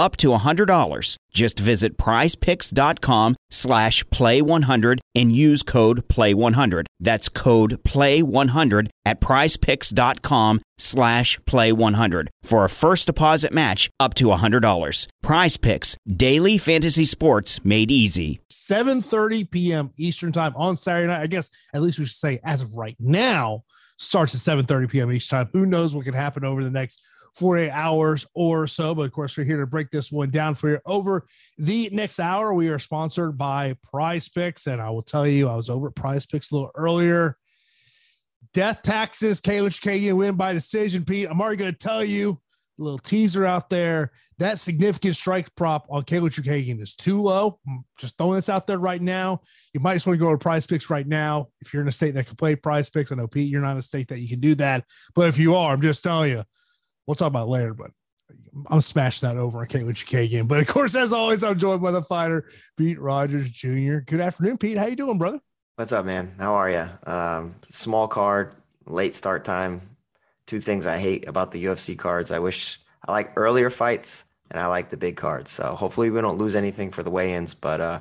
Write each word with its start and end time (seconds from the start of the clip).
up 0.00 0.16
to 0.16 0.28
$100. 0.28 1.16
Just 1.30 1.58
visit 1.60 1.96
prizepicks.com 1.96 3.36
slash 3.50 4.04
play100 4.04 4.98
and 5.14 5.32
use 5.32 5.62
code 5.62 6.08
play100. 6.08 6.86
That's 6.98 7.28
code 7.28 7.82
play100 7.84 8.88
at 9.04 9.20
prizepicks.com 9.20 10.62
slash 10.78 11.38
play100 11.40 12.28
for 12.42 12.64
a 12.64 12.70
first 12.70 13.06
deposit 13.06 13.52
match 13.52 13.90
up 14.00 14.14
to 14.14 14.26
$100. 14.26 15.06
Prize 15.22 15.56
Picks, 15.56 15.96
daily 16.08 16.58
fantasy 16.58 17.04
sports 17.04 17.64
made 17.64 17.90
easy. 17.90 18.40
7.30 18.50 19.50
p.m. 19.50 19.92
Eastern 19.98 20.32
time 20.32 20.54
on 20.56 20.76
Saturday 20.76 21.08
night. 21.08 21.20
I 21.20 21.26
guess 21.26 21.50
at 21.74 21.82
least 21.82 21.98
we 21.98 22.06
should 22.06 22.16
say 22.16 22.40
as 22.42 22.62
of 22.62 22.74
right 22.76 22.96
now, 22.98 23.62
starts 23.98 24.34
at 24.34 24.58
7.30 24.58 24.90
p.m. 24.90 25.12
each 25.12 25.28
time. 25.28 25.48
Who 25.52 25.66
knows 25.66 25.94
what 25.94 26.04
can 26.04 26.14
happen 26.14 26.44
over 26.44 26.64
the 26.64 26.70
next 26.70 27.00
48 27.34 27.70
hours 27.70 28.26
or 28.34 28.66
so. 28.66 28.94
But 28.94 29.02
of 29.02 29.12
course, 29.12 29.36
we're 29.36 29.44
here 29.44 29.60
to 29.60 29.66
break 29.66 29.90
this 29.90 30.10
one 30.10 30.30
down 30.30 30.54
for 30.54 30.70
you. 30.70 30.78
Over 30.84 31.26
the 31.58 31.88
next 31.92 32.20
hour, 32.20 32.52
we 32.52 32.68
are 32.68 32.78
sponsored 32.78 33.38
by 33.38 33.76
Prize 33.82 34.28
Picks. 34.28 34.66
And 34.66 34.80
I 34.80 34.90
will 34.90 35.02
tell 35.02 35.26
you, 35.26 35.48
I 35.48 35.56
was 35.56 35.70
over 35.70 35.88
at 35.88 35.94
Prize 35.94 36.26
Picks 36.26 36.50
a 36.50 36.54
little 36.54 36.70
earlier. 36.74 37.36
Death 38.52 38.82
taxes, 38.82 39.40
Chookagian 39.40 40.14
win 40.14 40.34
by 40.34 40.52
decision, 40.52 41.04
Pete. 41.04 41.28
I'm 41.30 41.40
already 41.40 41.56
going 41.56 41.72
to 41.72 41.78
tell 41.78 42.04
you 42.04 42.40
a 42.78 42.82
little 42.82 42.98
teaser 42.98 43.44
out 43.44 43.70
there. 43.70 44.10
That 44.38 44.58
significant 44.58 45.16
strike 45.16 45.54
prop 45.54 45.86
on 45.90 46.02
Katlyn 46.04 46.30
Chookagian 46.30 46.80
is 46.80 46.94
too 46.94 47.20
low. 47.20 47.60
I'm 47.68 47.84
just 47.98 48.16
throwing 48.16 48.36
this 48.36 48.48
out 48.48 48.66
there 48.66 48.78
right 48.78 49.00
now. 49.00 49.42
You 49.74 49.80
might 49.80 49.94
just 49.94 50.06
want 50.06 50.18
to 50.18 50.24
go 50.24 50.32
to 50.32 50.38
prize 50.38 50.66
picks 50.66 50.88
right 50.88 51.06
now. 51.06 51.48
If 51.60 51.72
you're 51.72 51.82
in 51.82 51.88
a 51.88 51.92
state 51.92 52.14
that 52.14 52.26
can 52.26 52.36
play 52.36 52.56
prize 52.56 52.88
picks, 52.88 53.12
I 53.12 53.16
know 53.16 53.26
Pete, 53.28 53.50
you're 53.50 53.60
not 53.60 53.72
in 53.72 53.78
a 53.78 53.82
state 53.82 54.08
that 54.08 54.20
you 54.20 54.28
can 54.28 54.40
do 54.40 54.54
that. 54.56 54.84
But 55.14 55.28
if 55.28 55.38
you 55.38 55.54
are, 55.54 55.72
I'm 55.72 55.82
just 55.82 56.02
telling 56.02 56.30
you, 56.30 56.44
We'll 57.10 57.16
talk 57.16 57.26
about 57.26 57.48
later, 57.48 57.74
but 57.74 57.90
I'm 58.68 58.80
smashing 58.80 59.28
that 59.28 59.36
over 59.36 59.58
on 59.58 59.66
Katlyn 59.66 59.96
Chookagian. 59.96 60.46
But 60.46 60.60
of 60.60 60.68
course, 60.68 60.94
as 60.94 61.12
always, 61.12 61.42
I'm 61.42 61.58
joined 61.58 61.82
by 61.82 61.90
the 61.90 62.04
fighter, 62.04 62.44
Pete 62.76 63.00
Rogers 63.00 63.50
Jr. 63.50 63.98
Good 64.06 64.20
afternoon, 64.20 64.58
Pete. 64.58 64.78
How 64.78 64.86
you 64.86 64.94
doing, 64.94 65.18
brother? 65.18 65.40
What's 65.74 65.90
up, 65.90 66.04
man? 66.04 66.32
How 66.38 66.54
are 66.54 66.70
you? 66.70 66.88
Um, 67.12 67.56
small 67.64 68.06
card, 68.06 68.54
late 68.86 69.16
start 69.16 69.44
time. 69.44 69.80
Two 70.46 70.60
things 70.60 70.86
I 70.86 70.98
hate 70.98 71.26
about 71.26 71.50
the 71.50 71.64
UFC 71.64 71.98
cards. 71.98 72.30
I 72.30 72.38
wish 72.38 72.78
I 73.08 73.10
like 73.10 73.32
earlier 73.34 73.70
fights 73.70 74.22
and 74.52 74.60
I 74.60 74.68
like 74.68 74.88
the 74.88 74.96
big 74.96 75.16
cards. 75.16 75.50
So 75.50 75.64
hopefully 75.74 76.10
we 76.10 76.20
don't 76.20 76.38
lose 76.38 76.54
anything 76.54 76.92
for 76.92 77.02
the 77.02 77.10
weigh-ins, 77.10 77.54
but 77.54 77.80
uh, 77.80 78.00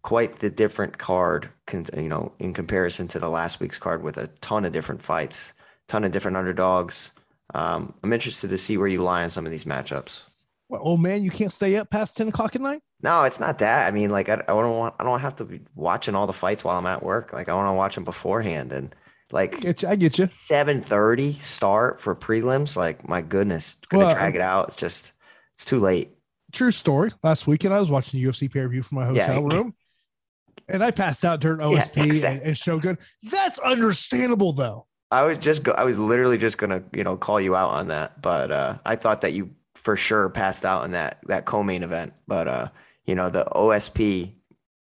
quite 0.00 0.36
the 0.36 0.48
different 0.48 0.96
card, 0.96 1.50
you 1.70 2.08
know, 2.08 2.32
in 2.38 2.54
comparison 2.54 3.08
to 3.08 3.18
the 3.18 3.28
last 3.28 3.60
week's 3.60 3.76
card 3.76 4.02
with 4.02 4.16
a 4.16 4.28
ton 4.40 4.64
of 4.64 4.72
different 4.72 5.02
fights, 5.02 5.52
ton 5.86 6.04
of 6.04 6.12
different 6.12 6.38
underdogs. 6.38 7.12
Um, 7.54 7.94
I'm 8.02 8.12
interested 8.12 8.50
to 8.50 8.58
see 8.58 8.76
where 8.76 8.88
you 8.88 9.02
lie 9.02 9.22
on 9.22 9.30
some 9.30 9.46
of 9.46 9.52
these 9.52 9.64
matchups. 9.64 10.22
Well, 10.68 10.82
oh 10.84 10.96
man, 10.96 11.22
you 11.22 11.30
can't 11.30 11.52
stay 11.52 11.76
up 11.76 11.90
past 11.90 12.16
ten 12.16 12.28
o'clock 12.28 12.54
at 12.54 12.60
night. 12.60 12.82
No, 13.02 13.24
it's 13.24 13.40
not 13.40 13.58
that. 13.58 13.86
I 13.86 13.90
mean, 13.90 14.10
like 14.10 14.28
I, 14.28 14.34
I 14.34 14.52
don't 14.52 14.76
want 14.76 14.94
I 14.98 15.04
don't 15.04 15.20
have 15.20 15.36
to 15.36 15.44
be 15.44 15.60
watching 15.74 16.14
all 16.14 16.26
the 16.26 16.32
fights 16.32 16.64
while 16.64 16.76
I'm 16.76 16.86
at 16.86 17.02
work. 17.02 17.32
Like 17.32 17.48
I 17.48 17.54
want 17.54 17.68
to 17.68 17.76
watch 17.76 17.94
them 17.94 18.04
beforehand 18.04 18.72
and 18.72 18.94
like 19.30 19.56
I 19.56 19.60
get 19.60 19.82
you. 19.82 19.88
I 19.88 19.96
get 19.96 20.18
you. 20.18 20.26
Seven 20.26 20.82
thirty 20.82 21.34
start 21.38 22.00
for 22.00 22.14
prelims. 22.14 22.76
Like 22.76 23.08
my 23.08 23.22
goodness, 23.22 23.76
gonna 23.88 24.06
well, 24.06 24.14
drag 24.14 24.34
it 24.34 24.42
out. 24.42 24.68
It's 24.68 24.76
just 24.76 25.12
it's 25.54 25.64
too 25.64 25.78
late. 25.78 26.14
True 26.52 26.70
story. 26.70 27.12
Last 27.22 27.46
weekend 27.46 27.72
I 27.72 27.80
was 27.80 27.90
watching 27.90 28.20
the 28.20 28.28
UFC 28.28 28.52
pay 28.52 28.60
per 28.60 28.68
view 28.68 28.82
from 28.82 28.96
my 28.96 29.06
hotel 29.06 29.48
yeah. 29.48 29.56
room, 29.56 29.74
and 30.68 30.82
I 30.82 30.90
passed 30.90 31.24
out 31.24 31.40
during 31.40 31.60
OSP 31.60 31.96
yeah, 31.96 32.04
exactly. 32.04 32.40
and, 32.40 32.48
and 32.48 32.58
Shogun. 32.58 32.98
That's 33.22 33.58
understandable 33.60 34.52
though. 34.52 34.87
I 35.10 35.24
was 35.24 35.38
just 35.38 35.62
go- 35.62 35.72
I 35.72 35.84
was 35.84 35.98
literally 35.98 36.38
just 36.38 36.58
gonna 36.58 36.82
you 36.92 37.04
know 37.04 37.16
call 37.16 37.40
you 37.40 37.56
out 37.56 37.70
on 37.70 37.88
that, 37.88 38.20
but 38.20 38.50
uh, 38.50 38.78
I 38.84 38.96
thought 38.96 39.22
that 39.22 39.32
you 39.32 39.50
for 39.74 39.96
sure 39.96 40.28
passed 40.28 40.64
out 40.64 40.84
in 40.84 40.92
that 40.92 41.18
that 41.26 41.44
co-main 41.46 41.82
event. 41.82 42.12
But 42.26 42.48
uh, 42.48 42.68
you 43.06 43.14
know 43.14 43.30
the 43.30 43.46
OSP 43.54 44.32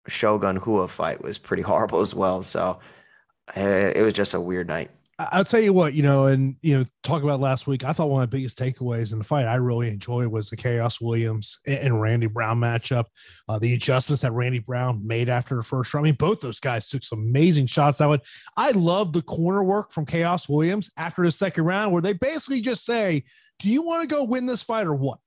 Shogun 0.08 0.58
Rua 0.58 0.88
fight 0.88 1.22
was 1.22 1.38
pretty 1.38 1.62
horrible 1.70 2.00
as 2.00 2.14
well. 2.14 2.42
So 2.42 2.80
uh, 3.56 3.60
it 3.94 4.02
was 4.02 4.12
just 4.14 4.34
a 4.34 4.40
weird 4.40 4.66
night. 4.68 4.90
I'll 5.18 5.44
tell 5.44 5.60
you 5.60 5.72
what, 5.72 5.94
you 5.94 6.02
know, 6.02 6.26
and 6.26 6.56
you 6.60 6.78
know, 6.78 6.84
talk 7.02 7.22
about 7.22 7.40
last 7.40 7.66
week. 7.66 7.84
I 7.84 7.94
thought 7.94 8.10
one 8.10 8.22
of 8.22 8.30
the 8.30 8.36
biggest 8.36 8.58
takeaways 8.58 9.12
in 9.12 9.18
the 9.18 9.24
fight 9.24 9.46
I 9.46 9.54
really 9.54 9.88
enjoyed 9.88 10.26
was 10.26 10.50
the 10.50 10.56
Khaos 10.56 11.00
Williams 11.00 11.58
and 11.66 11.98
Randy 11.98 12.26
Brown 12.26 12.60
matchup. 12.60 13.06
Uh, 13.48 13.58
the 13.58 13.72
adjustments 13.72 14.20
that 14.22 14.32
Randy 14.32 14.58
Brown 14.58 15.06
made 15.06 15.30
after 15.30 15.56
the 15.56 15.62
first 15.62 15.94
round. 15.94 16.04
I 16.04 16.08
mean, 16.08 16.16
both 16.16 16.42
those 16.42 16.60
guys 16.60 16.88
took 16.88 17.02
some 17.02 17.20
amazing 17.20 17.66
shots. 17.66 17.96
That 17.98 18.10
would 18.10 18.20
I 18.58 18.72
love 18.72 19.14
the 19.14 19.22
corner 19.22 19.64
work 19.64 19.90
from 19.90 20.04
Khaos 20.04 20.50
Williams 20.50 20.90
after 20.98 21.24
the 21.24 21.32
second 21.32 21.64
round, 21.64 21.92
where 21.92 22.02
they 22.02 22.12
basically 22.12 22.60
just 22.60 22.84
say, 22.84 23.24
"Do 23.58 23.70
you 23.70 23.80
want 23.80 24.02
to 24.02 24.14
go 24.14 24.24
win 24.24 24.44
this 24.44 24.62
fight 24.62 24.86
or 24.86 24.94
what?" 24.94 25.18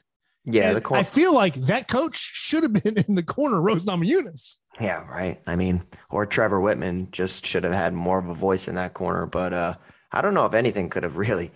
Yeah, 0.45 0.73
the 0.73 0.81
I 0.93 1.03
feel 1.03 1.33
like 1.33 1.53
that 1.55 1.87
coach 1.87 2.17
should 2.17 2.63
have 2.63 2.73
been 2.73 2.97
in 3.07 3.15
the 3.15 3.23
corner, 3.23 3.61
Rose 3.61 3.83
Namajunas. 3.85 4.57
Yeah, 4.79 5.05
right. 5.09 5.37
I 5.45 5.55
mean, 5.55 5.83
or 6.09 6.25
Trevor 6.25 6.59
Wittman 6.61 7.11
just 7.11 7.45
should 7.45 7.63
have 7.65 7.73
had 7.73 7.93
more 7.93 8.19
of 8.19 8.29
a 8.29 8.33
voice 8.33 8.67
in 8.67 8.75
that 8.75 8.93
corner. 8.93 9.25
But 9.25 9.53
uh, 9.53 9.75
I 10.11 10.21
don't 10.21 10.33
know 10.33 10.45
if 10.45 10.53
anything 10.53 10.89
could 10.89 11.03
have 11.03 11.17
really 11.17 11.51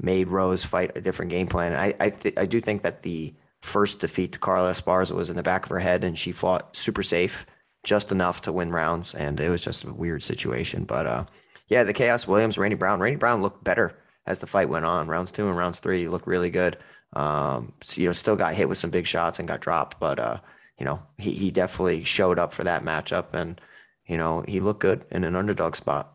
made 0.00 0.28
Rose 0.28 0.64
fight 0.64 0.96
a 0.96 1.00
different 1.00 1.30
game 1.30 1.46
plan. 1.46 1.72
I 1.74 1.94
I, 2.00 2.10
th- 2.10 2.34
I 2.38 2.46
do 2.46 2.60
think 2.60 2.82
that 2.82 3.02
the 3.02 3.34
first 3.60 4.00
defeat 4.00 4.32
to 4.32 4.38
Carla 4.38 4.72
Esparza 4.72 5.12
was 5.12 5.30
in 5.30 5.36
the 5.36 5.42
back 5.42 5.64
of 5.64 5.70
her 5.70 5.78
head, 5.78 6.02
and 6.02 6.18
she 6.18 6.32
fought 6.32 6.74
super 6.76 7.02
safe, 7.02 7.46
just 7.84 8.10
enough 8.10 8.40
to 8.42 8.52
win 8.52 8.70
rounds, 8.72 9.14
and 9.14 9.38
it 9.38 9.50
was 9.50 9.64
just 9.64 9.84
a 9.84 9.92
weird 9.92 10.22
situation. 10.22 10.84
But 10.84 11.06
uh, 11.06 11.24
yeah, 11.68 11.84
the 11.84 11.94
Khaos 11.94 12.26
Williams, 12.26 12.58
Randy 12.58 12.76
Brown, 12.76 13.00
Randy 13.00 13.16
Brown 13.16 13.42
looked 13.42 13.62
better 13.64 13.98
as 14.26 14.40
the 14.40 14.46
fight 14.46 14.68
went 14.68 14.86
on. 14.86 15.08
Rounds 15.08 15.30
two 15.32 15.46
and 15.48 15.56
rounds 15.56 15.78
three, 15.80 16.00
he 16.00 16.08
looked 16.08 16.26
really 16.26 16.50
good. 16.50 16.78
Um, 17.14 17.72
so, 17.82 18.00
you 18.00 18.08
know, 18.08 18.12
still 18.12 18.36
got 18.36 18.54
hit 18.54 18.68
with 18.68 18.78
some 18.78 18.90
big 18.90 19.06
shots 19.06 19.38
and 19.38 19.48
got 19.48 19.60
dropped, 19.60 20.00
but 20.00 20.18
uh, 20.18 20.38
you 20.78 20.84
know, 20.84 21.02
he, 21.18 21.32
he 21.32 21.50
definitely 21.50 22.04
showed 22.04 22.38
up 22.38 22.52
for 22.52 22.64
that 22.64 22.82
matchup 22.82 23.34
and, 23.34 23.60
you 24.06 24.16
know, 24.16 24.44
he 24.48 24.60
looked 24.60 24.80
good 24.80 25.04
in 25.10 25.24
an 25.24 25.36
underdog 25.36 25.76
spot. 25.76 26.14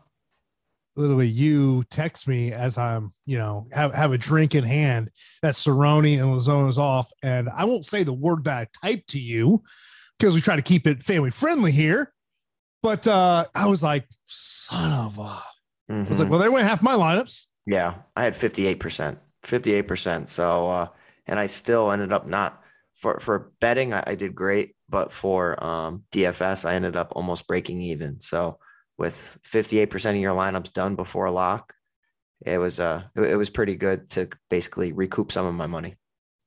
Literally, 0.96 1.28
you 1.28 1.84
text 1.90 2.26
me 2.26 2.52
as 2.52 2.76
I'm, 2.76 3.12
you 3.24 3.38
know, 3.38 3.68
have, 3.72 3.94
have 3.94 4.12
a 4.12 4.18
drink 4.18 4.56
in 4.56 4.64
hand 4.64 5.10
that 5.42 5.54
Cerrone 5.54 6.20
and 6.20 6.68
is 6.68 6.78
off. 6.78 7.10
And 7.22 7.48
I 7.48 7.64
won't 7.64 7.86
say 7.86 8.02
the 8.02 8.12
word 8.12 8.44
that 8.44 8.68
I 8.82 8.86
typed 8.86 9.10
to 9.10 9.20
you 9.20 9.62
because 10.18 10.34
we 10.34 10.40
try 10.40 10.56
to 10.56 10.62
keep 10.62 10.88
it 10.88 11.04
family 11.04 11.30
friendly 11.30 11.70
here. 11.70 12.12
But 12.82 13.06
uh, 13.06 13.46
I 13.54 13.66
was 13.66 13.82
like, 13.82 14.08
son 14.26 14.92
of 14.92 15.18
a. 15.18 15.22
Mm-hmm. 15.22 15.92
I 15.92 15.98
was 16.00 16.10
like, 16.10 16.18
mm-hmm. 16.18 16.30
well, 16.30 16.40
they 16.40 16.48
went 16.48 16.66
half 16.66 16.82
my 16.82 16.94
lineups. 16.94 17.46
Yeah, 17.66 17.94
I 18.16 18.24
had 18.24 18.34
58%. 18.34 19.18
58%. 19.48 20.28
So, 20.28 20.68
uh, 20.68 20.88
and 21.26 21.38
I 21.38 21.46
still 21.46 21.90
ended 21.90 22.12
up 22.12 22.26
not 22.26 22.62
for 22.98 23.18
for 23.20 23.52
betting, 23.60 23.92
I, 23.92 24.02
I 24.06 24.14
did 24.14 24.34
great, 24.34 24.74
but 24.88 25.12
for 25.12 25.62
um, 25.62 26.04
DFS, 26.12 26.64
I 26.64 26.74
ended 26.74 26.96
up 26.96 27.12
almost 27.14 27.46
breaking 27.46 27.80
even. 27.80 28.20
So 28.20 28.58
with 28.98 29.38
58% 29.44 30.10
of 30.10 30.16
your 30.16 30.34
lineups 30.34 30.72
done 30.72 30.96
before 30.96 31.30
lock, 31.30 31.72
it 32.44 32.58
was 32.58 32.80
uh 32.80 33.02
it, 33.16 33.36
was 33.36 33.50
pretty 33.50 33.76
good 33.76 34.10
to 34.10 34.28
basically 34.50 34.92
recoup 34.92 35.32
some 35.32 35.46
of 35.46 35.54
my 35.54 35.66
money. 35.66 35.96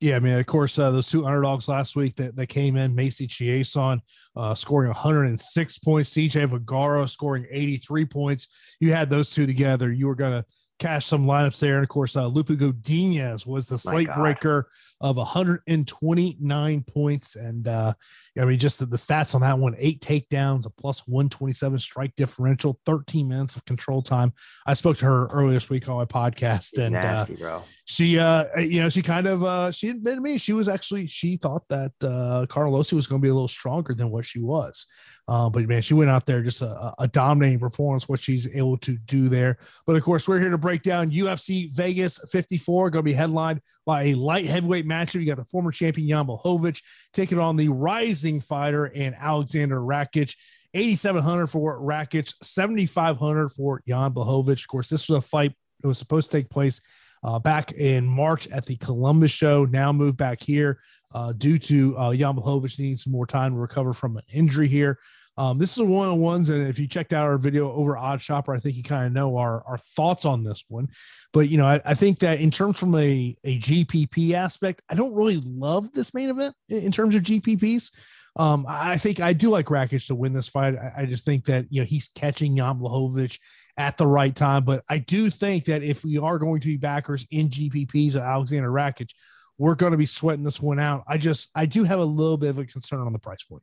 Yeah, 0.00 0.16
I 0.16 0.18
mean, 0.18 0.36
of 0.36 0.46
course, 0.46 0.78
uh, 0.80 0.90
those 0.90 1.06
two 1.06 1.26
underdogs 1.26 1.68
last 1.68 1.94
week 1.94 2.16
that, 2.16 2.34
that 2.34 2.48
came 2.48 2.76
in, 2.76 2.92
Macy 2.92 3.28
Chiasson 3.28 4.00
uh, 4.34 4.52
scoring 4.52 4.88
106 4.88 5.78
points, 5.78 6.10
CJ 6.10 6.48
Vergara 6.48 7.06
scoring 7.06 7.46
83 7.48 8.06
points. 8.06 8.48
You 8.80 8.92
had 8.92 9.10
those 9.10 9.30
two 9.30 9.46
together, 9.46 9.92
you 9.92 10.08
were 10.08 10.16
going 10.16 10.32
to 10.32 10.44
cash 10.82 11.06
some 11.06 11.26
lineups 11.26 11.58
there. 11.58 11.76
And 11.76 11.84
of 11.84 11.88
course, 11.88 12.16
uh, 12.16 12.26
Lupe 12.26 12.48
Godinez 12.48 13.46
was 13.46 13.68
the 13.68 13.78
slate 13.78 14.08
breaker 14.14 14.68
of 15.02 15.16
129 15.16 16.84
points. 16.84 17.34
And 17.34 17.66
uh, 17.66 17.92
I 18.40 18.44
mean, 18.44 18.58
just 18.58 18.78
the, 18.78 18.86
the, 18.86 18.96
stats 18.96 19.34
on 19.34 19.40
that 19.40 19.58
one 19.58 19.74
eight 19.78 20.00
takedowns, 20.00 20.64
a 20.64 20.70
plus 20.70 21.06
127 21.08 21.80
strike 21.80 22.14
differential, 22.14 22.78
13 22.86 23.28
minutes 23.28 23.56
of 23.56 23.64
control 23.64 24.00
time. 24.00 24.32
I 24.64 24.74
spoke 24.74 24.98
to 24.98 25.04
her 25.04 25.26
earlier 25.26 25.54
this 25.54 25.68
week 25.68 25.88
on 25.88 25.96
my 25.96 26.04
podcast. 26.04 26.78
And 26.78 26.94
uh, 26.94 27.02
nasty, 27.02 27.44
uh. 27.44 27.60
She, 27.84 28.18
uh, 28.18 28.44
you 28.60 28.80
know, 28.80 28.88
she 28.88 29.02
kind 29.02 29.26
of, 29.26 29.42
uh, 29.42 29.72
she 29.72 29.88
admitted 29.88 30.16
to 30.16 30.22
me 30.22 30.38
she 30.38 30.52
was 30.52 30.68
actually, 30.68 31.08
she 31.08 31.36
thought 31.36 31.66
that 31.68 31.92
uh, 32.02 32.46
Carnelossi 32.48 32.92
was 32.92 33.08
going 33.08 33.20
to 33.20 33.22
be 33.22 33.28
a 33.28 33.34
little 33.34 33.48
stronger 33.48 33.92
than 33.92 34.10
what 34.10 34.24
she 34.24 34.38
was. 34.38 34.86
Uh, 35.28 35.48
but 35.48 35.66
man, 35.68 35.82
she 35.82 35.94
went 35.94 36.10
out 36.10 36.26
there 36.26 36.42
just 36.42 36.62
a, 36.62 36.92
a, 36.98 37.06
dominating 37.06 37.58
performance, 37.58 38.08
what 38.08 38.20
she's 38.20 38.48
able 38.54 38.76
to 38.76 38.96
do 38.96 39.28
there. 39.28 39.56
But 39.86 39.94
of 39.94 40.02
course, 40.02 40.26
we're 40.26 40.40
here 40.40 40.50
to 40.50 40.58
break 40.58 40.82
down 40.82 41.12
UFC 41.12 41.72
Vegas 41.72 42.18
54, 42.30 42.90
going 42.90 43.00
to 43.00 43.02
be 43.02 43.12
headlined 43.12 43.60
by 43.86 44.04
a 44.04 44.14
light 44.14 44.46
heavyweight 44.46 44.84
matchup. 44.92 45.20
You 45.20 45.26
got 45.26 45.38
the 45.38 45.44
former 45.44 45.72
champion 45.72 46.08
Jan 46.08 46.26
Blachowicz 46.26 46.82
taking 47.12 47.38
on 47.38 47.56
the 47.56 47.68
rising 47.68 48.40
fighter 48.40 48.86
and 48.86 49.14
Alexander 49.18 49.80
Rakic. 49.80 50.34
8,700 50.74 51.48
for 51.48 51.78
Rakic, 51.78 52.32
7,500 52.42 53.50
for 53.50 53.82
Jan 53.86 54.12
Blachowicz. 54.12 54.62
Of 54.62 54.68
course, 54.68 54.88
this 54.88 55.08
was 55.08 55.18
a 55.18 55.22
fight 55.22 55.52
that 55.80 55.88
was 55.88 55.98
supposed 55.98 56.30
to 56.30 56.38
take 56.38 56.48
place 56.48 56.80
uh, 57.24 57.38
back 57.38 57.72
in 57.72 58.06
March 58.06 58.48
at 58.48 58.64
the 58.66 58.76
Columbus 58.76 59.30
show. 59.30 59.64
Now 59.66 59.92
moved 59.92 60.16
back 60.16 60.42
here 60.42 60.80
uh, 61.14 61.32
due 61.32 61.58
to 61.58 61.96
uh, 61.98 62.14
Jan 62.14 62.36
Blachowicz 62.36 62.78
needing 62.78 62.96
some 62.96 63.12
more 63.12 63.26
time 63.26 63.52
to 63.52 63.58
recover 63.58 63.92
from 63.92 64.16
an 64.16 64.24
injury 64.32 64.68
here. 64.68 64.98
Um, 65.36 65.58
this 65.58 65.76
is 65.76 65.82
one 65.82 66.08
of 66.08 66.14
the 66.14 66.20
ones, 66.20 66.50
and 66.50 66.66
if 66.68 66.78
you 66.78 66.86
checked 66.86 67.12
out 67.12 67.24
our 67.24 67.38
video 67.38 67.72
over 67.72 67.96
Odd 67.96 68.20
Shopper, 68.20 68.52
I 68.54 68.58
think 68.58 68.76
you 68.76 68.82
kind 68.82 69.06
of 69.06 69.12
know 69.12 69.38
our, 69.38 69.62
our 69.66 69.78
thoughts 69.78 70.26
on 70.26 70.44
this 70.44 70.64
one. 70.68 70.88
But 71.32 71.48
you 71.48 71.56
know, 71.56 71.66
I, 71.66 71.80
I, 71.84 71.94
think 71.94 72.18
that 72.18 72.40
in 72.40 72.50
terms 72.50 72.78
from 72.78 72.94
a, 72.94 73.34
a 73.42 73.58
GPP 73.58 74.32
aspect, 74.32 74.82
I 74.90 74.94
don't 74.94 75.14
really 75.14 75.38
love 75.42 75.92
this 75.92 76.12
main 76.12 76.28
event 76.28 76.54
in, 76.68 76.84
in 76.84 76.92
terms 76.92 77.14
of 77.14 77.22
GPPs. 77.22 77.90
Um, 78.36 78.66
I 78.68 78.96
think 78.98 79.20
I 79.20 79.32
do 79.32 79.50
like 79.50 79.66
Rakic 79.66 80.06
to 80.06 80.14
win 80.14 80.32
this 80.32 80.48
fight. 80.48 80.76
I, 80.76 81.02
I 81.02 81.06
just 81.06 81.24
think 81.24 81.44
that 81.46 81.66
you 81.70 81.80
know 81.80 81.86
he's 81.86 82.08
catching 82.14 82.56
Jan 82.56 82.78
Blachowicz 82.78 83.38
at 83.78 83.96
the 83.96 84.06
right 84.06 84.34
time. 84.34 84.64
But 84.64 84.84
I 84.88 84.98
do 84.98 85.30
think 85.30 85.66
that 85.66 85.82
if 85.82 86.04
we 86.04 86.18
are 86.18 86.38
going 86.38 86.60
to 86.60 86.68
be 86.68 86.76
backers 86.76 87.26
in 87.30 87.48
GPPs 87.48 88.16
of 88.16 88.22
Alexander 88.22 88.70
Rakic, 88.70 89.10
we're 89.58 89.74
going 89.74 89.92
to 89.92 89.98
be 89.98 90.06
sweating 90.06 90.44
this 90.44 90.60
one 90.60 90.78
out. 90.78 91.04
I 91.06 91.18
just 91.18 91.50
I 91.54 91.66
do 91.66 91.84
have 91.84 92.00
a 92.00 92.04
little 92.04 92.38
bit 92.38 92.50
of 92.50 92.58
a 92.58 92.66
concern 92.66 93.00
on 93.00 93.12
the 93.12 93.18
price 93.18 93.44
point. 93.44 93.62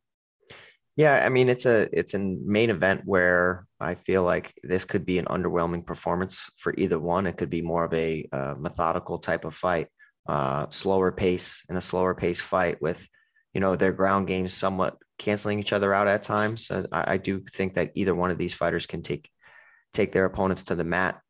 Yeah, 1.00 1.24
I 1.26 1.30
mean 1.30 1.48
it's 1.48 1.66
a 1.66 1.88
it's 1.98 2.14
a 2.14 2.20
main 2.20 2.70
event 2.70 3.04
where 3.06 3.66
I 3.80 3.96
feel 3.96 4.22
like 4.24 4.54
this 4.64 4.84
could 4.84 5.06
be 5.06 5.18
an 5.18 5.28
underwhelming 5.28 5.86
performance 5.86 6.52
for 6.58 6.74
either 6.78 7.00
one. 7.00 7.26
It 7.26 7.38
could 7.38 7.50
be 7.50 7.62
more 7.62 7.86
of 7.86 7.94
a 7.94 8.28
uh, 8.34 8.56
methodical 8.60 9.18
type 9.18 9.46
of 9.46 9.56
fight, 9.56 9.88
uh, 10.28 10.66
slower 10.72 11.14
pace 11.14 11.64
and 11.70 11.78
a 11.78 11.82
slower 11.82 12.14
pace 12.14 12.42
fight 12.42 12.82
with, 12.82 13.08
you 13.54 13.62
know, 13.62 13.78
their 13.78 13.94
ground 13.94 14.28
games 14.28 14.54
somewhat 14.54 14.98
canceling 15.18 15.58
each 15.58 15.72
other 15.72 15.94
out 15.94 16.10
at 16.10 16.22
times. 16.22 16.70
I, 16.70 17.14
I 17.14 17.18
do 17.18 17.46
think 17.50 17.76
that 17.76 17.92
either 17.96 18.14
one 18.14 18.30
of 18.30 18.38
these 18.38 18.54
fighters 18.54 18.86
can 18.86 19.02
take 19.02 19.30
take 19.94 20.12
their 20.12 20.26
opponents 20.26 20.64
to 20.64 20.76
the 20.76 20.84
mat, 20.84 21.22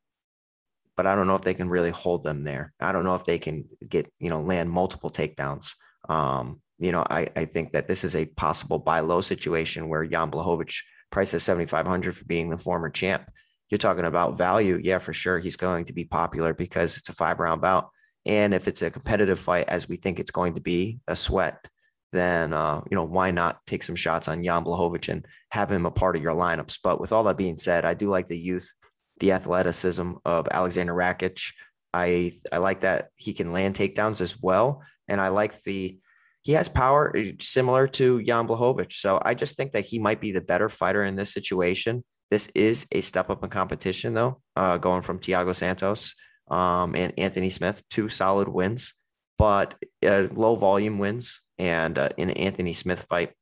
but 0.97 1.05
I 1.05 1.13
don't 1.13 1.27
know 1.27 1.35
if 1.35 1.43
they 1.43 1.53
can 1.53 1.69
really 1.69 1.91
hold 1.91 2.23
them 2.23 2.41
there. 2.41 2.73
I 2.79 2.91
don't 2.91 3.03
know 3.03 3.13
if 3.13 3.25
they 3.25 3.37
can 3.37 3.69
get 3.87 4.11
you 4.17 4.31
know 4.31 4.41
land 4.41 4.71
multiple 4.71 5.11
takedowns. 5.11 5.75
Um, 6.09 6.59
you 6.79 6.91
know, 6.93 7.03
I, 7.09 7.27
I 7.35 7.45
think 7.45 7.73
that 7.73 7.87
this 7.87 8.03
is 8.03 8.15
a 8.15 8.25
possible 8.25 8.79
buy 8.79 9.01
low 9.01 9.21
situation 9.21 9.89
where 9.89 10.05
Jan 10.05 10.31
Blachowicz 10.31 10.81
prices 11.11 11.43
7,500 11.43 12.15
for 12.15 12.25
being 12.25 12.49
the 12.49 12.57
former 12.57 12.89
champ. 12.89 13.29
You're 13.69 13.77
talking 13.77 14.05
about 14.05 14.37
value. 14.37 14.79
Yeah, 14.81 14.97
for 14.97 15.13
sure. 15.13 15.39
He's 15.39 15.57
going 15.57 15.85
to 15.85 15.93
be 15.93 16.05
popular 16.05 16.53
because 16.53 16.97
it's 16.97 17.09
a 17.09 17.13
five 17.13 17.39
round 17.39 17.61
bout. 17.61 17.89
And 18.25 18.53
if 18.53 18.67
it's 18.67 18.81
a 18.81 18.89
competitive 18.89 19.39
fight, 19.39 19.65
as 19.67 19.87
we 19.87 19.97
think 19.97 20.19
it's 20.19 20.31
going 20.31 20.55
to 20.55 20.61
be, 20.61 20.99
a 21.07 21.15
sweat, 21.15 21.67
then, 22.11 22.53
uh, 22.53 22.81
you 22.89 22.95
know, 22.95 23.05
why 23.05 23.31
not 23.31 23.59
take 23.67 23.83
some 23.83 23.95
shots 23.95 24.27
on 24.27 24.43
Jan 24.43 24.63
Blachowicz 24.63 25.09
and 25.09 25.25
have 25.51 25.71
him 25.71 25.85
a 25.85 25.91
part 25.91 26.15
of 26.15 26.23
your 26.23 26.33
lineups? 26.33 26.79
But 26.83 26.99
with 26.99 27.11
all 27.11 27.23
that 27.25 27.37
being 27.37 27.57
said, 27.57 27.85
I 27.85 27.93
do 27.93 28.09
like 28.09 28.27
the 28.27 28.37
youth, 28.37 28.73
the 29.19 29.33
athleticism 29.33 30.13
of 30.25 30.47
Alexander 30.49 30.93
Rakic. 30.93 31.51
I, 31.93 32.33
I 32.51 32.57
like 32.57 32.81
that 32.81 33.09
he 33.15 33.33
can 33.33 33.51
land 33.51 33.75
takedowns 33.75 34.21
as 34.21 34.41
well. 34.41 34.81
And 35.07 35.19
I 35.21 35.27
like 35.27 35.61
the, 35.63 35.99
he 36.41 36.53
has 36.53 36.69
power 36.69 37.15
eh, 37.15 37.33
similar 37.39 37.87
to 37.87 38.21
Jan 38.23 38.47
Blachowicz. 38.47 38.93
So 38.93 39.19
I 39.23 39.33
just 39.33 39.57
think 39.57 39.71
that 39.73 39.85
he 39.85 39.99
might 39.99 40.21
be 40.21 40.31
the 40.31 40.41
better 40.41 40.69
fighter 40.69 41.03
in 41.03 41.15
this 41.15 41.33
situation. 41.33 42.03
This 42.29 42.47
is 42.55 42.87
a 42.91 43.01
step 43.01 43.29
up 43.29 43.43
in 43.43 43.49
competition, 43.49 44.13
though, 44.13 44.41
uh, 44.55 44.77
going 44.77 45.01
from 45.01 45.19
Thiago 45.19 45.55
Santos 45.55 46.13
um, 46.49 46.95
and 46.95 47.13
Anthony 47.17 47.49
Smith, 47.49 47.81
two 47.89 48.09
solid 48.09 48.47
wins, 48.47 48.93
but 49.37 49.75
uh, 50.05 50.27
low 50.31 50.55
volume 50.55 50.99
wins. 50.99 51.41
And 51.57 51.97
uh, 51.97 52.09
in 52.17 52.29
an 52.29 52.37
Anthony 52.37 52.73
Smith 52.73 53.05
fight, 53.09 53.33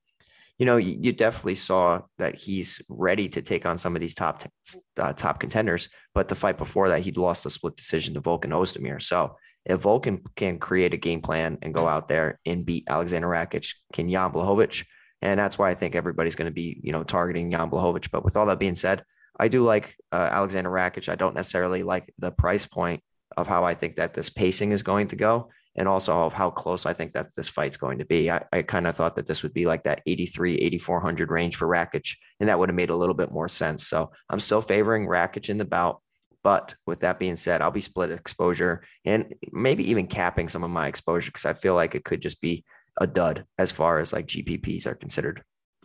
you 0.58 0.66
know, 0.66 0.78
you, 0.78 0.98
you, 1.00 1.14
definitely 1.14 1.54
saw 1.54 2.02
that 2.18 2.36
he's 2.36 2.82
ready 2.90 3.30
to 3.30 3.44
take 3.44 3.68
on 3.68 3.78
some 3.78 3.96
of 3.96 4.02
these 4.02 4.16
top 4.16 4.42
t- 4.42 4.80
uh, 4.98 5.14
top 5.14 5.40
contenders. 5.40 5.88
But 6.16 6.28
the 6.28 6.36
fight 6.36 6.58
before 6.58 6.90
that, 6.90 7.04
he'd 7.04 7.18
lost 7.18 7.46
a 7.46 7.52
split 7.52 7.76
decision 7.76 8.16
to 8.16 8.22
Volkan 8.22 8.50
Oezdemir. 8.50 9.00
So 9.00 9.36
if 9.68 9.82
Volkan 9.82 10.20
can 10.36 10.60
create 10.60 10.94
a 10.94 10.98
game 10.98 11.22
plan 11.22 11.58
and 11.62 11.74
go 11.74 11.88
out 11.88 12.08
there 12.08 12.40
and 12.46 12.66
beat 12.66 12.86
Alexander 12.88 13.28
Rakic, 13.28 13.76
can 13.94 14.10
Jan 14.10 14.32
Blachowicz? 14.32 14.86
And 15.22 15.40
that's 15.40 15.58
why 15.58 15.70
I 15.70 15.74
think 15.74 15.96
everybody's 15.96 16.36
going 16.36 16.50
to 16.50 16.56
be, 16.56 16.80
you 16.82 16.92
know, 16.92 17.04
targeting 17.04 17.52
Jan 17.52 17.70
Blachowicz. 17.70 18.10
But 18.10 18.24
with 18.24 18.38
all 18.38 18.46
that 18.46 18.60
being 18.60 18.76
said, 18.76 19.04
I 19.38 19.50
do 19.50 19.64
like 19.64 19.96
uh, 20.12 20.30
Alexander 20.32 20.70
Rakic. 20.70 21.10
I 21.10 21.16
don't 21.16 21.36
necessarily 21.36 21.84
like 21.84 22.14
the 22.18 22.32
price 22.32 22.66
point 22.66 23.02
of 23.36 23.48
how 23.48 23.66
I 23.66 23.74
think 23.74 23.96
that 23.96 24.14
this 24.14 24.30
pacing 24.30 24.72
is 24.72 24.84
going 24.84 25.10
to 25.10 25.16
go 25.16 25.50
and 25.76 25.88
also 25.88 26.14
of 26.14 26.34
how 26.34 26.50
close 26.50 26.86
I 26.86 26.94
think 26.94 27.14
that 27.14 27.36
this 27.36 27.50
fight's 27.50 27.78
going 27.78 28.00
to 28.00 28.06
be. 28.06 28.32
I, 28.32 28.44
I 28.52 28.62
kind 28.64 28.88
of 28.88 28.96
thought 28.96 29.16
that 29.16 29.28
this 29.28 29.44
would 29.44 29.54
be 29.54 29.66
like 29.66 29.84
that 29.84 30.02
83, 30.06 30.56
8,400 30.56 31.30
range 31.30 31.56
for 31.56 31.68
Rakic, 31.68 32.16
and 32.40 32.50
that 32.50 32.58
would 32.58 32.70
have 32.70 32.76
made 32.76 32.90
a 32.90 32.96
little 32.96 33.14
bit 33.14 33.32
more 33.32 33.48
sense. 33.48 33.88
So 33.88 34.12
I'm 34.30 34.40
still 34.40 34.62
favoring 34.62 35.08
Rakic 35.08 35.50
in 35.50 35.58
the 35.58 35.66
bout. 35.66 36.02
But 36.44 36.76
with 36.86 37.00
that 37.02 37.20
being 37.20 37.36
said, 37.36 37.62
I'll 37.62 37.72
be 37.72 37.82
split 37.82 38.12
exposure 38.12 38.84
and 39.06 39.34
maybe 39.52 39.90
even 39.90 40.08
capping 40.08 40.48
some 40.50 40.64
of 40.64 40.70
my 40.70 40.88
exposure 40.88 41.32
because 41.32 41.46
I 41.46 41.54
feel 41.54 41.74
like 41.74 41.96
it 41.96 42.06
could 42.06 42.22
just 42.22 42.42
be 42.42 42.64
a 43.00 43.08
dud 43.08 43.46
as 43.58 43.72
far 43.72 44.00
as 44.00 44.14
like 44.14 44.28
GPPs 44.28 44.88
are 44.88 44.96
considered. 44.96 45.44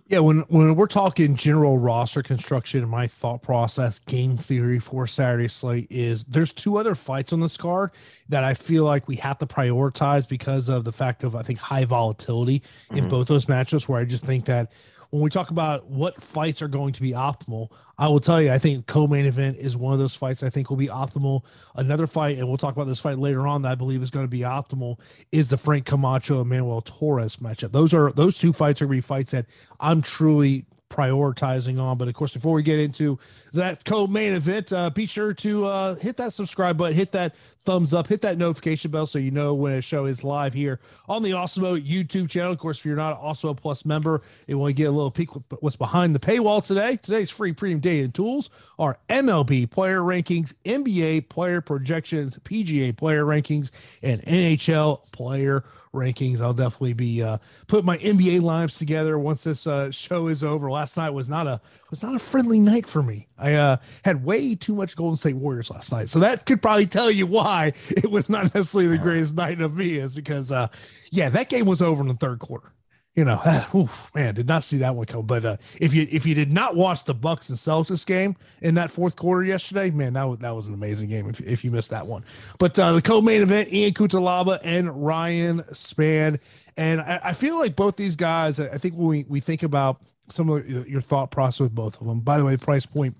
Yeah, 0.08 0.18
when 0.18 0.40
when 0.48 0.74
we're 0.74 0.88
talking 0.88 1.36
general 1.36 1.78
roster 1.78 2.22
construction, 2.22 2.86
my 2.88 3.06
thought 3.06 3.40
process, 3.40 3.98
game 3.98 4.36
theory 4.36 4.78
for 4.78 5.06
Saturday 5.06 5.48
slate 5.48 5.86
is 5.90 6.24
there's 6.24 6.52
two 6.52 6.76
other 6.76 6.94
fights 6.94 7.32
on 7.32 7.40
this 7.40 7.56
card 7.56 7.92
that 8.28 8.44
I 8.44 8.54
feel 8.54 8.84
like 8.84 9.08
we 9.08 9.16
have 9.16 9.38
to 9.38 9.46
prioritize 9.46 10.28
because 10.28 10.68
of 10.68 10.84
the 10.84 10.92
fact 10.92 11.24
of 11.24 11.36
I 11.36 11.42
think 11.42 11.60
high 11.60 11.84
volatility 11.84 12.62
in 12.90 12.98
mm-hmm. 12.98 13.08
both 13.08 13.28
those 13.28 13.46
matchups. 13.46 13.88
Where 13.88 14.00
I 14.00 14.04
just 14.04 14.26
think 14.26 14.44
that 14.46 14.72
when 15.12 15.22
we 15.22 15.28
talk 15.28 15.50
about 15.50 15.90
what 15.90 16.18
fights 16.22 16.62
are 16.62 16.68
going 16.68 16.94
to 16.94 17.02
be 17.02 17.10
optimal, 17.10 17.70
I 17.98 18.08
will 18.08 18.18
tell 18.18 18.40
you, 18.40 18.50
I 18.50 18.58
think 18.58 18.86
co-main 18.86 19.26
event 19.26 19.58
is 19.58 19.76
one 19.76 19.92
of 19.92 19.98
those 19.98 20.14
fights 20.14 20.42
I 20.42 20.48
think 20.48 20.70
will 20.70 20.78
be 20.78 20.88
optimal. 20.88 21.42
Another 21.76 22.06
fight, 22.06 22.38
and 22.38 22.48
we'll 22.48 22.56
talk 22.56 22.74
about 22.74 22.86
this 22.86 22.98
fight 22.98 23.18
later 23.18 23.46
on 23.46 23.60
that 23.62 23.72
I 23.72 23.74
believe 23.74 24.02
is 24.02 24.10
going 24.10 24.24
to 24.24 24.30
be 24.30 24.38
optimal, 24.38 24.98
is 25.30 25.50
the 25.50 25.58
Frank 25.58 25.84
Camacho 25.84 26.40
and 26.40 26.48
Manuel 26.48 26.80
Torres 26.80 27.36
matchup. 27.36 27.72
Those 27.72 27.92
are 27.92 28.10
those 28.12 28.38
two 28.38 28.54
fights 28.54 28.80
are 28.80 28.86
going 28.86 28.96
to 28.96 29.02
be 29.02 29.06
fights 29.06 29.32
that 29.32 29.44
I'm 29.78 30.00
truly 30.00 30.64
prioritizing 30.92 31.80
on. 31.80 31.96
But 31.96 32.08
of 32.08 32.14
course, 32.14 32.34
before 32.34 32.52
we 32.52 32.62
get 32.62 32.78
into 32.78 33.18
that 33.54 33.84
co-main 33.84 34.34
event, 34.34 34.72
uh, 34.72 34.90
be 34.90 35.06
sure 35.06 35.32
to 35.34 35.64
uh, 35.64 35.94
hit 35.94 36.18
that 36.18 36.32
subscribe 36.32 36.76
button, 36.76 36.96
hit 36.96 37.12
that 37.12 37.34
thumbs 37.64 37.94
up, 37.94 38.08
hit 38.08 38.22
that 38.22 38.36
notification 38.38 38.90
bell 38.90 39.06
so 39.06 39.18
you 39.18 39.30
know 39.30 39.54
when 39.54 39.72
a 39.74 39.80
show 39.80 40.04
is 40.04 40.22
live 40.22 40.52
here 40.52 40.80
on 41.08 41.22
the 41.22 41.30
Awesemo 41.30 41.80
YouTube 41.84 42.28
channel. 42.28 42.52
Of 42.52 42.58
course, 42.58 42.78
if 42.78 42.84
you're 42.84 42.96
not 42.96 43.18
an 43.18 43.24
Awesemo 43.24 43.56
Plus 43.56 43.84
member 43.84 44.22
want 44.48 44.70
to 44.70 44.74
get 44.74 44.84
a 44.84 44.90
little 44.90 45.10
peek 45.10 45.30
what's 45.60 45.76
behind 45.76 46.14
the 46.14 46.20
paywall 46.20 46.64
today, 46.64 46.96
today's 46.96 47.30
free 47.30 47.52
premium 47.52 47.80
data 47.80 48.04
and 48.04 48.14
tools 48.14 48.50
are 48.78 48.98
MLB 49.08 49.70
player 49.70 50.00
rankings, 50.00 50.54
NBA 50.64 51.28
player 51.28 51.60
projections, 51.60 52.38
PGA 52.40 52.96
player 52.96 53.24
rankings, 53.24 53.70
and 54.02 54.20
NHL 54.22 55.10
player 55.12 55.64
rankings. 55.92 56.40
I'll 56.40 56.54
definitely 56.54 56.94
be 56.94 57.22
uh, 57.22 57.38
putting 57.66 57.86
my 57.86 57.98
NBA 57.98 58.40
lives 58.40 58.78
together 58.78 59.18
once 59.18 59.44
this 59.44 59.66
uh, 59.66 59.90
show 59.90 60.28
is 60.28 60.42
over. 60.42 60.70
Last 60.70 60.96
night 60.96 61.10
was 61.10 61.28
not 61.28 61.46
a 61.46 61.60
was 61.90 62.02
not 62.02 62.14
a 62.14 62.18
friendly 62.18 62.60
night 62.60 62.86
for 62.86 63.02
me. 63.02 63.28
I 63.38 63.54
uh, 63.54 63.76
had 64.04 64.24
way 64.24 64.54
too 64.54 64.74
much 64.74 64.96
Golden 64.96 65.16
State 65.16 65.36
Warriors 65.36 65.70
last 65.70 65.92
night, 65.92 66.08
so 66.08 66.18
that 66.20 66.46
could 66.46 66.62
probably 66.62 66.86
tell 66.86 67.10
you 67.10 67.26
why 67.26 67.72
it 67.90 68.10
was 68.10 68.28
not 68.28 68.54
necessarily 68.54 68.88
the 68.88 69.02
greatest 69.02 69.34
night 69.34 69.60
of 69.60 69.76
me. 69.76 69.96
Is 69.96 70.14
because 70.14 70.50
uh, 70.50 70.68
yeah, 71.10 71.28
that 71.28 71.48
game 71.48 71.66
was 71.66 71.82
over 71.82 72.02
in 72.02 72.08
the 72.08 72.14
third 72.14 72.38
quarter. 72.38 72.72
You 73.14 73.24
know, 73.24 73.40
oof, 73.74 74.10
man, 74.14 74.34
did 74.34 74.48
not 74.48 74.64
see 74.64 74.78
that 74.78 74.94
one 74.94 75.06
come. 75.06 75.26
But 75.26 75.44
uh, 75.44 75.56
if 75.80 75.92
you 75.92 76.06
if 76.10 76.24
you 76.24 76.34
did 76.34 76.52
not 76.52 76.76
watch 76.76 77.04
the 77.04 77.14
Bucks 77.14 77.50
and 77.50 77.58
Celtics 77.58 78.06
game 78.06 78.36
in 78.60 78.74
that 78.76 78.90
fourth 78.90 79.16
quarter 79.16 79.44
yesterday, 79.44 79.90
man, 79.90 80.14
that 80.14 80.24
was 80.24 80.38
that 80.38 80.54
was 80.54 80.66
an 80.66 80.74
amazing 80.74 81.08
game. 81.08 81.28
If, 81.28 81.40
if 81.40 81.64
you 81.64 81.70
missed 81.70 81.90
that 81.90 82.06
one, 82.06 82.24
but 82.58 82.78
uh, 82.78 82.92
the 82.92 83.02
co-main 83.02 83.42
event, 83.42 83.72
Ian 83.72 83.92
Cutelaba 83.92 84.60
and 84.62 85.04
Ryan 85.04 85.60
Spann, 85.72 86.40
and 86.76 87.00
I, 87.02 87.20
I 87.24 87.32
feel 87.34 87.58
like 87.58 87.76
both 87.76 87.96
these 87.96 88.16
guys. 88.16 88.58
I 88.58 88.78
think 88.78 88.94
when 88.94 89.06
we 89.06 89.24
we 89.28 89.40
think 89.40 89.62
about 89.62 90.00
some 90.28 90.48
of 90.48 90.66
your 90.68 91.02
thought 91.02 91.30
process 91.30 91.60
with 91.60 91.74
both 91.74 92.00
of 92.00 92.06
them. 92.06 92.20
By 92.20 92.38
the 92.38 92.44
way, 92.44 92.56
price 92.56 92.86
point 92.86 93.16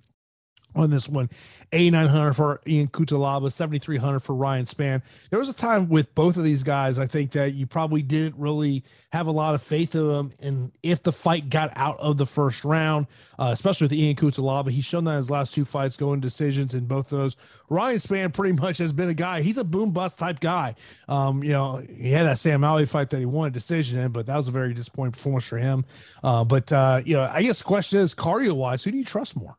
on 0.75 0.91
this 0.91 1.09
one. 1.09 1.31
8900 1.73 2.35
for 2.35 2.61
Ian 2.67 2.88
Cutelaba, 2.88 3.50
7300 3.50 4.21
for 4.21 4.35
Ryan 4.35 4.67
Spann. 4.67 5.02
There 5.31 5.38
was 5.38 5.49
a 5.49 5.55
time 5.55 5.88
with 5.88 6.14
both 6.14 6.37
of 6.37 6.45
these 6.45 6.62
guys, 6.62 6.99
I 6.99 7.07
think 7.07 7.33
that 7.33 7.55
you 7.55 7.67
probably 7.67 8.02
didn't 8.02 8.37
really 8.37 8.85
have 9.12 9.26
a 9.26 9.31
lot 9.31 9.55
of 9.55 9.62
faith 9.62 9.95
in 9.95 10.07
them. 10.07 10.33
And 10.41 10.73
if 10.83 11.02
the 11.02 11.12
fight 11.12 11.49
got 11.50 11.73
out 11.76 11.99
of 11.99 12.19
the 12.19 12.26
first 12.26 12.64
round, 12.64 13.07
uh, 13.38 13.50
especially 13.52 13.87
with 13.87 13.93
Ian 13.93 14.17
Cutelaba, 14.17 14.71
he's 14.71 14.85
shown 14.85 15.05
that 15.05 15.12
in 15.12 15.17
his 15.19 15.31
last 15.31 15.55
two 15.55 15.64
fights 15.64 15.97
going 15.97 16.21
decisions 16.21 16.75
in 16.75 16.87
both 16.87 17.11
of 17.12 17.19
those. 17.19 17.37
Ryan 17.69 17.99
Spann 17.99 18.33
pretty 18.33 18.52
much 18.61 18.79
has 18.79 18.93
been 18.93 19.09
a 19.09 19.14
guy, 19.14 19.41
he's 19.41 19.57
a 19.59 19.64
boom 19.64 19.93
bust 19.93 20.19
type 20.19 20.41
guy. 20.41 20.75
Um, 21.09 21.43
you 21.43 21.52
know, 21.52 21.83
he 21.97 22.11
had 22.11 22.26
that 22.26 22.38
Sam 22.38 22.61
Alvey 22.61 22.88
fight 22.88 23.11
that 23.11 23.19
he 23.19 23.26
won 23.26 23.49
a 23.49 23.50
decision 23.50 23.99
in, 23.99 24.12
but 24.12 24.26
that 24.26 24.37
was 24.37 24.49
a 24.49 24.50
very 24.52 24.75
disappointing 24.75 25.12
performance 25.12 25.45
for 25.45 25.59
him. 25.59 25.85
Uh, 26.23 26.45
but, 26.45 26.71
uh, 26.73 27.02
you 27.05 27.17
know, 27.17 27.31
I 27.33 27.43
guess 27.43 27.59
the 27.59 27.64
question 27.64 28.00
is 28.00 28.14
cardio 28.14 28.52
wise, 28.52 28.85
who 28.85 28.91
do 28.91 28.99
you 28.99 29.05
trust 29.05 29.37
more? 29.37 29.57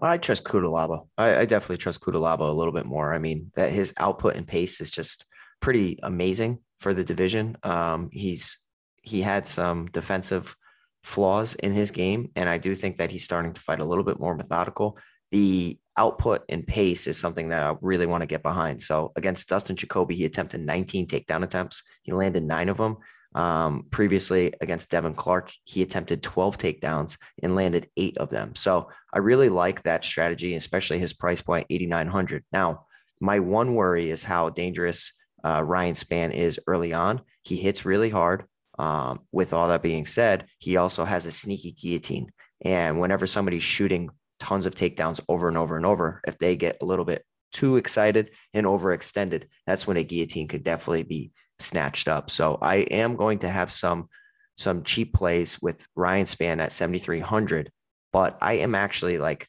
I 0.00 0.18
trust 0.18 0.44
Cutelaba. 0.44 1.06
I, 1.16 1.36
I, 1.40 1.44
definitely 1.44 1.76
trust 1.76 2.00
Cutelaba 2.00 2.40
a 2.40 2.52
little 2.52 2.72
bit 2.72 2.84
more. 2.84 3.14
I 3.14 3.18
mean, 3.18 3.52
that 3.54 3.70
his 3.70 3.94
output 3.98 4.34
and 4.34 4.46
pace 4.46 4.80
is 4.80 4.90
just 4.90 5.26
pretty 5.60 5.98
amazing 6.02 6.58
for 6.80 6.92
the 6.92 7.04
division. 7.04 7.56
Um, 7.62 8.10
he's 8.12 8.58
he 9.02 9.20
had 9.20 9.46
some 9.46 9.86
defensive 9.86 10.56
flaws 11.02 11.54
in 11.54 11.72
his 11.72 11.90
game, 11.90 12.30
and 12.34 12.48
I 12.48 12.58
do 12.58 12.74
think 12.74 12.96
that 12.96 13.10
he's 13.10 13.24
starting 13.24 13.52
to 13.52 13.60
fight 13.60 13.80
a 13.80 13.84
little 13.84 14.04
bit 14.04 14.18
more 14.18 14.34
methodical. 14.34 14.98
The 15.30 15.78
output 15.96 16.42
and 16.48 16.66
pace 16.66 17.06
is 17.06 17.18
something 17.18 17.48
that 17.48 17.66
I 17.66 17.74
really 17.80 18.06
want 18.06 18.22
to 18.22 18.26
get 18.26 18.42
behind. 18.42 18.82
So 18.82 19.12
against 19.16 19.48
Dustin 19.48 19.76
Jacoby, 19.76 20.16
he 20.16 20.24
attempted 20.24 20.60
19 20.60 21.06
takedown 21.06 21.44
attempts. 21.44 21.82
He 22.02 22.12
landed 22.12 22.42
nine 22.42 22.68
of 22.68 22.78
them. 22.78 22.96
Um, 23.34 23.86
previously 23.90 24.52
against 24.60 24.90
Devin 24.90 25.14
Clark, 25.14 25.52
he 25.64 25.82
attempted 25.82 26.22
12 26.22 26.56
takedowns 26.56 27.18
and 27.42 27.56
landed 27.56 27.88
eight 27.96 28.16
of 28.18 28.30
them. 28.30 28.54
So 28.54 28.90
I 29.12 29.18
really 29.18 29.48
like 29.48 29.82
that 29.82 30.04
strategy, 30.04 30.54
especially 30.54 30.98
his 30.98 31.12
price 31.12 31.42
point, 31.42 31.66
8,900. 31.68 32.44
Now, 32.52 32.86
my 33.20 33.40
one 33.40 33.74
worry 33.74 34.10
is 34.10 34.22
how 34.22 34.50
dangerous 34.50 35.12
uh, 35.44 35.62
Ryan 35.64 35.94
Spann 35.94 36.32
is 36.32 36.60
early 36.66 36.92
on. 36.92 37.22
He 37.42 37.56
hits 37.56 37.84
really 37.84 38.10
hard. 38.10 38.44
Um, 38.78 39.20
with 39.30 39.52
all 39.52 39.68
that 39.68 39.82
being 39.82 40.06
said, 40.06 40.46
he 40.58 40.76
also 40.76 41.04
has 41.04 41.26
a 41.26 41.32
sneaky 41.32 41.72
guillotine. 41.72 42.30
And 42.64 43.00
whenever 43.00 43.26
somebody's 43.26 43.62
shooting 43.62 44.10
tons 44.40 44.66
of 44.66 44.74
takedowns 44.74 45.20
over 45.28 45.48
and 45.48 45.56
over 45.56 45.76
and 45.76 45.86
over, 45.86 46.20
if 46.26 46.38
they 46.38 46.56
get 46.56 46.78
a 46.80 46.84
little 46.84 47.04
bit 47.04 47.24
too 47.52 47.76
excited 47.76 48.30
and 48.52 48.66
overextended, 48.66 49.44
that's 49.66 49.86
when 49.86 49.96
a 49.96 50.04
guillotine 50.04 50.48
could 50.48 50.64
definitely 50.64 51.04
be 51.04 51.30
snatched 51.64 52.08
up. 52.08 52.30
So 52.30 52.58
I 52.60 52.76
am 52.76 53.16
going 53.16 53.40
to 53.40 53.50
have 53.50 53.72
some 53.72 54.08
some 54.56 54.84
cheap 54.84 55.12
plays 55.12 55.60
with 55.60 55.86
Ryan 55.96 56.26
Spann 56.26 56.60
at 56.60 56.70
7,300, 56.70 57.72
but 58.12 58.38
I 58.40 58.54
am 58.54 58.76
actually 58.76 59.18
like 59.18 59.48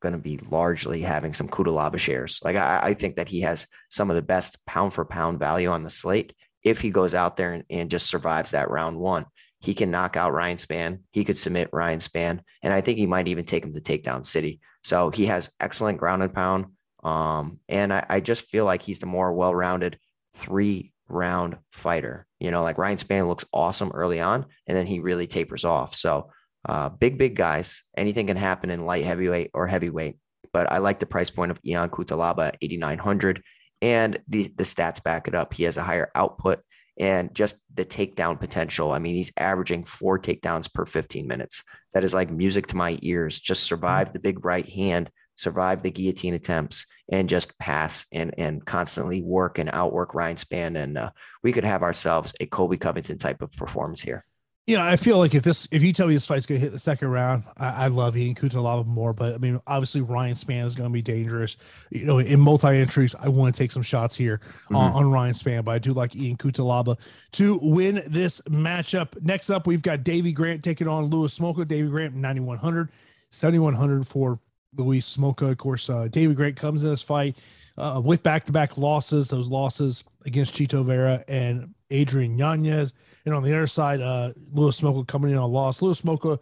going 0.00 0.14
to 0.14 0.22
be 0.22 0.38
largely 0.50 1.02
having 1.02 1.34
some 1.34 1.48
Cutelaba 1.48 1.98
shares. 1.98 2.40
Like 2.42 2.56
I, 2.56 2.80
I, 2.82 2.94
think 2.94 3.16
that 3.16 3.28
he 3.28 3.40
has 3.42 3.66
some 3.90 4.10
of 4.10 4.16
the 4.16 4.22
best 4.22 4.64
pound 4.64 4.94
for 4.94 5.04
pound 5.04 5.38
value 5.38 5.68
on 5.68 5.82
the 5.82 5.90
slate. 5.90 6.32
If 6.62 6.80
he 6.80 6.90
goes 6.90 7.14
out 7.14 7.36
there 7.36 7.52
and, 7.52 7.64
and 7.68 7.90
just 7.90 8.06
survives 8.06 8.52
that 8.52 8.70
round 8.70 8.98
one, 8.98 9.26
he 9.60 9.74
can 9.74 9.90
knock 9.90 10.16
out 10.16 10.32
Ryan 10.32 10.56
Spann. 10.56 11.00
He 11.12 11.24
could 11.24 11.36
submit 11.36 11.70
Ryan 11.72 11.98
Spann, 11.98 12.40
and 12.62 12.72
I 12.72 12.80
think 12.80 12.98
he 12.98 13.06
might 13.06 13.28
even 13.28 13.44
take 13.44 13.64
him 13.64 13.74
to 13.74 13.80
takedown 13.80 14.24
city. 14.24 14.60
So 14.84 15.10
he 15.10 15.26
has 15.26 15.50
excellent 15.60 15.98
ground 15.98 16.22
and 16.22 16.32
pound. 16.32 16.66
Um, 17.02 17.60
and 17.68 17.92
I, 17.92 18.04
I 18.08 18.20
just 18.20 18.46
feel 18.46 18.64
like 18.64 18.82
he's 18.82 19.00
the 19.00 19.06
more 19.06 19.32
well-rounded 19.32 19.98
three 20.34 20.92
round 21.08 21.56
fighter. 21.72 22.26
You 22.40 22.50
know, 22.50 22.62
like 22.62 22.78
Ryan 22.78 22.98
Spann 22.98 23.28
looks 23.28 23.44
awesome 23.52 23.90
early 23.92 24.20
on, 24.20 24.46
and 24.66 24.76
then 24.76 24.86
he 24.86 25.00
really 25.00 25.26
tapers 25.26 25.64
off. 25.64 25.94
So, 25.94 26.30
uh, 26.68 26.90
big, 26.90 27.18
big 27.18 27.36
guys. 27.36 27.82
Anything 27.96 28.26
can 28.26 28.36
happen 28.36 28.70
in 28.70 28.86
light 28.86 29.04
heavyweight 29.04 29.50
or 29.54 29.66
heavyweight. 29.66 30.16
But 30.52 30.70
I 30.72 30.78
like 30.78 31.00
the 31.00 31.06
price 31.06 31.30
point 31.30 31.50
of 31.50 31.60
Ian 31.64 31.90
Cutelaba 31.90 32.48
at 32.48 32.58
8,900, 32.62 33.42
and 33.82 34.18
the 34.28 34.52
the 34.56 34.64
stats 34.64 35.02
back 35.02 35.28
it 35.28 35.34
up. 35.34 35.52
He 35.54 35.64
has 35.64 35.76
a 35.76 35.82
higher 35.82 36.10
output 36.14 36.60
and 37.00 37.32
just 37.34 37.58
the 37.74 37.84
takedown 37.84 38.40
potential. 38.40 38.90
I 38.90 38.98
mean, 38.98 39.14
he's 39.14 39.32
averaging 39.36 39.84
four 39.84 40.18
takedowns 40.18 40.72
per 40.72 40.84
15 40.84 41.28
minutes. 41.28 41.62
That 41.92 42.02
is 42.02 42.12
like 42.12 42.28
music 42.30 42.66
to 42.68 42.76
my 42.76 42.98
ears. 43.02 43.38
Just 43.38 43.62
survive 43.62 44.12
the 44.12 44.18
big 44.18 44.44
right 44.44 44.68
hand 44.68 45.10
survive 45.38 45.82
the 45.82 45.90
guillotine 45.90 46.34
attempts, 46.34 46.84
and 47.10 47.28
just 47.28 47.58
pass 47.58 48.06
and 48.12 48.34
and 48.38 48.64
constantly 48.64 49.22
work 49.22 49.58
and 49.58 49.70
outwork 49.72 50.14
Ryan 50.14 50.36
Spann, 50.36 50.82
and 50.82 50.98
uh, 50.98 51.10
we 51.42 51.52
could 51.52 51.64
have 51.64 51.82
ourselves 51.82 52.34
a 52.40 52.46
Colby 52.46 52.76
Covington 52.76 53.18
type 53.18 53.42
of 53.42 53.52
performance 53.52 54.00
here. 54.00 54.24
Yeah, 54.68 54.84
I 54.84 54.96
feel 54.96 55.16
like 55.16 55.34
if 55.34 55.42
this, 55.42 55.66
if 55.70 55.82
you 55.82 55.94
tell 55.94 56.08
me 56.08 56.12
this 56.12 56.26
fight's 56.26 56.44
gonna 56.44 56.60
hit 56.60 56.72
the 56.72 56.78
second 56.78 57.08
round, 57.08 57.44
I, 57.56 57.84
I 57.84 57.88
love 57.88 58.18
Ian 58.18 58.34
Cutelaba 58.34 58.84
more. 58.84 59.14
But 59.14 59.34
I 59.34 59.38
mean, 59.38 59.58
obviously 59.66 60.02
Ryan 60.02 60.34
Spann 60.34 60.66
is 60.66 60.74
gonna 60.74 60.90
be 60.90 61.00
dangerous. 61.00 61.56
You 61.88 62.04
know, 62.04 62.18
in 62.18 62.38
multi 62.38 62.76
entries, 62.76 63.14
I 63.14 63.28
want 63.28 63.54
to 63.54 63.58
take 63.58 63.70
some 63.70 63.82
shots 63.82 64.14
here 64.14 64.42
mm-hmm. 64.64 64.76
on, 64.76 64.92
on, 64.92 65.10
Ryan 65.10 65.32
Spann, 65.32 65.64
but 65.64 65.72
I 65.72 65.78
do 65.78 65.94
like 65.94 66.14
Ian 66.14 66.36
Cutelaba 66.36 66.98
to 67.32 67.58
win 67.62 68.02
this 68.08 68.42
matchup. 68.42 69.18
Next 69.22 69.48
up, 69.48 69.66
we've 69.66 69.80
got 69.80 70.04
Davey 70.04 70.32
Grant 70.32 70.62
taking 70.62 70.86
on 70.86 71.06
Louis 71.06 71.36
Smolka. 71.36 71.66
Davey 71.66 71.88
Grant 71.88 72.14
9100, 72.14 72.90
7100 73.30 74.06
for 74.06 74.38
Louis 74.76 75.00
Smolka, 75.00 75.50
Of 75.50 75.58
course, 75.58 75.88
uh, 75.88 76.08
David 76.08 76.36
Grant 76.36 76.56
comes 76.56 76.84
in 76.84 76.90
this 76.90 77.02
fight 77.02 77.36
uh, 77.76 78.00
with 78.04 78.22
back 78.22 78.44
to 78.44 78.52
back 78.52 78.76
losses, 78.76 79.28
those 79.28 79.48
losses 79.48 80.04
against 80.26 80.54
Chito 80.54 80.84
Vera 80.84 81.24
and 81.28 81.74
Adrian 81.90 82.36
Yanez. 82.38 82.92
And 83.24 83.34
on 83.34 83.42
the 83.42 83.52
other 83.52 83.66
side, 83.66 84.00
uh, 84.00 84.32
Louis 84.52 84.78
Smolka 84.78 85.06
coming 85.06 85.30
in 85.30 85.36
on 85.36 85.44
a 85.44 85.46
loss. 85.46 85.80
Louis 85.80 86.00
Smolka 86.00 86.38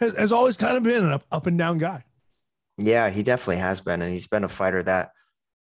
has, 0.00 0.16
has 0.16 0.32
always 0.32 0.56
kind 0.56 0.76
of 0.76 0.82
been 0.82 1.04
an 1.04 1.12
up, 1.12 1.24
up 1.30 1.46
and 1.46 1.58
down 1.58 1.78
guy. 1.78 2.04
Yeah, 2.78 3.10
he 3.10 3.22
definitely 3.22 3.60
has 3.60 3.80
been. 3.80 4.02
And 4.02 4.12
he's 4.12 4.28
been 4.28 4.44
a 4.44 4.48
fighter 4.48 4.82
that 4.84 5.10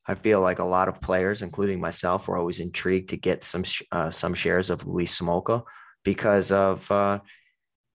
I 0.07 0.15
feel 0.15 0.41
like 0.41 0.59
a 0.59 0.65
lot 0.65 0.89
of 0.89 1.01
players, 1.01 1.43
including 1.43 1.81
myself, 1.81 2.29
were 2.29 2.37
always 2.37 2.61
intrigued 2.61 3.11
to 3.11 3.17
get 3.17 3.45
some 3.45 3.65
uh, 3.93 4.11
some 4.11 4.35
shares 4.35 4.71
of 4.71 4.87
Louis 4.87 5.07
Smolka 5.07 5.63
because 6.05 6.51
of 6.53 6.91
uh, 6.91 7.21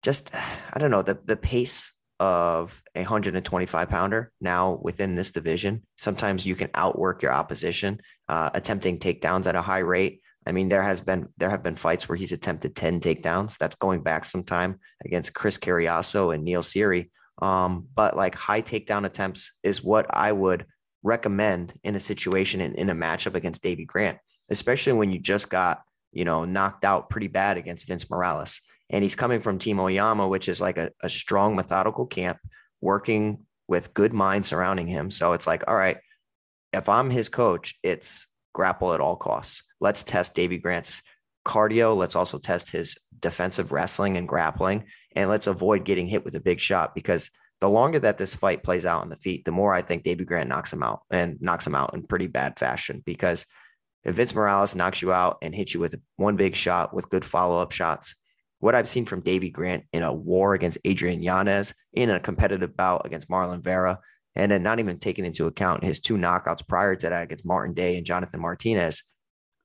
just 0.02 0.34
I 0.34 0.78
don't 0.78 0.90
know 0.90 1.02
the 1.02 1.18
the 1.24 1.36
pace 1.36 1.91
of 2.22 2.80
a 2.94 3.00
125 3.00 3.88
pounder 3.88 4.30
now 4.40 4.78
within 4.80 5.16
this 5.16 5.32
division. 5.32 5.82
Sometimes 5.98 6.46
you 6.46 6.54
can 6.54 6.70
outwork 6.74 7.20
your 7.20 7.32
opposition, 7.32 8.00
uh, 8.28 8.48
attempting 8.54 9.00
takedowns 9.00 9.48
at 9.48 9.56
a 9.56 9.60
high 9.60 9.80
rate. 9.80 10.20
I 10.46 10.52
mean, 10.52 10.68
there 10.68 10.84
has 10.84 11.00
been 11.00 11.28
there 11.36 11.50
have 11.50 11.64
been 11.64 11.74
fights 11.74 12.08
where 12.08 12.14
he's 12.14 12.30
attempted 12.30 12.76
10 12.76 13.00
takedowns. 13.00 13.58
That's 13.58 13.74
going 13.74 14.04
back 14.04 14.24
some 14.24 14.44
time 14.44 14.78
against 15.04 15.34
Chris 15.34 15.58
Cariaso 15.58 16.32
and 16.32 16.44
Neil 16.44 16.62
Seery. 16.62 17.10
Um, 17.40 17.88
but 17.92 18.16
like 18.16 18.36
high 18.36 18.62
takedown 18.62 19.04
attempts 19.04 19.58
is 19.64 19.82
what 19.82 20.06
I 20.08 20.30
would 20.30 20.64
recommend 21.02 21.74
in 21.82 21.96
a 21.96 22.00
situation 22.00 22.60
in, 22.60 22.76
in 22.76 22.88
a 22.88 22.94
matchup 22.94 23.34
against 23.34 23.64
Davey 23.64 23.84
Grant, 23.84 24.18
especially 24.48 24.92
when 24.92 25.10
you 25.10 25.18
just 25.18 25.50
got, 25.50 25.82
you 26.12 26.24
know, 26.24 26.44
knocked 26.44 26.84
out 26.84 27.10
pretty 27.10 27.26
bad 27.26 27.56
against 27.56 27.88
Vince 27.88 28.08
Morales 28.08 28.60
and 28.92 29.02
he's 29.02 29.16
coming 29.16 29.40
from 29.40 29.58
Team 29.58 29.80
Oyama, 29.80 30.28
which 30.28 30.48
is 30.48 30.60
like 30.60 30.76
a, 30.76 30.90
a 31.02 31.08
strong, 31.08 31.56
methodical 31.56 32.06
camp, 32.06 32.38
working 32.80 33.46
with 33.66 33.94
good 33.94 34.12
minds 34.12 34.48
surrounding 34.48 34.86
him. 34.86 35.10
So 35.10 35.32
it's 35.32 35.46
like, 35.46 35.64
all 35.66 35.74
right, 35.74 35.96
if 36.74 36.88
I'm 36.88 37.08
his 37.10 37.30
coach, 37.30 37.74
it's 37.82 38.26
grapple 38.52 38.92
at 38.92 39.00
all 39.00 39.16
costs. 39.16 39.64
Let's 39.80 40.04
test 40.04 40.34
Davey 40.34 40.58
Grant's 40.58 41.00
cardio. 41.46 41.96
Let's 41.96 42.16
also 42.16 42.38
test 42.38 42.70
his 42.70 42.96
defensive 43.20 43.72
wrestling 43.72 44.18
and 44.18 44.28
grappling. 44.28 44.84
And 45.16 45.30
let's 45.30 45.46
avoid 45.46 45.84
getting 45.84 46.06
hit 46.06 46.24
with 46.24 46.34
a 46.34 46.40
big 46.40 46.60
shot 46.60 46.94
because 46.94 47.30
the 47.60 47.70
longer 47.70 47.98
that 48.00 48.18
this 48.18 48.34
fight 48.34 48.62
plays 48.62 48.84
out 48.84 49.02
on 49.02 49.08
the 49.08 49.16
feet, 49.16 49.44
the 49.44 49.52
more 49.52 49.72
I 49.72 49.82
think 49.82 50.02
Davey 50.02 50.24
Grant 50.24 50.48
knocks 50.48 50.72
him 50.72 50.82
out 50.82 51.02
and 51.10 51.40
knocks 51.40 51.66
him 51.66 51.74
out 51.74 51.94
in 51.94 52.06
pretty 52.06 52.26
bad 52.26 52.58
fashion. 52.58 53.02
Because 53.06 53.46
if 54.04 54.16
Vince 54.16 54.34
Morales 54.34 54.74
knocks 54.74 55.00
you 55.00 55.12
out 55.12 55.38
and 55.42 55.54
hits 55.54 55.72
you 55.72 55.80
with 55.80 55.94
one 56.16 56.36
big 56.36 56.56
shot 56.56 56.92
with 56.92 57.08
good 57.08 57.24
follow 57.24 57.60
up 57.60 57.72
shots, 57.72 58.16
what 58.62 58.76
I've 58.76 58.88
seen 58.88 59.04
from 59.06 59.22
Davey 59.22 59.50
Grant 59.50 59.86
in 59.92 60.04
a 60.04 60.12
war 60.12 60.54
against 60.54 60.78
Adrian 60.84 61.20
Yanez, 61.20 61.74
in 61.94 62.10
a 62.10 62.20
competitive 62.20 62.76
bout 62.76 63.04
against 63.04 63.28
Marlon 63.28 63.60
Vera, 63.60 63.98
and 64.36 64.52
then 64.52 64.62
not 64.62 64.78
even 64.78 64.98
taking 64.98 65.24
into 65.24 65.48
account 65.48 65.82
his 65.82 65.98
two 65.98 66.16
knockouts 66.16 66.66
prior 66.66 66.94
to 66.94 67.08
that 67.08 67.24
against 67.24 67.44
Martin 67.44 67.74
Day 67.74 67.96
and 67.96 68.06
Jonathan 68.06 68.40
Martinez, 68.40 69.02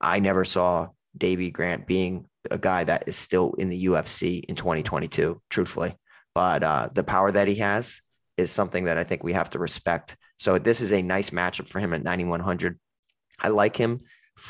I 0.01 0.17
never 0.17 0.43
saw 0.43 0.87
Davey 1.15 1.51
Grant 1.51 1.85
being 1.85 2.25
a 2.49 2.57
guy 2.57 2.83
that 2.85 3.07
is 3.07 3.15
still 3.15 3.53
in 3.59 3.69
the 3.69 3.85
UFC 3.85 4.43
in 4.49 4.55
2022, 4.55 5.39
truthfully. 5.51 5.95
But 6.33 6.63
uh, 6.63 6.89
the 6.91 7.03
power 7.03 7.31
that 7.31 7.47
he 7.47 7.55
has 7.55 8.01
is 8.35 8.49
something 8.49 8.85
that 8.85 8.97
I 8.97 9.03
think 9.03 9.23
we 9.23 9.33
have 9.33 9.51
to 9.51 9.59
respect. 9.59 10.17
So 10.37 10.57
this 10.57 10.81
is 10.81 10.91
a 10.91 11.03
nice 11.03 11.29
matchup 11.29 11.69
for 11.69 11.79
him 11.79 11.93
at 11.93 12.03
9100. 12.03 12.79
I 13.39 13.49
like 13.49 13.77
him 13.77 14.01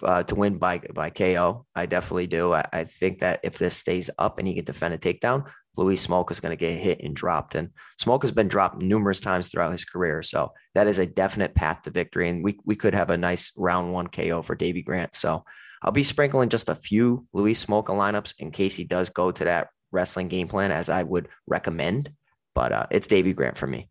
uh, 0.03 0.24
to 0.24 0.36
win 0.36 0.58
by 0.58 0.79
by 0.94 1.10
KO. 1.10 1.65
I 1.75 1.86
definitely 1.86 2.27
do. 2.27 2.53
I, 2.53 2.65
I, 2.74 2.84
think 2.84 3.20
that 3.20 3.39
if 3.44 3.58
this 3.58 3.75
stays 3.75 4.10
up 4.17 4.39
and 4.39 4.48
he 4.48 4.56
can 4.56 4.65
defend 4.65 4.94
a 4.94 4.98
takedown, 4.98 5.46
Louis 5.75 5.96
Smolka 5.96 6.32
is 6.32 6.39
going 6.39 6.56
to 6.56 6.60
get 6.60 6.77
hit 6.77 7.01
and 7.01 7.15
dropped. 7.15 7.56
And 7.56 7.70
Smolka 8.01 8.24
has 8.24 8.32
been 8.32 8.48
dropped 8.48 8.82
numerous 8.82 9.20
times 9.20 9.48
throughout 9.48 9.72
his 9.72 9.86
career, 9.86 10.24
so 10.24 10.51
that 10.75 10.88
is 10.88 11.00
a 11.00 11.06
definite 11.06 11.56
path 11.56 11.84
to 11.84 11.91
victory. 11.91 12.29
And 12.29 12.44
we 12.44 12.60
we 12.65 12.75
could 12.75 12.94
have 12.94 13.10
a 13.10 13.17
nice 13.17 13.51
round 13.58 13.94
one 13.94 14.08
KO 14.08 14.41
for 14.41 14.56
Davey 14.56 14.82
Grant. 14.82 15.15
So 15.15 15.44
I'll 15.82 15.91
be 15.91 16.03
sprinkling 16.03 16.50
just 16.50 16.70
a 16.70 16.75
few 16.75 17.25
Louis 17.34 17.53
Smolka 17.53 17.89
lineups 17.89 18.34
in 18.39 18.51
case 18.51 18.75
he 18.75 18.84
does 18.84 19.10
go 19.10 19.32
to 19.32 19.44
that 19.46 19.70
wrestling 19.91 20.27
game 20.27 20.48
plan 20.48 20.72
as 20.72 20.89
I 20.89 21.03
would 21.03 21.29
recommend. 21.48 22.12
But 22.56 22.72
uh, 22.72 22.88
it's 22.91 23.08
Davey 23.08 23.34
Grant 23.34 23.58
for 23.58 23.67
me. 23.67 23.89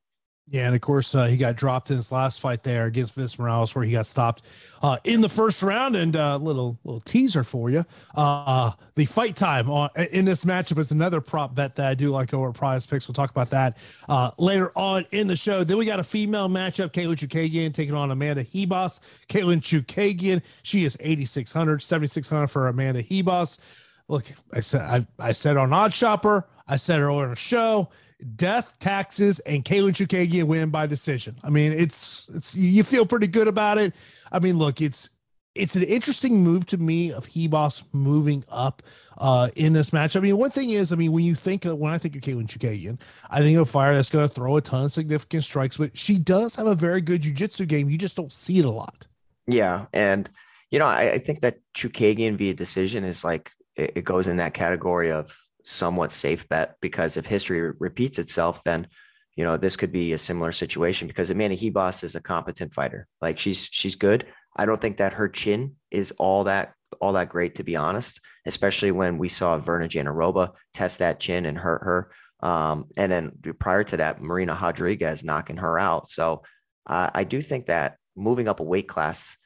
Yeah, 0.49 0.67
and 0.67 0.77
of 0.77 0.81
course 0.81 1.13
uh, 1.13 1.25
he 1.25 1.37
got 1.37 1.57
dropped 1.57 1.91
in 1.91 1.97
his 1.97 2.13
last 2.13 2.41
fight 2.41 2.63
there 2.63 2.87
against 2.87 3.17
Vince 3.17 3.37
Morales, 3.37 3.75
where 3.75 3.85
he 3.85 3.91
got 3.91 4.07
stopped 4.07 4.43
uh, 4.81 4.97
in 5.03 5.21
the 5.21 5.29
first 5.29 5.61
round. 5.61 5.97
And 5.97 6.15
a 6.15 6.23
uh, 6.23 6.39
little 6.39 6.79
little 6.85 7.01
teaser 7.01 7.43
for 7.43 7.69
you: 7.69 7.85
uh, 8.15 8.71
the 8.95 9.07
fight 9.07 9.35
time 9.35 9.69
on 9.69 9.91
in 10.13 10.25
this 10.25 10.45
matchup 10.45 10.79
is 10.79 10.93
another 10.93 11.21
prop 11.21 11.57
bet 11.57 11.75
that 11.77 11.89
I 11.89 11.95
do 11.95 12.11
like 12.11 12.33
over 12.33 12.53
Prize 12.53 12.87
Picks. 12.87 13.09
We'll 13.09 13.15
talk 13.15 13.31
about 13.31 13.51
that 13.51 13.77
uh, 14.09 14.31
later 14.39 14.71
on 14.77 15.05
in 15.11 15.27
the 15.27 15.35
show. 15.35 15.65
Then 15.65 15.79
we 15.79 15.85
got 15.85 15.99
a 15.99 16.05
female 16.05 16.49
matchup: 16.49 16.93
Katlyn 16.93 17.17
Chookagian 17.17 17.75
taking 17.75 17.97
on 17.97 18.13
Amanda 18.13 18.45
Ribas. 18.45 19.01
Katlyn 19.29 19.61
Chookagian, 19.61 20.43
she 20.63 20.85
is 20.85 20.97
8600, 21.01 21.83
7600 21.83 22.47
for 22.47 22.69
Amanda 22.69 23.03
Ribas. 23.03 23.59
Look, 24.07 24.27
I 24.53 24.61
said 24.61 24.83
I, 24.83 25.07
I 25.19 25.33
said 25.33 25.57
on 25.57 25.73
Odd 25.73 25.93
Shopper, 25.93 26.47
I 26.69 26.77
said 26.77 27.01
earlier 27.01 27.25
in 27.25 27.31
the 27.31 27.37
show 27.37 27.91
death, 28.37 28.79
taxes, 28.79 29.39
and 29.41 29.65
Katlyn 29.65 29.93
Chookagian 29.93 30.45
win 30.45 30.71
by 30.71 30.87
decision. 30.87 31.39
I 31.43 31.51
mean, 31.51 31.73
it's, 31.73 32.29
it's, 32.35 32.55
you 32.55 32.83
feel 32.85 33.07
pretty 33.07 33.27
good 33.27 33.49
about 33.49 33.79
it. 33.79 33.93
I 34.33 34.39
mean, 34.39 34.59
look, 34.59 34.81
it's 34.81 35.11
it's 35.57 35.75
an 35.75 35.83
interesting 35.85 36.43
move 36.45 36.67
to 36.67 36.77
me 36.77 37.13
of 37.13 37.27
Ribas 37.29 37.83
moving 37.93 38.45
up 38.49 38.83
uh, 39.19 39.49
in 39.57 39.73
this 39.73 39.93
match. 39.93 40.15
I 40.15 40.21
mean, 40.21 40.37
one 40.37 40.51
thing 40.51 40.71
is, 40.71 40.93
I 40.93 40.97
mean, 40.97 41.13
when 41.13 41.25
you 41.25 41.35
think 41.35 41.65
of, 41.65 41.79
when 41.79 41.93
I 41.93 41.99
think 41.99 42.15
of 42.15 42.23
Katlyn 42.23 42.47
Chookagian, 42.47 42.99
I 43.31 43.41
think 43.41 43.57
of 43.57 43.63
a 43.63 43.71
fire 43.71 43.95
that's 43.95 44.11
going 44.11 44.29
to 44.29 44.35
throw 44.35 44.57
a 44.57 44.61
ton 44.61 44.85
of 44.85 44.93
significant 44.93 45.45
strikes, 45.45 45.77
but 45.77 45.97
she 45.97 46.19
does 46.19 46.55
have 46.57 46.67
a 46.67 46.75
very 46.75 47.01
good 47.01 47.23
jujitsu 47.23 47.67
game. 47.67 47.89
You 47.89 47.99
just 47.99 48.17
don't 48.17 48.33
see 48.33 48.59
it 48.59 48.65
a 48.65 48.71
lot. 48.71 49.07
Yeah, 49.47 49.87
and 49.93 50.29
you 50.71 50.79
know, 50.79 50.87
I, 50.87 51.13
I 51.13 51.19
think 51.19 51.41
that 51.41 51.59
Chookagian 51.75 52.37
via 52.37 52.55
decision 52.55 53.05
is 53.05 53.25
like 53.25 53.51
it, 53.77 53.93
it 53.97 54.05
goes 54.05 54.27
in 54.27 54.37
that 54.37 54.55
category 54.55 55.11
of 55.11 55.33
somewhat 55.67 56.13
safe 56.13 56.49
bet 56.49 56.77
because 56.81 57.17
if 57.17 57.27
history 57.27 57.73
repeats 57.79 58.19
itself, 58.19 58.63
then 58.65 58.87
you 59.37 59.45
know 59.45 59.57
this 59.57 59.77
could 59.77 59.93
be 59.93 60.13
a 60.13 60.19
similar 60.19 60.53
situation 60.53 61.07
because 61.07 61.31
Amanda 61.31 61.57
Ribas 61.57 62.03
is 62.03 62.15
a 62.15 62.21
competent 62.21 62.73
fighter. 62.73 63.07
Like 63.21 63.39
she's 63.39 63.69
she's 63.71 63.97
good. 63.97 64.27
I 64.57 64.65
don't 64.65 64.81
think 64.81 64.97
that 64.97 65.13
her 65.13 65.29
chin 65.29 65.77
is 65.91 66.13
all 66.13 66.45
that 66.45 66.73
all 67.01 67.13
that 67.13 67.29
great 67.29 67.57
to 67.57 67.65
be 67.65 67.77
honest, 67.77 68.21
especially 68.47 68.93
when 68.93 69.19
we 69.19 69.29
saw 69.29 69.59
Virna 69.59 69.89
Jandiroba 69.89 70.53
test 70.73 71.01
that 71.01 71.21
chin 71.21 71.45
and 71.45 71.59
hurt 71.59 71.83
her. 71.83 72.11
Um, 72.41 72.87
and 72.97 73.11
then 73.11 73.33
prior 73.59 73.85
to 73.85 73.97
that, 73.99 74.23
Marina 74.23 74.57
Rodriguez 74.61 75.25
knocking 75.25 75.57
her 75.59 75.79
out. 75.79 76.09
So 76.09 76.43
uh, 76.87 77.11
I 77.13 77.25
do 77.25 77.43
think 77.43 77.67
that 77.67 77.97
moving 78.17 78.49
up 78.49 78.61
a 78.61 78.65
weight 78.65 78.89
class 78.89 79.37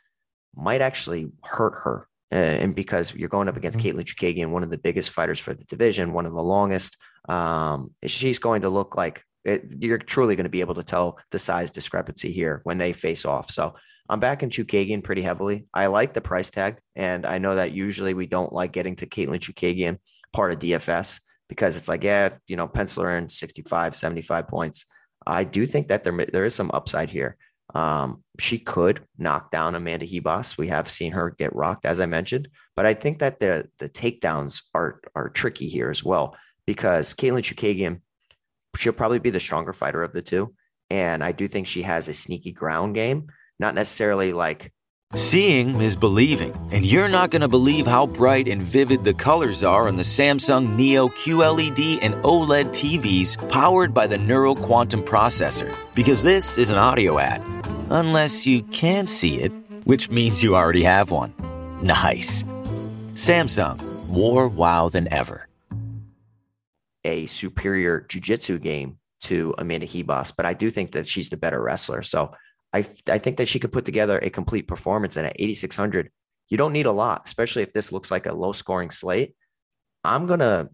might 0.55 0.81
actually 0.81 1.31
hurt 1.43 1.75
her 1.85 2.09
uh, 2.33 2.37
and 2.37 2.75
because 2.75 3.15
you're 3.15 3.29
going 3.29 3.49
up 3.49 3.57
against 3.57 3.79
mm-hmm. 3.79 3.99
Katlyn 3.99 4.05
Chookagian, 4.05 4.51
one 4.51 4.63
of 4.63 4.71
the 4.71 4.79
biggest 4.79 5.11
fighters 5.11 5.39
for 5.39 5.55
the 5.55 5.65
division, 5.65 6.13
one 6.13 6.27
of 6.27 6.33
the 6.33 6.43
longest, 6.43 6.97
um, 7.29 7.91
she's 8.07 8.39
going 8.39 8.63
to 8.63 8.69
look 8.69 8.97
like 8.97 9.25
it, 9.45 9.65
you're 9.79 9.99
truly 9.99 10.37
going 10.37 10.45
to 10.45 10.51
be 10.51 10.61
able 10.61 10.75
to 10.75 10.85
tell 10.85 11.19
the 11.31 11.39
size 11.39 11.71
discrepancy 11.71 12.31
here 12.31 12.61
when 12.65 12.79
they 12.79 12.93
face 12.93 13.25
off. 13.25 13.51
So 13.51 13.75
I'm 14.09 14.21
back 14.21 14.43
in 14.43 14.51
Chookagian 14.51 15.03
pretty 15.03 15.23
heavily. 15.23 15.67
I 15.73 15.87
like 15.87 16.13
the 16.13 16.21
price 16.21 16.51
tag, 16.51 16.79
and 16.97 17.25
I 17.25 17.39
know 17.39 17.55
that 17.55 17.73
usually 17.73 18.15
we 18.15 18.27
don't 18.27 18.53
like 18.53 18.73
getting 18.73 18.97
to 18.97 19.07
Katlyn 19.07 19.41
Chookagian 19.41 19.99
part 20.33 20.53
of 20.53 20.59
DFS 20.59 21.21
because 21.49 21.77
it's 21.77 21.89
like, 21.89 22.05
yeah, 22.05 22.31
you 22.47 22.57
know, 22.57 22.69
pencil 22.69 23.05
her 23.05 23.17
in 23.17 23.29
65, 23.29 23.97
75 23.97 24.49
points. 24.49 24.85
I 25.27 25.45
do 25.45 25.67
think 25.67 25.89
that 25.89 26.05
there 26.05 26.27
there 26.33 26.45
is 26.45 26.55
some 26.55 26.71
upside 26.73 27.11
here. 27.11 27.37
Um, 27.75 28.23
she 28.39 28.59
could 28.59 29.03
knock 29.19 29.51
down 29.51 29.75
Amanda 29.75 30.07
Ribas. 30.07 30.57
We 30.59 30.69
have 30.69 30.91
seen 30.91 31.13
her 31.13 31.31
get 31.39 31.55
rocked, 31.55 31.85
as 31.85 32.01
I 32.01 32.07
mentioned, 32.07 32.49
but 32.75 32.87
I 32.87 32.95
think 32.95 33.19
that 33.19 33.39
the 33.39 33.69
the 33.79 33.89
takedowns 33.89 34.63
are 34.75 35.01
are 35.15 35.29
tricky 35.29 35.69
here 35.69 35.91
as 35.91 36.05
well 36.05 36.37
because 36.67 37.15
Katlyn 37.15 37.43
Chookagian, 37.43 38.01
she'll 38.77 38.93
probably 38.93 39.19
be 39.19 39.31
the 39.31 39.41
stronger 39.41 39.73
fighter 39.73 40.03
of 40.03 40.13
the 40.13 40.23
two, 40.23 40.55
and 40.89 41.23
I 41.23 41.33
do 41.33 41.47
think 41.47 41.67
she 41.67 41.83
has 41.83 42.09
a 42.09 42.15
sneaky 42.15 42.53
ground 42.53 42.95
game, 42.95 43.29
not 43.59 43.75
necessarily 43.75 44.33
like. 44.33 44.73
Seeing 45.17 45.81
is 45.81 45.97
believing, 45.97 46.55
and 46.71 46.87
you're 46.87 47.09
not 47.09 47.33
going 47.33 47.43
to 47.43 47.49
believe 47.49 47.85
how 47.85 48.07
bright 48.07 48.47
and 48.47 48.63
vivid 48.63 49.03
the 49.03 49.13
colors 49.13 49.65
are 49.65 49.89
on 49.89 49.97
the 49.97 50.05
Samsung 50.05 50.77
Neo 50.77 51.09
QLED 51.09 51.99
and 52.01 52.15
OLED 52.23 52.69
TVs 52.69 53.51
powered 53.51 53.93
by 53.93 54.07
the 54.07 54.17
Neural 54.17 54.55
Quantum 54.55 55.03
Processor. 55.03 55.75
Because 55.97 56.23
this 56.23 56.59
is 56.59 56.71
an 56.71 56.79
audio 56.79 57.19
ad 57.19 57.43
Unless 57.91 58.47
you 58.47 58.63
can 58.63 59.05
see 59.05 59.41
it, 59.41 59.51
which 59.83 60.11
means 60.11 60.45
you 60.45 60.55
already 60.55 60.85
have 60.85 61.11
one. 61.11 61.35
Nice. 61.83 62.45
Samsung, 63.15 63.83
more 64.09 64.47
wow 64.47 64.89
than 64.89 65.13
ever. 65.13 65.49
A 67.05 67.27
superior 67.27 68.07
jujitsu 68.09 68.61
game 68.61 68.99
to 69.23 69.57
Amanda 69.59 69.89
Ribas, 69.89 70.33
but 70.37 70.47
I 70.47 70.55
do 70.55 70.71
think 70.71 70.93
that 70.93 71.09
she's 71.09 71.31
the 71.31 71.37
better 71.37 71.61
wrestler. 71.61 72.05
So 72.05 72.33
I, 72.73 72.79
I 73.09 73.19
think 73.19 73.37
that 73.39 73.49
she 73.49 73.59
could 73.59 73.73
put 73.73 73.85
together 73.85 74.19
a 74.19 74.31
complete 74.31 74.69
performance. 74.69 75.17
And 75.17 75.27
at 75.27 75.37
8,600, 75.39 76.11
you 76.49 76.57
don't 76.57 76.73
need 76.73 76.87
a 76.87 76.93
lot, 76.93 77.23
especially 77.27 77.63
if 77.63 77.73
this 77.73 77.93
looks 77.93 78.11
like 78.11 78.27
a 78.27 78.35
low 78.35 78.53
scoring 78.53 78.91
slate. 78.91 79.35
I'm 80.05 80.27
going 80.27 80.41
to 80.41 80.69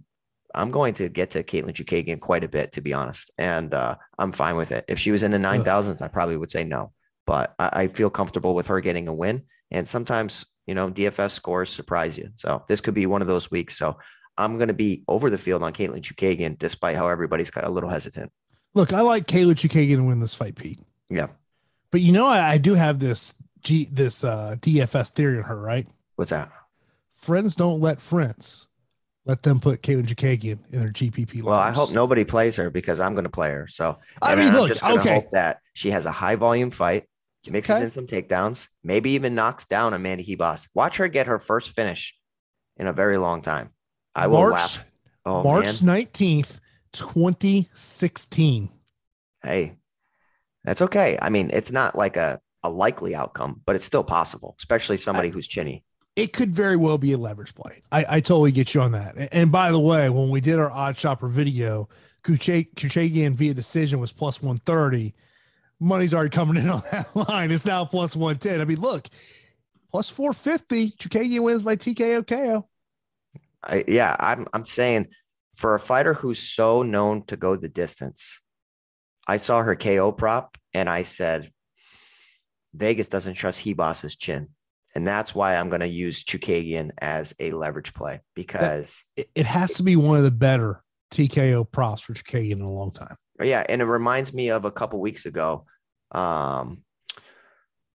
I'm 0.54 0.70
going 0.70 0.94
to 0.94 1.08
get 1.10 1.30
to 1.30 1.42
Katlyn 1.42 1.74
Chookagian 1.74 2.20
quite 2.20 2.44
a 2.44 2.48
bit, 2.48 2.72
to 2.72 2.80
be 2.80 2.94
honest. 2.94 3.30
And 3.36 3.74
uh, 3.74 3.96
I'm 4.18 4.32
fine 4.32 4.56
with 4.56 4.72
it. 4.72 4.86
If 4.88 4.98
she 4.98 5.10
was 5.10 5.22
in 5.22 5.30
the 5.30 5.38
9,000s, 5.38 6.00
I 6.00 6.08
probably 6.08 6.38
would 6.38 6.50
say 6.50 6.64
no 6.64 6.92
but 7.26 7.54
I, 7.58 7.70
I 7.72 7.86
feel 7.88 8.08
comfortable 8.08 8.54
with 8.54 8.68
her 8.68 8.80
getting 8.80 9.08
a 9.08 9.14
win. 9.14 9.42
And 9.70 9.86
sometimes, 9.86 10.46
you 10.66 10.74
know, 10.74 10.90
DFS 10.90 11.32
scores 11.32 11.70
surprise 11.70 12.16
you. 12.16 12.30
So 12.36 12.64
this 12.68 12.80
could 12.80 12.94
be 12.94 13.06
one 13.06 13.20
of 13.20 13.28
those 13.28 13.50
weeks. 13.50 13.76
So 13.76 13.98
I'm 14.38 14.56
going 14.56 14.68
to 14.68 14.74
be 14.74 15.04
over 15.08 15.28
the 15.28 15.38
field 15.38 15.62
on 15.62 15.72
Katlyn 15.72 16.02
Chookagian, 16.02 16.58
despite 16.58 16.96
how 16.96 17.08
everybody's 17.08 17.50
got 17.50 17.64
a 17.64 17.70
little 17.70 17.90
hesitant. 17.90 18.30
Look, 18.74 18.92
I 18.92 19.00
like 19.00 19.26
Katlyn 19.26 19.54
Chookagian 19.54 19.96
to 19.96 20.04
win 20.04 20.20
this 20.20 20.34
fight, 20.34 20.54
Pete. 20.54 20.78
Yeah. 21.10 21.28
But 21.90 22.02
you 22.02 22.12
know, 22.12 22.26
I, 22.26 22.52
I 22.52 22.58
do 22.58 22.74
have 22.74 22.98
this 22.98 23.34
G 23.62 23.88
this 23.90 24.24
uh, 24.24 24.56
DFS 24.60 25.10
theory 25.10 25.38
on 25.38 25.44
her, 25.44 25.60
right? 25.60 25.86
What's 26.16 26.30
that? 26.30 26.50
Friends 27.14 27.56
don't 27.56 27.80
let 27.80 28.00
friends. 28.00 28.68
Let 29.24 29.42
them 29.42 29.58
put 29.58 29.82
Katlyn 29.82 30.06
Chookagian 30.06 30.58
in 30.70 30.80
their 30.80 30.90
GPP. 30.90 31.42
Well, 31.42 31.58
I 31.58 31.72
hope 31.72 31.90
nobody 31.90 32.22
plays 32.22 32.54
her 32.56 32.70
because 32.70 33.00
I'm 33.00 33.12
going 33.14 33.24
to 33.24 33.30
play 33.30 33.50
her. 33.50 33.66
So 33.66 33.98
I 34.22 34.36
mean, 34.36 34.52
look, 34.52 34.70
okay. 34.70 35.14
Hope 35.14 35.32
that 35.32 35.58
she 35.72 35.90
has 35.90 36.06
a 36.06 36.12
high 36.12 36.36
volume 36.36 36.70
fight 36.70 37.08
mixes 37.50 37.76
okay. 37.76 37.84
in 37.84 37.90
some 37.90 38.06
takedowns, 38.06 38.68
maybe 38.84 39.10
even 39.10 39.34
knocks 39.34 39.64
down 39.64 39.94
Amanda 39.94 40.24
Ribas. 40.24 40.68
Watch 40.74 40.98
her 40.98 41.08
get 41.08 41.26
her 41.26 41.38
first 41.38 41.70
finish 41.70 42.16
in 42.76 42.86
a 42.86 42.92
very 42.92 43.18
long 43.18 43.42
time. 43.42 43.70
I 44.14 44.26
will 44.28 44.40
March, 44.40 44.52
laugh. 44.52 44.84
Oh, 45.24 45.42
March 45.42 45.82
man. 45.82 46.06
19th, 46.06 46.60
2016. 46.92 48.68
Hey, 49.42 49.76
that's 50.66 50.82
okay. 50.82 51.16
I 51.22 51.30
mean, 51.30 51.50
it's 51.52 51.72
not 51.72 51.96
like 51.96 52.16
a, 52.16 52.40
a 52.62 52.68
likely 52.68 53.14
outcome, 53.14 53.62
but 53.64 53.76
it's 53.76 53.84
still 53.84 54.04
possible, 54.04 54.56
especially 54.58 54.96
somebody 54.96 55.28
I, 55.28 55.32
who's 55.32 55.46
chinny. 55.46 55.84
It 56.16 56.32
could 56.32 56.52
very 56.52 56.76
well 56.76 56.98
be 56.98 57.12
a 57.12 57.18
leverage 57.18 57.54
play. 57.54 57.82
I, 57.92 58.04
I 58.08 58.20
totally 58.20 58.52
get 58.52 58.74
you 58.74 58.80
on 58.80 58.92
that. 58.92 59.14
And 59.32 59.52
by 59.52 59.70
the 59.70 59.78
way, 59.78 60.10
when 60.10 60.28
we 60.28 60.40
did 60.40 60.58
our 60.58 60.70
odd 60.70 60.98
shopper 60.98 61.28
video, 61.28 61.88
Chookagian 62.24 63.34
via 63.34 63.54
decision 63.54 64.00
was 64.00 64.12
plus 64.12 64.42
130 64.42 65.14
money's 65.78 66.14
already 66.14 66.30
coming 66.30 66.56
in 66.62 66.68
on 66.70 66.82
that 66.90 67.14
line. 67.14 67.50
It's 67.50 67.64
now 67.64 67.84
plus 67.84 68.16
110. 68.16 68.60
I 68.60 68.64
mean, 68.64 68.80
look, 68.80 69.08
plus 69.90 70.08
450. 70.08 70.90
Chookagian 70.92 71.40
wins 71.40 71.62
by 71.62 71.76
TKO 71.76 72.26
KO. 72.26 72.68
I, 73.62 73.84
yeah, 73.86 74.16
I'm, 74.18 74.46
I'm 74.52 74.66
saying 74.66 75.08
for 75.54 75.74
a 75.74 75.80
fighter 75.80 76.14
who's 76.14 76.38
so 76.38 76.82
known 76.82 77.24
to 77.26 77.36
go 77.36 77.56
the 77.56 77.68
distance, 77.68 78.40
I 79.26 79.38
saw 79.38 79.62
her 79.62 79.76
KO 79.76 80.12
prop 80.12 80.56
and 80.74 80.88
I 80.88 81.02
said, 81.02 81.50
Vegas 82.74 83.08
doesn't 83.08 83.34
trust 83.34 83.64
Ribas's 83.64 84.16
chin. 84.16 84.48
And 84.94 85.06
that's 85.06 85.34
why 85.34 85.56
I'm 85.56 85.68
going 85.68 85.80
to 85.80 85.88
use 85.88 86.24
Chookagian 86.24 86.90
as 86.98 87.34
a 87.38 87.50
leverage 87.50 87.92
play 87.92 88.20
because 88.34 89.04
it, 89.16 89.28
it 89.34 89.46
has 89.46 89.74
to 89.74 89.82
be 89.82 89.96
one 89.96 90.16
of 90.16 90.24
the 90.24 90.30
better 90.30 90.82
TKO 91.10 91.70
props 91.70 92.00
for 92.02 92.14
Chookagian 92.14 92.52
in 92.52 92.60
a 92.62 92.70
long 92.70 92.92
time. 92.92 93.16
Yeah, 93.42 93.64
and 93.68 93.82
it 93.82 93.84
reminds 93.84 94.32
me 94.32 94.50
of 94.50 94.64
a 94.64 94.70
couple 94.70 94.98
weeks 95.00 95.26
ago. 95.26 95.66
Um, 96.12 96.82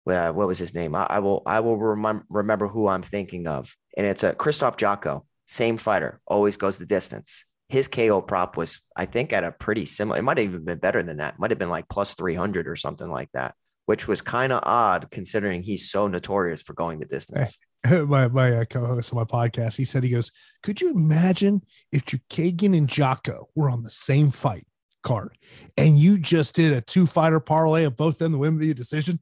well, 0.05 0.33
what 0.35 0.49
was 0.49 0.59
his 0.59 0.75
name? 0.75 0.95
I, 0.95 1.07
I 1.09 1.19
will 1.21 1.43
I 1.47 1.61
will 1.61 1.77
remember 1.77 2.25
remember 2.31 2.67
who 2.67 2.89
I'm 2.89 3.03
thinking 3.03 3.47
of, 3.47 3.73
and 3.97 4.07
it's 4.07 4.25
a 4.25 4.35
Christoph 4.35 4.77
Jotko, 4.77 5.25
same 5.47 5.77
fighter, 5.77 6.21
always 6.27 6.57
goes 6.57 6.79
the 6.79 6.87
distance. 6.87 7.45
His 7.69 7.89
KO 7.89 8.23
prop 8.23 8.57
was, 8.57 8.81
I 8.97 9.05
think, 9.05 9.33
at 9.33 9.45
a 9.45 9.53
pretty 9.53 9.85
similar. 9.85 10.19
It 10.19 10.23
might 10.23 10.39
have 10.39 10.47
even 10.49 10.65
been 10.65 10.79
better 10.79 11.03
than 11.03 11.19
that. 11.19 11.39
might 11.39 11.51
have 11.51 11.59
been 11.59 11.69
like 11.69 11.89
plus 11.89 12.15
three 12.15 12.35
hundred 12.35 12.67
or 12.67 12.77
something 12.77 13.09
like 13.09 13.31
that, 13.33 13.55
which 13.87 14.09
was 14.09 14.23
kind 14.23 14.53
of 14.53 14.61
odd 14.65 15.09
considering 15.11 15.63
he's 15.63 15.91
so 15.91 16.09
notorious 16.09 16.63
for 16.63 16.73
going 16.73 16.99
the 16.99 17.07
distance. 17.07 17.59
my 17.91 18.29
my 18.29 18.53
uh, 18.59 18.65
co-host 18.65 19.13
on 19.13 19.19
my 19.19 19.25
podcast, 19.25 19.77
he 19.77 19.85
said 19.85 20.03
he 20.03 20.11
goes, 20.11 20.33
"Could 20.63 20.81
you 20.81 20.91
imagine 20.93 21.63
if 21.93 22.05
Chookagian 22.05 22.77
and 22.77 22.89
Jotko 22.89 23.47
were 23.55 23.71
on 23.71 23.83
the 23.83 23.91
same 23.91 24.31
fight 24.31 24.67
card, 25.03 25.37
and 25.77 25.99
you 25.99 26.19
just 26.19 26.55
did 26.55 26.73
a 26.73 26.81
two 26.81 27.07
fighter 27.07 27.41
parlay 27.41 27.85
of 27.85 27.97
both 27.97 28.19
them 28.19 28.33
to 28.33 28.39
win 28.39 28.59
the 28.59 28.75
decision?" 28.75 29.21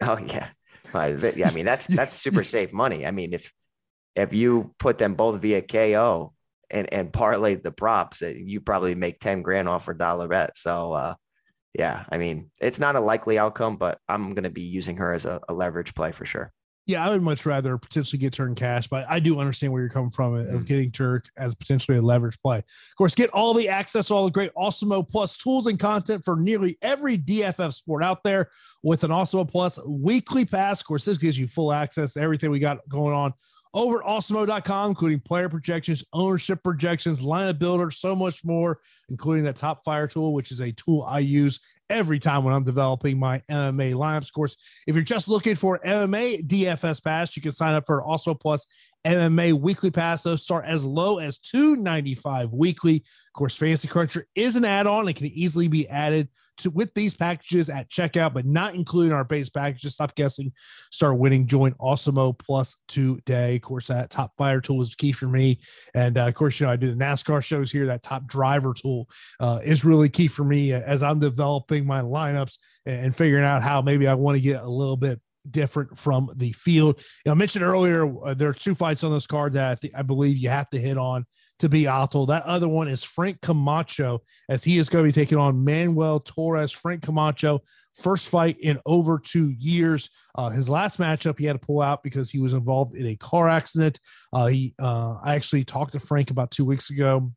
Oh 0.00 0.18
yeah, 0.18 0.48
yeah. 0.94 1.48
I 1.48 1.52
mean 1.52 1.64
that's 1.64 1.86
that's 1.88 2.14
super 2.14 2.44
safe 2.44 2.72
money. 2.72 3.06
I 3.06 3.10
mean 3.10 3.32
if 3.32 3.52
if 4.14 4.32
you 4.32 4.74
put 4.78 4.98
them 4.98 5.14
both 5.14 5.40
via 5.40 5.62
KO 5.62 6.34
and 6.72 6.92
and 6.92 7.12
parlay 7.12 7.54
the 7.56 7.72
props, 7.72 8.20
that 8.20 8.36
you 8.36 8.60
probably 8.60 8.94
make 8.94 9.18
ten 9.18 9.42
grand 9.42 9.68
off 9.68 9.84
for 9.84 9.94
dollar 9.94 10.28
bet. 10.28 10.56
So 10.56 10.92
uh, 10.92 11.14
yeah, 11.78 12.04
I 12.10 12.18
mean 12.18 12.50
it's 12.60 12.78
not 12.78 12.96
a 12.96 13.00
likely 13.00 13.38
outcome, 13.38 13.76
but 13.76 13.98
I'm 14.08 14.34
going 14.34 14.44
to 14.44 14.50
be 14.50 14.62
using 14.62 14.96
her 14.96 15.12
as 15.12 15.24
a, 15.24 15.40
a 15.48 15.54
leverage 15.54 15.94
play 15.94 16.12
for 16.12 16.24
sure. 16.24 16.52
Yeah, 16.84 17.06
I 17.06 17.10
would 17.10 17.22
much 17.22 17.46
rather 17.46 17.78
potentially 17.78 18.18
get 18.18 18.34
her 18.36 18.46
in 18.48 18.56
cash, 18.56 18.88
but 18.88 19.06
I 19.08 19.20
do 19.20 19.38
understand 19.38 19.72
where 19.72 19.82
you're 19.82 19.88
coming 19.88 20.10
from 20.10 20.34
of 20.34 20.46
mm-hmm. 20.46 20.62
getting 20.62 20.90
Turk 20.90 21.28
as 21.36 21.54
potentially 21.54 21.96
a 21.96 22.02
leverage 22.02 22.40
play. 22.42 22.58
Of 22.58 22.96
course, 22.98 23.14
get 23.14 23.30
all 23.30 23.54
the 23.54 23.68
access, 23.68 24.10
all 24.10 24.24
the 24.24 24.32
great 24.32 24.52
Awesemo 24.54 25.08
Plus 25.08 25.36
tools 25.36 25.68
and 25.68 25.78
content 25.78 26.24
for 26.24 26.34
nearly 26.34 26.78
every 26.82 27.16
DFF 27.16 27.72
sport 27.72 28.02
out 28.02 28.24
there 28.24 28.50
with 28.82 29.04
an 29.04 29.12
Awesemo 29.12 29.48
Plus 29.48 29.78
weekly 29.86 30.44
pass. 30.44 30.80
Of 30.80 30.86
course, 30.88 31.04
this 31.04 31.18
gives 31.18 31.38
you 31.38 31.46
full 31.46 31.72
access 31.72 32.14
to 32.14 32.20
everything 32.20 32.50
we 32.50 32.58
got 32.58 32.78
going 32.88 33.14
on 33.14 33.32
over 33.74 34.02
at 34.02 34.06
awesemo.com, 34.06 34.90
including 34.90 35.20
player 35.20 35.48
projections, 35.48 36.04
ownership 36.12 36.62
projections, 36.62 37.22
lineup 37.22 37.58
builder, 37.58 37.90
so 37.90 38.14
much 38.14 38.44
more, 38.44 38.80
including 39.08 39.44
that 39.44 39.56
top 39.56 39.84
fighter 39.84 40.06
tool, 40.06 40.34
which 40.34 40.52
is 40.52 40.60
a 40.60 40.72
tool 40.72 41.02
I 41.08 41.20
use 41.20 41.60
every 41.88 42.18
time 42.18 42.44
when 42.44 42.54
I'm 42.54 42.64
developing 42.64 43.18
my 43.18 43.40
MMA 43.50 43.94
lineups. 43.94 44.24
Of 44.24 44.32
course, 44.32 44.56
if 44.86 44.94
you're 44.94 45.04
just 45.04 45.28
looking 45.28 45.56
for 45.56 45.78
MMA 45.84 46.46
DFS 46.46 47.02
pass, 47.02 47.36
you 47.36 47.42
can 47.42 47.52
sign 47.52 47.74
up 47.74 47.86
for 47.86 48.02
Awesemo 48.02 48.38
Plus 48.38 48.66
MMA 49.04 49.52
weekly 49.54 49.90
pass. 49.90 50.22
Those 50.22 50.42
start 50.42 50.64
as 50.64 50.84
low 50.84 51.18
as 51.18 51.38
two 51.38 51.76
ninety 51.76 52.14
five 52.14 52.52
weekly. 52.52 52.96
Of 52.96 53.32
course, 53.34 53.56
Fantasy 53.56 53.88
Cruncher 53.88 54.26
is 54.34 54.56
an 54.56 54.64
add 54.64 54.86
on. 54.86 55.08
It 55.08 55.16
can 55.16 55.26
easily 55.26 55.68
be 55.68 55.88
added 55.88 56.28
to 56.58 56.70
with 56.70 56.94
these 56.94 57.14
packages 57.14 57.68
at 57.68 57.90
checkout, 57.90 58.34
but 58.34 58.46
not 58.46 58.74
including 58.74 59.12
our 59.12 59.24
base 59.24 59.50
package. 59.50 59.82
Just 59.82 59.96
stop 59.96 60.14
guessing, 60.14 60.52
start 60.90 61.18
winning. 61.18 61.46
Join 61.46 61.72
Awesemo 61.74 62.38
Plus 62.38 62.76
today. 62.88 63.56
Of 63.56 63.62
course, 63.62 63.88
that 63.88 64.10
top 64.10 64.32
fighter 64.36 64.60
tool 64.60 64.80
is 64.82 64.94
key 64.94 65.12
for 65.12 65.26
me. 65.26 65.60
And 65.94 66.16
uh, 66.18 66.26
of 66.26 66.34
course, 66.34 66.60
you 66.60 66.66
know, 66.66 66.72
I 66.72 66.76
do 66.76 66.88
the 66.88 66.96
NASCAR 66.96 67.42
shows 67.42 67.72
here. 67.72 67.86
That 67.86 68.02
top 68.02 68.26
driver 68.26 68.74
tool 68.74 69.08
uh, 69.40 69.60
is 69.64 69.84
really 69.84 70.08
key 70.08 70.28
for 70.28 70.44
me 70.44 70.72
as 70.72 71.02
I'm 71.02 71.18
developing 71.18 71.86
my 71.86 72.02
lineups 72.02 72.58
and 72.86 73.14
figuring 73.14 73.44
out 73.44 73.62
how 73.62 73.82
maybe 73.82 74.06
I 74.06 74.14
want 74.14 74.36
to 74.36 74.42
get 74.42 74.62
a 74.62 74.68
little 74.68 74.96
bit 74.96 75.20
different 75.50 75.98
from 75.98 76.30
the 76.36 76.52
field. 76.52 76.98
You 76.98 77.30
know, 77.30 77.32
I 77.32 77.34
mentioned 77.34 77.64
earlier 77.64 78.06
uh, 78.24 78.34
there 78.34 78.48
are 78.48 78.54
two 78.54 78.74
fights 78.74 79.04
on 79.04 79.12
this 79.12 79.26
card 79.26 79.52
that 79.54 79.70
I, 79.70 79.74
th- 79.74 79.94
I, 79.96 80.02
believe 80.02 80.36
you 80.36 80.48
have 80.48 80.70
to 80.70 80.78
hit 80.78 80.98
on 80.98 81.24
to 81.58 81.68
be 81.68 81.84
optimal. 81.84 82.28
That 82.28 82.44
other 82.44 82.68
one 82.68 82.88
is 82.88 83.02
Frank 83.02 83.40
Camacho, 83.40 84.22
as 84.48 84.64
he 84.64 84.78
is 84.78 84.88
going 84.88 85.04
to 85.04 85.08
be 85.08 85.12
taking 85.12 85.38
on 85.38 85.64
Manuel 85.64 86.20
Torres. 86.20 86.72
Frank 86.72 87.02
Camacho, 87.02 87.60
first 87.94 88.28
fight 88.28 88.56
in 88.60 88.78
over 88.86 89.18
two 89.18 89.50
years. 89.50 90.08
Uh, 90.34 90.50
his 90.50 90.68
last 90.68 90.98
matchup 90.98 91.38
he 91.38 91.44
had 91.44 91.60
to 91.60 91.66
pull 91.66 91.82
out 91.82 92.02
because 92.02 92.30
he 92.30 92.40
was 92.40 92.54
involved 92.54 92.96
in 92.96 93.06
a 93.06 93.16
car 93.16 93.48
accident. 93.48 94.00
Uh, 94.32 94.46
he, 94.46 94.74
uh, 94.80 95.18
I 95.22 95.34
actually 95.34 95.64
talked 95.64 95.92
to 95.92 96.00
Frank 96.00 96.30
about 96.30 96.50
two 96.50 96.64
weeks 96.64 96.90
ago 96.90 97.32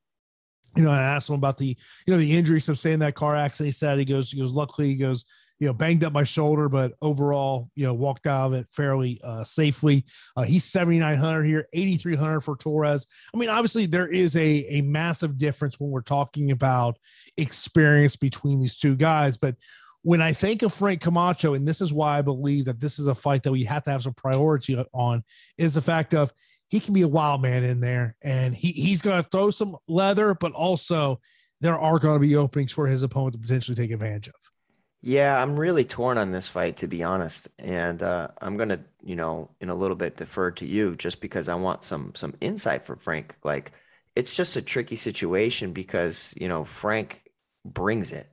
you 0.75 0.83
know, 0.83 0.91
I 0.91 1.01
asked 1.01 1.29
him 1.29 1.35
about 1.35 1.57
the, 1.57 1.77
you 2.05 2.13
know, 2.13 2.17
the 2.17 2.35
injuries 2.35 2.67
of 2.69 2.77
saying 2.77 2.99
that 2.99 3.15
car 3.15 3.35
accident. 3.35 3.67
He 3.67 3.71
said 3.71 3.97
he 3.97 4.05
goes, 4.05 4.31
he 4.31 4.39
goes, 4.39 4.53
luckily 4.53 4.89
he 4.89 4.95
goes, 4.95 5.25
you 5.59 5.67
know, 5.67 5.73
banged 5.73 6.03
up 6.03 6.11
my 6.11 6.23
shoulder, 6.23 6.67
but 6.67 6.93
overall, 7.01 7.69
you 7.75 7.85
know, 7.85 7.93
walked 7.93 8.27
out 8.27 8.47
of 8.47 8.53
it 8.53 8.67
fairly 8.71 9.19
uh, 9.23 9.43
safely. 9.43 10.05
Uh, 10.35 10.43
he's 10.43 10.65
7,900 10.65 11.43
here, 11.43 11.67
8,300 11.71 12.41
for 12.41 12.57
Torres. 12.57 13.07
I 13.33 13.37
mean, 13.37 13.49
obviously, 13.49 13.85
there 13.85 14.07
is 14.07 14.35
a, 14.35 14.65
a 14.69 14.81
massive 14.81 15.37
difference 15.37 15.79
when 15.79 15.91
we're 15.91 16.01
talking 16.01 16.51
about 16.51 16.97
experience 17.37 18.15
between 18.15 18.59
these 18.59 18.77
two 18.77 18.95
guys. 18.95 19.37
But 19.37 19.55
when 20.01 20.21
I 20.21 20.33
think 20.33 20.61
of 20.61 20.73
Frank 20.73 21.01
Camacho, 21.01 21.53
and 21.53 21.67
this 21.67 21.81
is 21.81 21.93
why 21.93 22.19
I 22.19 22.21
believe 22.21 22.65
that 22.65 22.79
this 22.79 22.99
is 22.99 23.07
a 23.07 23.15
fight 23.15 23.43
that 23.43 23.51
we 23.51 23.63
have 23.63 23.83
to 23.85 23.91
have 23.91 24.03
some 24.03 24.13
priority 24.13 24.77
on, 24.93 25.23
is 25.57 25.73
the 25.73 25.81
fact 25.81 26.13
of 26.13 26.33
he 26.67 26.79
can 26.79 26.93
be 26.93 27.01
a 27.01 27.07
wild 27.07 27.41
man 27.41 27.63
in 27.63 27.79
there 27.79 28.15
and 28.21 28.53
he, 28.53 28.71
he's 28.71 29.01
going 29.01 29.21
to 29.21 29.29
throw 29.29 29.49
some 29.51 29.77
leather, 29.87 30.33
but 30.33 30.51
also 30.51 31.19
there 31.61 31.79
are 31.79 31.99
going 31.99 32.15
to 32.15 32.27
be 32.27 32.35
openings 32.35 32.71
for 32.71 32.87
his 32.87 33.03
opponent 33.03 33.33
to 33.33 33.39
potentially 33.39 33.75
take 33.75 33.91
advantage 33.91 34.27
of. 34.27 34.35
Yeah, 35.07 35.39
I'm 35.39 35.55
really 35.59 35.85
torn 35.85 36.17
on 36.17 36.31
this 36.31 36.47
fight, 36.47 36.77
to 36.77 36.87
be 36.87 37.03
honest. 37.03 37.47
And 37.59 38.01
uh, 38.01 38.29
I'm 38.41 38.57
gonna, 38.57 38.79
you 39.03 39.15
know, 39.15 39.51
in 39.61 39.69
a 39.69 39.75
little 39.75 39.95
bit 39.95 40.17
defer 40.17 40.49
to 40.51 40.65
you 40.65 40.95
just 40.95 41.21
because 41.21 41.47
I 41.47 41.53
want 41.55 41.83
some 41.83 42.13
some 42.15 42.33
insight 42.41 42.83
from 42.85 42.97
Frank. 42.97 43.35
Like, 43.43 43.71
it's 44.15 44.35
just 44.35 44.55
a 44.55 44.63
tricky 44.63 44.95
situation 44.95 45.73
because 45.73 46.33
you 46.37 46.47
know 46.47 46.65
Frank 46.65 47.21
brings 47.65 48.11
it, 48.11 48.27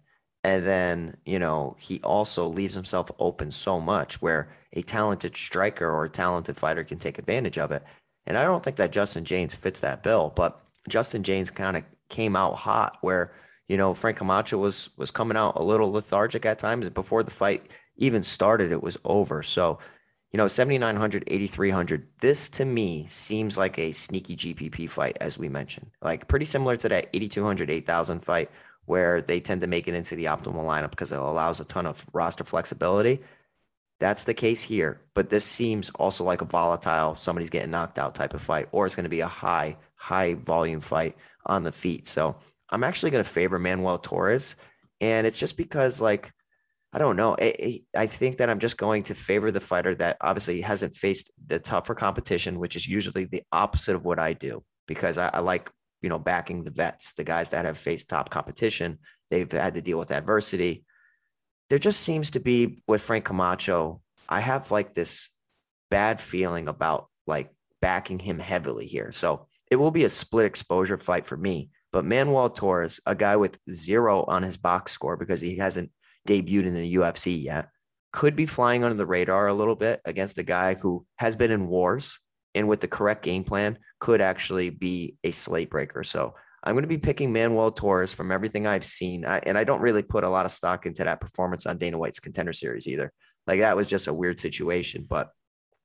and 0.45 0.67
then 0.67 1.19
you 1.27 1.39
know 1.39 1.77
he 1.79 2.01
also 2.03 2.47
leaves 2.47 2.75
himself 2.75 3.11
open 3.19 3.51
so 3.53 3.79
much 3.79 4.23
where 4.23 4.49
a 4.73 4.81
talented 4.83 5.37
striker 5.37 5.87
or 5.91 6.05
a 6.07 6.09
talented 6.11 6.57
fighter 6.57 6.85
can 6.85 6.99
take 6.99 7.19
advantage 7.19 7.59
of 7.59 7.71
it. 7.73 7.85
And 8.27 8.39
I 8.39 8.45
don't 8.45 8.65
think 8.65 8.77
that 8.79 8.93
Justin 8.93 9.25
Jaynes 9.27 9.55
fits 9.55 9.81
that 9.81 10.03
bill, 10.03 10.33
but 10.35 10.59
Justin 10.89 11.23
Jaynes 11.23 11.51
kind 11.51 11.77
of 11.77 11.85
came 12.09 12.35
out 12.35 12.55
hot 12.55 12.97
where 13.03 13.35
you 13.73 13.79
know, 13.79 13.95
Frank 13.95 14.19
Camacho 14.19 14.59
was 14.59 14.91
was 14.99 15.11
coming 15.11 15.35
out 15.35 15.57
a 15.57 15.63
little 15.63 15.91
lethargic 15.91 16.45
at 16.45 16.59
times. 16.59 16.91
Before 16.91 17.23
the 17.23 17.31
fight 17.31 17.69
even 17.97 18.23
started, 18.23 18.71
it 18.71 18.83
was 18.83 18.99
over. 19.07 19.43
So, 19.43 19.79
you 20.31 20.37
know, 20.37 20.47
7,900, 20.47 21.25
8,300. 21.27 22.07
This 22.21 22.51
to 22.51 22.67
me 22.67 23.07
seems 23.09 23.57
like 23.57 23.79
a 23.79 23.93
sneaky 23.93 24.37
GPP 24.37 24.91
fight, 24.91 25.17
as 25.23 25.39
we 25.39 25.49
mentioned. 25.49 25.91
Like 26.03 26.29
pretty 26.29 26.45
similar 26.45 26.77
to 26.77 26.89
that 26.91 27.09
8,200, 27.15 27.71
8,000 27.71 28.21
fight 28.21 28.51
where 28.85 29.23
they 29.23 29.41
tend 29.41 29.63
to 29.63 29.67
make 29.67 29.89
it 29.89 29.95
into 29.95 30.17
the 30.17 30.27
optimal 30.27 30.67
lineup 30.67 30.91
because 30.91 31.11
it 31.11 31.19
allows 31.19 31.59
a 31.59 31.65
ton 31.65 31.87
of 31.87 32.05
roster 32.13 32.45
flexibility. 32.45 33.23
That's 34.01 34.25
the 34.25 34.35
case 34.35 34.61
here. 34.61 35.01
But 35.15 35.31
this 35.31 35.47
seems 35.47 35.89
also 35.95 36.25
like 36.25 36.43
a 36.43 36.45
volatile, 36.45 37.17
somebody's 37.17 37.49
getting 37.49 37.71
knocked 37.71 37.99
out 37.99 38.15
type 38.15 38.35
of 38.35 38.43
fight, 38.43 38.69
or 38.71 38.85
it's 38.85 38.97
going 38.97 39.05
to 39.05 39.09
be 39.09 39.21
a 39.21 39.27
high, 39.27 39.79
high 39.95 40.35
volume 40.35 40.83
fight 40.83 41.17
on 41.47 41.63
the 41.63 41.73
feet. 41.73 42.07
So, 42.07 42.37
I'm 42.73 42.85
actually 42.85 43.11
going 43.11 43.25
to 43.25 43.31
favor 43.31 43.59
Manuel 43.59 43.99
Torres. 43.99 44.57
And 45.01 45.27
it's 45.27 45.39
just 45.39 45.57
because, 45.57 46.01
like, 46.01 46.31
I 46.93 46.99
don't 46.99 47.17
know. 47.17 47.37
I, 47.41 47.81
I 47.97 48.07
think 48.07 48.39
that 48.39 48.51
I'm 48.51 48.59
just 48.59 48.77
going 48.77 49.05
to 49.05 49.15
favor 49.15 49.51
the 49.51 49.61
fighter 49.61 49.95
that 49.97 50.17
obviously 50.21 50.61
hasn't 50.61 50.95
faced 50.95 51.31
the 51.47 51.59
tougher 51.59 51.95
competition, 51.95 52.59
which 52.59 52.77
is 52.77 52.87
usually 52.87 53.25
the 53.25 53.43
opposite 53.53 53.97
of 53.97 54.05
what 54.05 54.19
I 54.19 54.33
do 54.33 54.63
because 54.87 55.19
I, 55.19 55.31
I 55.33 55.41
like, 55.41 55.71
you 56.03 56.09
know, 56.09 56.19
backing 56.19 56.65
the 56.65 56.71
vets, 56.71 57.15
the 57.15 57.25
guys 57.25 57.51
that 57.51 57.65
have 57.65 57.79
faced 57.79 58.09
top 58.09 58.31
competition. 58.31 58.99
They've 59.31 59.51
had 59.51 59.75
to 59.75 59.81
deal 59.81 59.99
with 59.99 60.11
adversity. 60.11 60.85
There 61.71 61.79
just 61.79 62.01
seems 62.01 62.33
to 62.33 62.41
be 62.41 62.83
with 62.87 63.01
Frank 63.01 63.25
Camacho, 63.25 64.03
I 64.29 64.41
have 64.41 64.71
like 64.71 64.95
this 64.95 65.29
bad 65.91 66.21
feeling 66.21 66.69
about 66.69 67.09
like 67.27 67.51
backing 67.81 68.19
him 68.19 68.39
heavily 68.39 68.87
here. 68.87 69.13
So 69.13 69.47
it 69.71 69.77
will 69.77 69.91
be 69.91 70.05
a 70.05 70.09
split 70.09 70.47
exposure 70.47 70.97
fight 70.97 71.27
for 71.27 71.37
me. 71.37 71.71
But 71.93 72.05
Manuel 72.05 72.51
Torres, 72.51 73.01
a 73.07 73.15
guy 73.15 73.37
with 73.37 73.59
zero 73.71 74.25
on 74.25 74.43
his 74.43 74.57
box 74.57 74.93
score 74.93 75.17
because 75.17 75.41
he 75.41 75.57
hasn't 75.57 75.91
debuted 76.27 76.67
in 76.67 76.75
the 76.75 76.95
UFC 76.95 77.43
yet, 77.43 77.69
could 78.13 78.37
be 78.37 78.47
flying 78.47 78.85
under 78.85 78.97
the 78.97 79.07
radar 79.07 79.49
a 79.49 79.55
little 79.55 79.77
bit 79.77 80.01
against 80.05 80.39
a 80.39 80.43
guy 80.43 80.75
who 80.75 81.05
has 81.17 81.37
been 81.37 81.51
in 81.51 81.69
wars 81.69 82.19
and 82.55 82.69
with 82.69 82.81
the 82.81 82.89
correct 82.89 83.23
game 83.23 83.45
plan 83.45 83.79
could 84.01 84.21
actually 84.21 84.71
be 84.71 85.17
a 85.25 85.31
slate 85.31 85.71
breaker. 85.71 86.05
So 86.05 86.35
I'm 86.65 86.75
going 86.75 86.83
to 86.83 86.89
be 86.89 86.99
picking 86.99 87.33
Manuel 87.33 87.73
Torres 87.73 88.15
from 88.15 88.31
everything 88.31 88.67
I've 88.67 88.85
seen. 88.85 89.25
I, 89.25 89.39
and 89.39 89.59
I 89.59 89.65
don't 89.65 89.83
really 89.83 90.03
put 90.03 90.25
a 90.25 90.29
lot 90.29 90.47
of 90.47 90.53
stock 90.53 90.87
into 90.87 91.05
that 91.05 91.21
performance 91.21 91.67
on 91.67 91.79
Dana 91.79 91.99
White's 91.99 92.21
contender 92.21 92.53
series 92.53 92.87
either. 92.87 93.13
Like 93.47 93.61
that 93.61 93.77
was 93.77 93.89
just 93.89 94.07
a 94.07 94.15
weird 94.15 94.39
situation, 94.39 95.07
but 95.09 95.31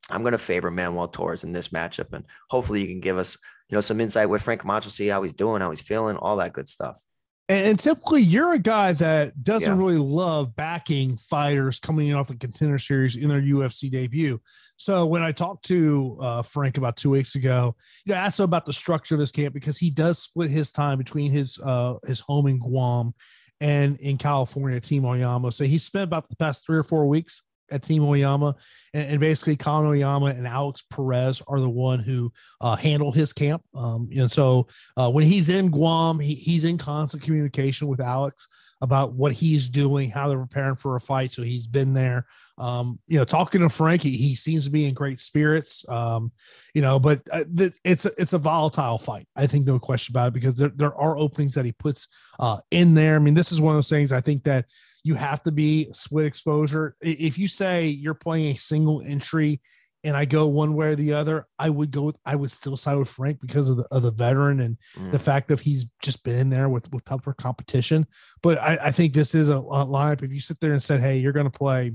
I'm 0.09 0.21
going 0.21 0.33
to 0.33 0.37
favor 0.37 0.69
Manuel 0.69 1.07
Torres 1.07 1.43
in 1.43 1.51
this 1.51 1.69
matchup. 1.69 2.13
And 2.13 2.25
hopefully 2.49 2.81
you 2.81 2.87
can 2.87 3.01
give 3.01 3.17
us 3.17 3.37
you 3.69 3.75
know, 3.75 3.81
some 3.81 3.99
insight 3.99 4.29
with 4.29 4.41
Frank 4.41 4.61
Camacho, 4.61 4.89
see 4.89 5.07
how 5.07 5.23
he's 5.23 5.33
doing, 5.33 5.61
how 5.61 5.69
he's 5.69 5.81
feeling, 5.81 6.17
all 6.17 6.37
that 6.37 6.53
good 6.53 6.69
stuff. 6.69 7.01
And 7.49 7.79
typically, 7.79 8.21
you're 8.21 8.53
a 8.53 8.59
guy 8.59 8.91
that 8.93 9.41
doesn't 9.41 9.71
yeah. 9.71 9.77
really 9.77 9.97
love 9.97 10.53
backing 10.57 11.15
fighters 11.15 11.79
coming 11.79 12.13
off 12.13 12.27
the 12.27 12.35
contender 12.35 12.77
series 12.77 13.15
in 13.15 13.29
their 13.29 13.41
UFC 13.41 13.89
debut. 13.89 14.41
So 14.75 15.05
when 15.05 15.23
I 15.23 15.31
talked 15.31 15.63
to 15.65 16.17
uh, 16.19 16.41
Frank 16.41 16.77
about 16.77 16.97
two 16.97 17.09
weeks 17.09 17.35
ago, 17.35 17.73
you 18.05 18.11
know, 18.11 18.19
I 18.19 18.25
asked 18.25 18.39
him 18.39 18.43
about 18.43 18.65
the 18.65 18.73
structure 18.73 19.15
of 19.15 19.21
his 19.21 19.31
camp 19.31 19.53
because 19.53 19.77
he 19.77 19.89
does 19.89 20.19
split 20.19 20.51
his 20.51 20.73
time 20.73 20.97
between 20.97 21.31
his 21.31 21.57
uh, 21.59 21.95
his 22.05 22.19
home 22.19 22.47
in 22.47 22.59
Guam 22.59 23.13
and 23.61 23.97
in 24.01 24.17
California, 24.17 24.81
Team 24.81 25.05
Oyama. 25.05 25.51
So 25.53 25.63
he 25.63 25.77
spent 25.77 26.03
about 26.03 26.27
the 26.27 26.35
past 26.35 26.65
three 26.65 26.77
or 26.77 26.83
four 26.83 27.07
weeks 27.07 27.43
at 27.71 27.83
Team 27.83 28.03
Oyama, 28.03 28.55
and, 28.93 29.09
and 29.09 29.19
basically 29.19 29.55
Colin 29.55 29.87
Oyama 29.87 30.27
and 30.27 30.47
Alex 30.47 30.83
Perez 30.89 31.41
are 31.47 31.59
the 31.59 31.69
one 31.69 31.99
who 31.99 32.31
uh, 32.61 32.75
handle 32.75 33.11
his 33.11 33.33
camp. 33.33 33.63
Um, 33.75 34.09
and 34.15 34.31
so 34.31 34.67
uh, 34.95 35.09
when 35.09 35.25
he's 35.25 35.49
in 35.49 35.69
Guam, 35.69 36.19
he, 36.19 36.35
he's 36.35 36.65
in 36.65 36.77
constant 36.77 37.23
communication 37.23 37.87
with 37.87 37.99
Alex 37.99 38.47
about 38.81 39.13
what 39.13 39.31
he's 39.31 39.69
doing, 39.69 40.09
how 40.09 40.27
they're 40.27 40.39
preparing 40.39 40.75
for 40.75 40.95
a 40.95 41.01
fight. 41.01 41.31
So 41.31 41.41
he's 41.41 41.67
been 41.67 41.93
there. 41.93 42.27
Um, 42.57 42.99
you 43.07 43.17
know, 43.17 43.25
talking 43.25 43.61
to 43.61 43.69
Frankie, 43.69 44.15
he, 44.15 44.35
seems 44.35 44.65
to 44.65 44.71
be 44.71 44.85
in 44.85 44.93
great 44.93 45.19
spirits. 45.19 45.83
Um, 45.89 46.31
you 46.73 46.81
know, 46.81 46.99
but 46.99 47.21
uh, 47.31 47.43
th- 47.55 47.77
it's 47.83 48.05
a, 48.05 48.11
it's 48.17 48.33
a 48.33 48.37
volatile 48.37 48.97
fight. 48.97 49.27
I 49.35 49.47
think 49.47 49.65
no 49.65 49.79
question 49.79 50.13
about 50.13 50.29
it 50.29 50.33
because 50.33 50.55
there, 50.57 50.71
there 50.75 50.95
are 50.95 51.17
openings 51.17 51.55
that 51.55 51.65
he 51.65 51.71
puts 51.71 52.07
uh, 52.39 52.59
in 52.71 52.93
there. 52.93 53.15
I 53.15 53.19
mean, 53.19 53.33
this 53.33 53.51
is 53.51 53.61
one 53.61 53.73
of 53.73 53.77
those 53.77 53.89
things 53.89 54.11
I 54.11 54.21
think 54.21 54.43
that 54.43 54.65
you 55.03 55.15
have 55.15 55.41
to 55.43 55.51
be 55.51 55.91
split 55.93 56.25
exposure. 56.25 56.95
If 57.01 57.37
you 57.37 57.47
say 57.47 57.87
you're 57.87 58.13
playing 58.13 58.47
a 58.47 58.59
single 58.59 59.01
entry 59.01 59.61
and 60.07 60.15
I 60.15 60.23
go 60.23 60.47
one 60.47 60.73
way 60.73 60.87
or 60.87 60.95
the 60.95 61.13
other, 61.13 61.47
I 61.59 61.69
would 61.69 61.91
go 61.91 62.03
with 62.03 62.17
I 62.25 62.35
would 62.35 62.49
still 62.49 62.77
side 62.77 62.97
with 62.97 63.09
Frank 63.09 63.41
because 63.41 63.67
of 63.67 63.75
the 63.75 63.85
of 63.91 64.03
the 64.03 64.11
veteran 64.11 64.61
and 64.61 64.77
mm. 64.97 65.11
the 65.11 65.19
fact 65.19 65.49
that 65.49 65.59
he's 65.59 65.85
just 66.01 66.23
been 66.23 66.37
in 66.39 66.49
there 66.49 66.69
with 66.69 66.89
with 66.93 67.03
tougher 67.03 67.33
competition. 67.33 68.07
But 68.41 68.57
I, 68.57 68.77
I 68.83 68.91
think 68.91 69.11
this 69.11 69.35
is 69.35 69.49
a, 69.49 69.57
a 69.57 69.85
lineup. 69.85 70.23
If 70.23 70.31
you 70.31 70.39
sit 70.39 70.61
there 70.61 70.71
and 70.71 70.81
said, 70.81 71.01
"Hey, 71.01 71.17
you're 71.17 71.33
going 71.33 71.49
to 71.49 71.57
play 71.57 71.91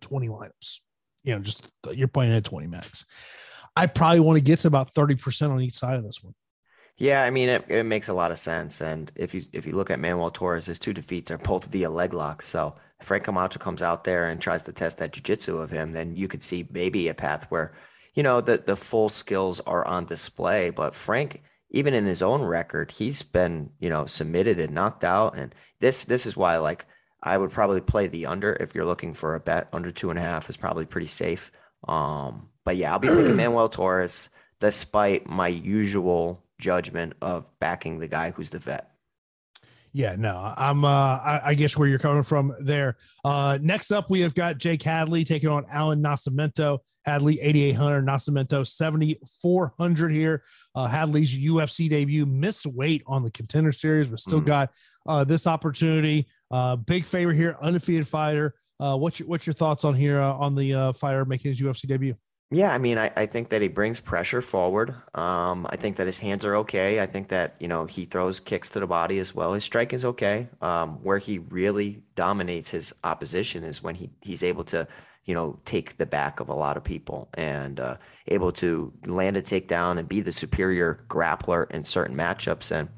20 0.00 0.28
lineups," 0.28 0.80
you 1.24 1.34
know, 1.34 1.40
just 1.40 1.70
you're 1.92 2.08
playing 2.08 2.32
at 2.32 2.44
20 2.44 2.66
max. 2.68 3.04
I 3.76 3.86
probably 3.86 4.20
want 4.20 4.38
to 4.38 4.42
get 4.42 4.60
to 4.60 4.68
about 4.68 4.94
30 4.94 5.16
percent 5.16 5.52
on 5.52 5.60
each 5.60 5.76
side 5.76 5.98
of 5.98 6.04
this 6.04 6.24
one. 6.24 6.34
Yeah, 6.96 7.22
I 7.22 7.28
mean 7.28 7.50
it, 7.50 7.66
it 7.68 7.84
makes 7.84 8.08
a 8.08 8.14
lot 8.14 8.30
of 8.30 8.38
sense. 8.38 8.80
And 8.80 9.12
if 9.14 9.34
you 9.34 9.42
if 9.52 9.66
you 9.66 9.72
look 9.72 9.90
at 9.90 10.00
Manuel 10.00 10.30
Torres, 10.30 10.64
his 10.64 10.78
two 10.78 10.94
defeats 10.94 11.30
are 11.30 11.38
both 11.38 11.66
via 11.66 11.90
leg 11.90 12.14
lock. 12.14 12.40
So 12.40 12.76
Frank 13.02 13.24
Camacho 13.24 13.58
comes 13.58 13.82
out 13.82 14.04
there 14.04 14.28
and 14.28 14.40
tries 14.40 14.62
to 14.64 14.72
test 14.72 14.98
that 14.98 15.12
jiu-jitsu 15.12 15.56
of 15.56 15.70
him, 15.70 15.92
then 15.92 16.16
you 16.16 16.28
could 16.28 16.42
see 16.42 16.66
maybe 16.70 17.08
a 17.08 17.14
path 17.14 17.46
where, 17.50 17.72
you 18.14 18.22
know, 18.22 18.40
the 18.40 18.58
the 18.58 18.76
full 18.76 19.08
skills 19.08 19.60
are 19.60 19.86
on 19.86 20.04
display. 20.04 20.70
But 20.70 20.94
Frank, 20.94 21.42
even 21.70 21.94
in 21.94 22.04
his 22.04 22.22
own 22.22 22.42
record, 22.42 22.90
he's 22.90 23.22
been, 23.22 23.70
you 23.78 23.88
know, 23.88 24.06
submitted 24.06 24.58
and 24.58 24.74
knocked 24.74 25.04
out. 25.04 25.36
And 25.36 25.54
this 25.80 26.04
this 26.04 26.26
is 26.26 26.36
why 26.36 26.56
like 26.58 26.86
I 27.22 27.38
would 27.38 27.50
probably 27.50 27.80
play 27.80 28.06
the 28.06 28.26
under 28.26 28.54
if 28.54 28.74
you're 28.74 28.84
looking 28.84 29.14
for 29.14 29.34
a 29.34 29.40
bet. 29.40 29.68
Under 29.72 29.90
two 29.90 30.10
and 30.10 30.18
a 30.18 30.22
half 30.22 30.50
is 30.50 30.56
probably 30.56 30.86
pretty 30.86 31.06
safe. 31.06 31.52
Um, 31.86 32.48
but 32.64 32.76
yeah, 32.76 32.92
I'll 32.92 32.98
be 32.98 33.08
picking 33.08 33.36
Manuel 33.36 33.68
Torres 33.68 34.28
despite 34.60 35.28
my 35.28 35.48
usual 35.48 36.42
judgment 36.58 37.14
of 37.22 37.46
backing 37.60 37.98
the 37.98 38.08
guy 38.08 38.32
who's 38.32 38.50
the 38.50 38.58
vet. 38.58 38.90
Yeah, 39.98 40.14
no, 40.16 40.54
I'm. 40.56 40.84
Uh, 40.84 40.88
I, 40.88 41.40
I, 41.46 41.54
guess 41.54 41.76
where 41.76 41.88
you're 41.88 41.98
coming 41.98 42.22
from 42.22 42.54
there. 42.60 42.96
Uh, 43.24 43.58
next 43.60 43.90
up, 43.90 44.08
we 44.08 44.20
have 44.20 44.32
got 44.32 44.56
Jake 44.56 44.80
Hadley 44.80 45.24
taking 45.24 45.48
on 45.48 45.66
Alan 45.68 46.00
Nascimento. 46.00 46.78
Hadley 47.04 47.40
8800, 47.40 48.06
Nascimento 48.06 48.64
7400 48.64 50.12
here. 50.12 50.44
Uh, 50.76 50.86
Hadley's 50.86 51.36
UFC 51.36 51.90
debut 51.90 52.26
missed 52.26 52.64
weight 52.64 53.02
on 53.08 53.24
the 53.24 53.30
contender 53.32 53.72
series, 53.72 54.06
but 54.06 54.20
still 54.20 54.40
mm. 54.40 54.46
got 54.46 54.70
uh, 55.08 55.24
this 55.24 55.48
opportunity. 55.48 56.28
Uh, 56.48 56.76
big 56.76 57.04
favor 57.04 57.32
here, 57.32 57.56
undefeated 57.60 58.06
fighter. 58.06 58.54
Uh, 58.78 58.96
what's 58.96 59.18
your 59.18 59.28
what's 59.28 59.48
your 59.48 59.54
thoughts 59.54 59.84
on 59.84 59.94
here 59.94 60.20
uh, 60.20 60.32
on 60.32 60.54
the 60.54 60.74
uh, 60.74 60.92
fighter 60.92 61.24
making 61.24 61.50
his 61.50 61.60
UFC 61.60 61.88
debut? 61.88 62.14
Yeah, 62.50 62.72
I 62.72 62.78
mean, 62.78 62.96
I, 62.96 63.10
I 63.14 63.26
think 63.26 63.50
that 63.50 63.60
he 63.60 63.68
brings 63.68 64.00
pressure 64.00 64.40
forward. 64.40 64.94
Um, 65.14 65.66
I 65.68 65.76
think 65.76 65.96
that 65.96 66.06
his 66.06 66.16
hands 66.16 66.46
are 66.46 66.56
okay. 66.56 66.98
I 66.98 67.04
think 67.04 67.28
that, 67.28 67.56
you 67.60 67.68
know, 67.68 67.84
he 67.84 68.06
throws 68.06 68.40
kicks 68.40 68.70
to 68.70 68.80
the 68.80 68.86
body 68.86 69.18
as 69.18 69.34
well. 69.34 69.52
His 69.52 69.64
strike 69.64 69.92
is 69.92 70.04
okay. 70.06 70.48
Um, 70.62 70.94
where 71.02 71.18
he 71.18 71.40
really 71.40 72.02
dominates 72.14 72.70
his 72.70 72.94
opposition 73.04 73.64
is 73.64 73.82
when 73.82 73.94
he, 73.94 74.08
he's 74.22 74.42
able 74.42 74.64
to, 74.64 74.88
you 75.26 75.34
know, 75.34 75.58
take 75.66 75.98
the 75.98 76.06
back 76.06 76.40
of 76.40 76.48
a 76.48 76.54
lot 76.54 76.78
of 76.78 76.84
people 76.84 77.28
and 77.34 77.80
uh, 77.80 77.98
able 78.28 78.52
to 78.52 78.94
land 79.04 79.36
a 79.36 79.42
takedown 79.42 79.98
and 79.98 80.08
be 80.08 80.22
the 80.22 80.32
superior 80.32 81.04
grappler 81.06 81.70
in 81.70 81.84
certain 81.84 82.16
matchups. 82.16 82.70
And 82.72 82.88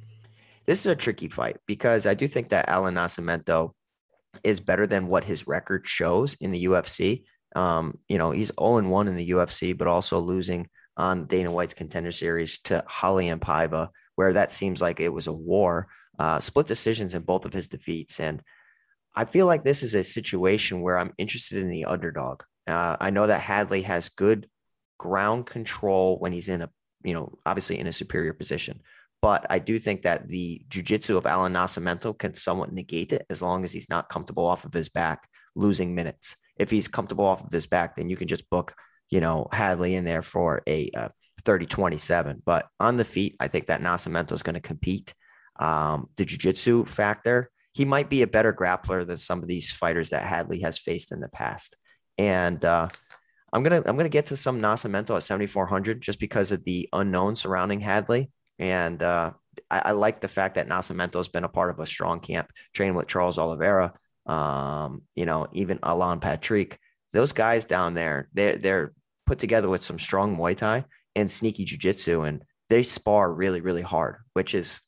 this 0.66 0.78
is 0.80 0.86
a 0.86 0.94
tricky 0.94 1.28
fight 1.28 1.56
because 1.66 2.06
I 2.06 2.14
do 2.14 2.28
think 2.28 2.50
that 2.50 2.68
Alan 2.68 2.94
Nascimento 2.94 3.72
is 4.44 4.60
better 4.60 4.86
than 4.86 5.08
what 5.08 5.24
his 5.24 5.48
record 5.48 5.88
shows 5.88 6.34
in 6.34 6.52
the 6.52 6.66
UFC. 6.66 7.24
Um, 7.56 7.94
you 8.08 8.18
know, 8.18 8.30
he's 8.30 8.52
0 8.60 8.88
1 8.88 9.08
in 9.08 9.16
the 9.16 9.30
UFC, 9.30 9.76
but 9.76 9.88
also 9.88 10.18
losing 10.18 10.68
on 10.96 11.26
Dana 11.26 11.50
White's 11.50 11.74
contender 11.74 12.12
series 12.12 12.58
to 12.62 12.84
Holly 12.86 13.28
and 13.28 13.40
Paiva, 13.40 13.88
where 14.16 14.32
that 14.32 14.52
seems 14.52 14.82
like 14.82 15.00
it 15.00 15.12
was 15.12 15.26
a 15.26 15.32
war. 15.32 15.88
Uh, 16.18 16.38
split 16.38 16.66
decisions 16.66 17.14
in 17.14 17.22
both 17.22 17.46
of 17.46 17.52
his 17.52 17.66
defeats. 17.66 18.20
And 18.20 18.42
I 19.14 19.24
feel 19.24 19.46
like 19.46 19.64
this 19.64 19.82
is 19.82 19.94
a 19.94 20.04
situation 20.04 20.82
where 20.82 20.98
I'm 20.98 21.14
interested 21.16 21.62
in 21.62 21.70
the 21.70 21.86
underdog. 21.86 22.42
Uh, 22.66 22.96
I 23.00 23.08
know 23.08 23.26
that 23.26 23.40
Hadley 23.40 23.82
has 23.82 24.10
good 24.10 24.46
ground 24.98 25.46
control 25.46 26.18
when 26.18 26.32
he's 26.32 26.50
in 26.50 26.60
a, 26.60 26.70
you 27.02 27.14
know, 27.14 27.32
obviously 27.46 27.78
in 27.78 27.86
a 27.86 27.92
superior 27.92 28.34
position. 28.34 28.82
But 29.22 29.46
I 29.48 29.58
do 29.58 29.78
think 29.78 30.02
that 30.02 30.28
the 30.28 30.62
jujitsu 30.68 31.16
of 31.16 31.26
Alan 31.26 31.54
Nascimento 31.54 32.16
can 32.16 32.34
somewhat 32.34 32.72
negate 32.72 33.12
it 33.12 33.26
as 33.30 33.40
long 33.40 33.64
as 33.64 33.72
he's 33.72 33.88
not 33.88 34.08
comfortable 34.08 34.46
off 34.46 34.64
of 34.66 34.72
his 34.72 34.90
back, 34.90 35.26
losing 35.54 35.94
minutes 35.94 36.36
if 36.60 36.70
he's 36.70 36.88
comfortable 36.88 37.24
off 37.24 37.42
of 37.42 37.50
his 37.50 37.66
back, 37.66 37.96
then 37.96 38.10
you 38.10 38.16
can 38.16 38.28
just 38.28 38.48
book, 38.50 38.74
you 39.08 39.20
know, 39.20 39.46
Hadley 39.50 39.94
in 39.94 40.04
there 40.04 40.22
for 40.22 40.62
a 40.68 40.90
uh, 40.94 41.08
30 41.44 41.66
27. 41.66 42.42
But 42.44 42.66
on 42.78 42.96
the 42.96 43.04
feet, 43.04 43.34
I 43.40 43.48
think 43.48 43.66
that 43.66 43.80
Nascimento 43.80 44.32
is 44.32 44.42
going 44.42 44.54
to 44.54 44.60
compete. 44.60 45.14
Um, 45.58 46.06
the 46.16 46.24
jiu-jitsu 46.24 46.84
factor, 46.84 47.50
he 47.72 47.84
might 47.84 48.10
be 48.10 48.22
a 48.22 48.26
better 48.26 48.52
grappler 48.52 49.06
than 49.06 49.16
some 49.16 49.40
of 49.40 49.48
these 49.48 49.70
fighters 49.70 50.10
that 50.10 50.26
Hadley 50.26 50.60
has 50.60 50.78
faced 50.78 51.12
in 51.12 51.20
the 51.20 51.28
past. 51.28 51.76
And 52.18 52.62
uh, 52.64 52.88
I'm 53.52 53.62
gonna 53.62 53.82
I'm 53.86 53.96
gonna 53.96 54.08
get 54.10 54.26
to 54.26 54.36
some 54.36 54.60
Nascimento 54.60 55.16
at 55.16 55.22
7400 55.22 56.00
just 56.00 56.20
because 56.20 56.52
of 56.52 56.64
the 56.64 56.88
unknown 56.92 57.36
surrounding 57.36 57.80
Hadley. 57.80 58.30
And 58.58 59.02
uh, 59.02 59.32
I, 59.70 59.82
I, 59.86 59.90
like 59.92 60.20
the 60.20 60.28
fact 60.28 60.56
that 60.56 60.68
Nascimento 60.68 61.14
has 61.14 61.28
been 61.28 61.44
a 61.44 61.48
part 61.48 61.70
of 61.70 61.80
a 61.80 61.86
strong 61.86 62.20
camp, 62.20 62.50
training 62.74 62.94
with 62.94 63.08
Charles 63.08 63.38
Oliveira 63.38 63.94
um, 64.26 65.02
you 65.14 65.26
know, 65.26 65.48
even 65.52 65.78
Alan 65.82 66.20
Patrick, 66.20 66.78
those 67.12 67.32
guys 67.32 67.64
down 67.64 67.94
there, 67.94 68.28
they're 68.32 68.56
they're 68.58 68.92
put 69.26 69.38
together 69.38 69.68
with 69.68 69.84
some 69.84 69.98
strong 69.98 70.36
Muay 70.36 70.56
Thai 70.56 70.84
and 71.16 71.30
sneaky 71.30 71.64
jiu-jitsu, 71.64 72.22
and 72.22 72.42
they 72.68 72.82
spar 72.82 73.32
really, 73.32 73.60
really 73.60 73.82
hard, 73.82 74.16
which 74.34 74.54
is, 74.54 74.80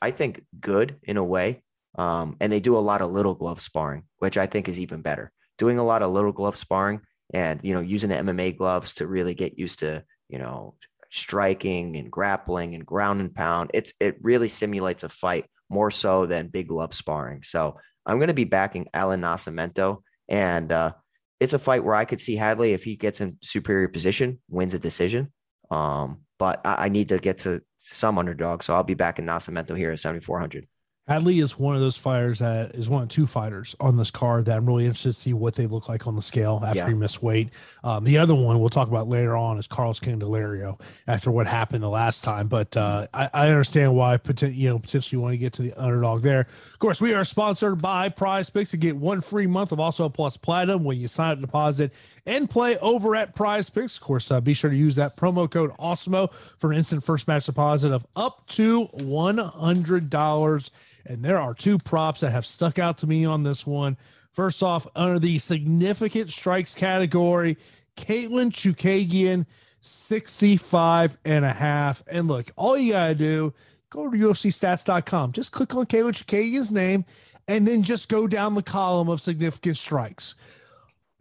I 0.00 0.10
think, 0.10 0.44
good 0.60 0.96
in 1.02 1.16
a 1.16 1.24
way. 1.24 1.62
Um, 1.96 2.36
and 2.40 2.52
they 2.52 2.60
do 2.60 2.76
a 2.76 2.78
lot 2.78 3.02
of 3.02 3.10
little 3.10 3.34
glove 3.34 3.60
sparring, 3.60 4.04
which 4.18 4.36
I 4.36 4.46
think 4.46 4.68
is 4.68 4.80
even 4.80 5.02
better. 5.02 5.32
Doing 5.58 5.78
a 5.78 5.84
lot 5.84 6.02
of 6.02 6.10
little 6.10 6.32
glove 6.32 6.56
sparring 6.56 7.00
and 7.32 7.60
you 7.62 7.74
know 7.74 7.80
using 7.80 8.10
the 8.10 8.16
MMA 8.16 8.56
gloves 8.56 8.94
to 8.94 9.06
really 9.06 9.34
get 9.34 9.58
used 9.58 9.78
to 9.78 10.04
you 10.28 10.38
know 10.38 10.74
striking 11.10 11.96
and 11.96 12.10
grappling 12.10 12.74
and 12.74 12.84
ground 12.84 13.20
and 13.20 13.34
pound. 13.34 13.70
It's 13.72 13.94
it 14.00 14.16
really 14.20 14.48
simulates 14.48 15.04
a 15.04 15.08
fight 15.08 15.46
more 15.70 15.90
so 15.90 16.26
than 16.26 16.48
big 16.48 16.68
glove 16.68 16.92
sparring. 16.92 17.42
So 17.42 17.78
I'm 18.06 18.18
going 18.18 18.28
to 18.28 18.34
be 18.34 18.44
backing 18.44 18.88
Alan 18.92 19.20
Nascimento. 19.20 20.02
And 20.28 20.70
uh, 20.72 20.92
it's 21.40 21.52
a 21.52 21.58
fight 21.58 21.84
where 21.84 21.94
I 21.94 22.04
could 22.04 22.20
see 22.20 22.36
Hadley, 22.36 22.72
if 22.72 22.84
he 22.84 22.96
gets 22.96 23.20
in 23.20 23.38
superior 23.42 23.88
position, 23.88 24.40
wins 24.48 24.74
a 24.74 24.78
decision. 24.78 25.32
Um, 25.70 26.22
but 26.38 26.60
I, 26.64 26.86
I, 26.86 26.88
need 26.88 27.08
to 27.08 27.18
get 27.18 27.38
to 27.38 27.62
some 27.78 28.18
underdog. 28.18 28.62
So 28.62 28.74
I'll 28.74 28.82
be 28.82 28.94
back 28.94 29.18
in 29.18 29.24
Nascimento 29.24 29.76
here 29.76 29.90
at 29.90 29.98
7,400. 29.98 30.66
Hadley 31.06 31.38
is 31.38 31.58
one 31.58 31.74
of 31.74 31.82
those 31.82 31.98
fighters 31.98 32.38
that 32.38 32.74
is 32.74 32.88
one 32.88 33.02
of 33.02 33.10
two 33.10 33.26
fighters 33.26 33.76
on 33.78 33.98
this 33.98 34.10
card 34.10 34.46
that 34.46 34.56
I'm 34.56 34.64
really 34.64 34.86
interested 34.86 35.10
to 35.10 35.20
see 35.20 35.34
what 35.34 35.54
they 35.54 35.66
look 35.66 35.86
like 35.86 36.06
on 36.06 36.16
the 36.16 36.22
scale 36.22 36.62
after 36.64 36.78
yeah. 36.78 36.88
he 36.88 36.94
missed 36.94 37.22
weight. 37.22 37.50
Um, 37.82 38.04
the 38.04 38.16
other 38.16 38.34
one 38.34 38.58
we'll 38.58 38.70
talk 38.70 38.88
about 38.88 39.06
later 39.06 39.36
on 39.36 39.58
is 39.58 39.66
Carlos 39.66 40.00
Candelario 40.00 40.80
after 41.06 41.30
what 41.30 41.46
happened 41.46 41.82
the 41.82 41.90
last 41.90 42.24
time. 42.24 42.48
But 42.48 42.74
uh, 42.74 43.06
I, 43.12 43.28
I, 43.34 43.48
understand 43.48 43.94
why 43.94 44.18
you 44.40 44.70
know 44.70 44.78
potentially 44.78 45.20
want 45.20 45.34
to 45.34 45.36
get 45.36 45.52
to 45.54 45.62
the 45.62 45.74
underdog 45.74 46.22
there. 46.22 46.40
Of 46.72 46.78
course, 46.78 47.02
we 47.02 47.12
are 47.12 47.24
sponsored 47.24 47.82
by 47.82 48.08
Prize 48.08 48.48
Picks 48.48 48.70
to 48.70 48.78
get 48.78 48.96
one 48.96 49.20
free 49.20 49.46
month 49.46 49.72
of 49.72 49.80
Awesemo 49.80 50.12
plus 50.12 50.38
platinum 50.38 50.84
when 50.84 50.98
you 50.98 51.08
sign 51.08 51.32
up 51.32 51.40
deposit 51.42 51.92
and 52.26 52.48
play 52.48 52.78
over 52.78 53.14
at 53.14 53.34
Prize 53.34 53.68
Picks. 53.70 53.96
Of 53.96 54.02
course, 54.02 54.30
uh, 54.30 54.40
be 54.40 54.54
sure 54.54 54.70
to 54.70 54.76
use 54.76 54.96
that 54.96 55.16
promo 55.16 55.50
code 55.50 55.72
AWESEMO 55.78 56.32
for 56.56 56.72
an 56.72 56.78
instant 56.78 57.04
first 57.04 57.28
match 57.28 57.46
deposit 57.46 57.92
of 57.92 58.06
up 58.16 58.46
to 58.48 58.84
one 58.92 59.38
hundred 59.38 60.10
dollars 60.10 60.70
and 61.06 61.22
there 61.22 61.38
are 61.38 61.54
two 61.54 61.78
props 61.78 62.20
that 62.20 62.30
have 62.30 62.46
stuck 62.46 62.78
out 62.78 62.98
to 62.98 63.06
me 63.06 63.24
on 63.24 63.42
this 63.42 63.66
one. 63.66 63.96
First 64.32 64.62
off, 64.62 64.86
under 64.96 65.18
the 65.18 65.38
significant 65.38 66.30
strikes 66.30 66.74
category, 66.74 67.56
Katlyn 67.96 68.50
Chookagian, 68.50 69.46
65 69.80 71.18
and 71.24 71.44
a 71.44 71.52
half. 71.52 72.02
And 72.06 72.26
look, 72.26 72.50
all 72.56 72.76
you 72.76 72.92
got 72.92 73.08
to 73.08 73.14
do, 73.14 73.54
go 73.90 74.10
to 74.10 74.16
UFCstats.com. 74.16 75.32
Just 75.32 75.52
click 75.52 75.74
on 75.74 75.86
Katlyn 75.86 76.12
Chookagian's 76.12 76.72
name 76.72 77.04
and 77.46 77.66
then 77.66 77.82
just 77.82 78.08
go 78.08 78.26
down 78.26 78.54
the 78.54 78.62
column 78.62 79.08
of 79.08 79.20
significant 79.20 79.76
strikes. 79.76 80.34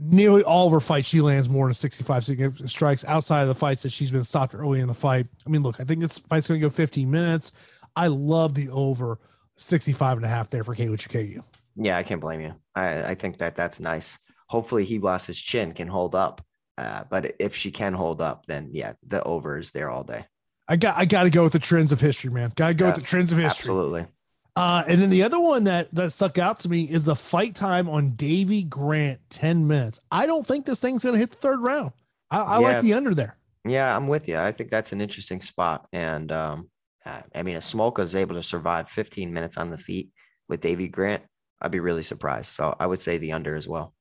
Nearly 0.06 0.44
all 0.44 0.68
of 0.68 0.74
her 0.74 0.80
fights, 0.80 1.08
she 1.08 1.22
lands 1.22 1.50
more 1.50 1.68
than 1.68 1.74
65 1.74 2.26
significant 2.26 2.70
strikes 2.70 3.06
outside 3.06 3.44
of 3.44 3.48
the 3.48 3.56
fights 3.56 3.84
that 3.84 3.92
she's 3.92 4.12
been 4.12 4.24
stopped 4.24 4.54
early 4.54 4.82
in 4.82 4.88
the 4.88 4.94
fight. 4.94 5.28
I 5.46 5.50
mean, 5.50 5.64
look, 5.64 5.80
I 5.80 5.84
think 5.84 6.02
this 6.02 6.18
fight's 6.20 6.48
going 6.48 6.60
to 6.60 6.66
go 6.66 6.70
15 6.70 7.10
minutes. 7.10 7.54
I 7.96 8.08
love 8.08 8.54
the 8.54 8.70
over 8.70 9.20
65 9.58 10.18
and 10.18 10.26
a 10.26 10.30
half 10.30 10.50
there 10.50 10.64
for 10.64 10.76
Katlyn 10.76 10.98
Chookagian. 10.98 11.44
Yeah, 11.76 11.98
I 11.98 12.04
can't 12.04 12.22
blame 12.22 12.42
you. 12.42 12.54
I, 12.76 13.04
I 13.04 13.16
think 13.16 13.38
that 13.38 13.56
that's 13.56 13.80
nice. 13.80 14.20
hopefully 14.48 14.84
he 14.84 15.00
lost 15.00 15.28
his 15.28 15.40
chin 15.40 15.72
can 15.72 15.88
hold 15.88 16.16
up. 16.16 16.42
Uh, 16.78 17.04
but 17.10 17.34
if 17.40 17.56
she 17.56 17.72
can 17.72 17.94
hold 17.94 18.22
up, 18.22 18.46
then 18.46 18.70
yeah, 18.72 18.94
the 19.08 19.24
over 19.24 19.58
is 19.58 19.72
there 19.72 19.90
all 19.90 20.04
day. 20.04 20.26
I 20.68 20.76
got 20.76 20.98
I 20.98 21.06
got 21.06 21.24
to 21.24 21.30
go 21.30 21.44
with 21.44 21.54
the 21.54 21.60
trends 21.60 21.92
of 21.92 22.00
history, 22.00 22.32
man. 22.32 22.52
Got 22.56 22.70
to 22.70 22.74
go 22.74 22.86
yeah, 22.86 22.92
with 22.92 23.02
the 23.02 23.08
trends 23.08 23.32
of 23.32 23.38
history. 23.38 23.62
Absolutely. 23.62 24.08
Uh, 24.56 24.84
and 24.88 25.02
then 25.02 25.10
the 25.10 25.24
other 25.24 25.40
one 25.40 25.64
that 25.64 25.90
that 25.92 26.12
stuck 26.12 26.38
out 26.38 26.60
to 26.60 26.70
me 26.70 26.84
is 26.84 27.06
the 27.06 27.16
fight 27.16 27.56
time 27.56 27.90
on 27.90 28.12
Davey 28.16 28.64
Grant, 28.64 29.20
ten 29.30 29.68
minutes. 29.68 30.00
I 30.12 30.26
don't 30.26 30.46
think 30.46 30.66
this 30.66 30.80
thing's 30.80 31.04
going 31.04 31.14
to 31.14 31.20
hit 31.20 31.32
the 31.32 31.38
third 31.38 31.60
round. 31.60 31.92
I, 32.30 32.42
I 32.42 32.60
yeah. 32.60 32.68
like 32.68 32.82
the 32.82 32.94
under 32.94 33.16
there. 33.16 33.38
Yeah, 33.66 33.96
I'm 33.96 34.08
with 34.08 34.28
you. 34.28 34.38
I 34.38 34.52
think 34.52 34.70
that's 34.70 34.92
an 34.92 35.02
interesting 35.02 35.42
spot. 35.42 35.88
And 35.94 36.32
um, 36.32 36.70
I 37.06 37.44
mean, 37.44 37.56
if 37.56 37.64
Smolka 37.64 38.00
is 38.00 38.16
able 38.16 38.36
to 38.36 38.44
survive 38.44 38.90
15 38.90 39.34
minutes 39.34 39.58
on 39.58 39.70
the 39.70 39.78
feet 39.78 40.10
with 40.50 40.62
Davey 40.62 40.88
Grant, 40.88 41.24
I'd 41.62 41.72
be 41.72 41.80
really 41.80 42.04
surprised. 42.04 42.48
So 42.48 42.76
I 42.80 42.88
would 42.88 43.02
say 43.02 43.18
the 43.18 43.32
under 43.32 43.56
as 43.56 43.68
well. 43.68 43.94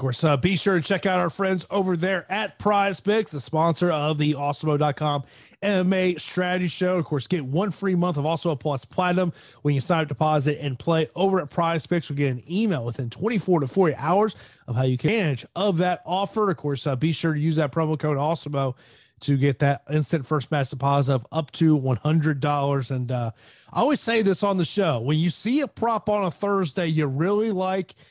Of 0.00 0.02
course, 0.02 0.24
uh, 0.24 0.38
be 0.38 0.56
sure 0.56 0.76
to 0.76 0.80
check 0.80 1.04
out 1.04 1.20
our 1.20 1.28
friends 1.28 1.66
over 1.70 1.94
there 1.94 2.24
at 2.32 2.58
Prize 2.58 3.00
Picks, 3.00 3.32
the 3.32 3.40
sponsor 3.40 3.90
of 3.90 4.16
the 4.16 4.32
Awesemo.com 4.32 5.24
MMA 5.62 6.18
strategy 6.18 6.68
show. 6.68 6.96
Of 6.96 7.04
course, 7.04 7.26
get 7.26 7.44
one 7.44 7.70
free 7.70 7.94
month 7.94 8.16
of 8.16 8.24
Awesemo 8.24 8.58
Plus 8.58 8.86
Platinum 8.86 9.34
when 9.60 9.74
you 9.74 9.82
sign 9.82 10.00
up, 10.00 10.08
deposit, 10.08 10.56
and 10.62 10.78
play 10.78 11.10
over 11.14 11.38
at 11.38 11.50
Prize 11.50 11.86
Picks. 11.86 12.08
You'll 12.08 12.16
get 12.16 12.30
an 12.30 12.42
email 12.50 12.82
within 12.82 13.10
24 13.10 13.60
to 13.60 13.66
40 13.66 13.94
hours 13.96 14.36
of 14.66 14.74
how 14.74 14.84
you 14.84 14.96
can 14.96 15.10
manage 15.10 15.44
of 15.54 15.76
that 15.76 16.00
offer. 16.06 16.50
Of 16.50 16.56
course, 16.56 16.86
uh, 16.86 16.96
be 16.96 17.12
sure 17.12 17.34
to 17.34 17.38
use 17.38 17.56
that 17.56 17.70
promo 17.70 17.98
code 17.98 18.16
Awesemo 18.16 18.76
to 19.20 19.36
get 19.36 19.58
that 19.58 19.82
instant 19.90 20.24
first 20.24 20.50
match 20.50 20.70
deposit 20.70 21.12
of 21.12 21.26
up 21.30 21.50
to 21.50 21.78
$100. 21.78 22.90
And 22.90 23.12
uh, 23.12 23.32
I 23.70 23.80
always 23.80 24.00
say 24.00 24.22
this 24.22 24.42
on 24.42 24.56
the 24.56 24.64
show 24.64 24.98
when 25.00 25.18
you 25.18 25.28
see 25.28 25.60
a 25.60 25.68
prop 25.68 26.08
on 26.08 26.24
a 26.24 26.30
Thursday 26.30 26.86
you 26.86 27.04
really 27.06 27.50
like– 27.50 27.94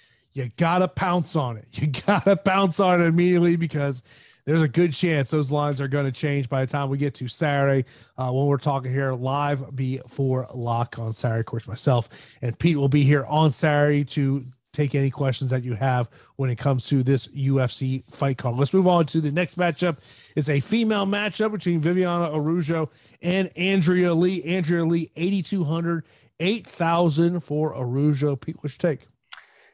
you 0.43 0.52
gotta 0.58 0.88
pounce 0.88 1.36
on 1.36 1.58
it. 1.58 1.67
You 1.80 1.88
gotta 1.88 2.36
pounce 2.36 2.80
on 2.80 3.02
it 3.02 3.06
immediately 3.06 3.56
because 3.56 4.04
there's 4.45 4.62
a 4.62 4.67
good 4.67 4.93
chance 4.93 5.30
those 5.30 5.52
lines 5.52 5.80
are 5.80 5.88
going 5.88 6.06
to 6.06 6.12
change 6.12 6.49
by 6.49 6.65
the 6.65 6.71
time 6.71 6.89
we 6.89 6.97
get 6.97 7.13
to 7.15 7.28
Saturday 7.28 7.88
uh, 8.17 8.32
when 8.32 8.47
we're 8.47 8.58
talking 8.58 8.91
here 8.91 9.13
live 9.13 9.75
before 9.75 10.47
lock 10.56 10.97
on 10.97 11.13
Saturday. 11.13 11.41
Of 11.41 11.45
course, 11.45 11.67
myself 11.67 12.10
and 12.41 12.58
Pete 12.58 12.75
will 12.75 12.89
be 12.89 13.04
here 13.04 13.25
on 13.25 13.52
Saturday 13.52 14.04
to 14.06 14.43
take 14.73 14.95
any 14.95 15.12
questions 15.12 15.52
that 15.52 15.63
you 15.63 15.75
have 15.75 16.10
when 16.38 16.49
it 16.49 16.58
comes 16.58 16.88
to 16.88 17.04
this 17.04 17.28
UFC 17.28 18.04
fight 18.12 18.38
card. 18.38 18.56
Let's 18.56 18.73
move 18.73 18.88
on 18.88 19.06
to 19.08 19.21
the 19.21 19.32
next 19.32 19.58
matchup. 19.58 19.97
It's 20.36 20.49
a 20.49 20.60
female 20.60 21.06
matchup 21.06 21.52
between 21.52 21.80
Viviana 21.80 22.34
Araujo 22.34 22.89
and 23.21 23.52
Andrea 23.56 24.13
Lee. 24.13 24.43
Andrea 24.43 24.84
Lee, 24.84 25.12
8,200, 25.15 26.06
8,000 26.39 27.39
for 27.41 27.75
Araujo. 27.75 28.36
Pete, 28.36 28.58
what's 28.62 28.78
your 28.82 28.91
take? 28.95 29.08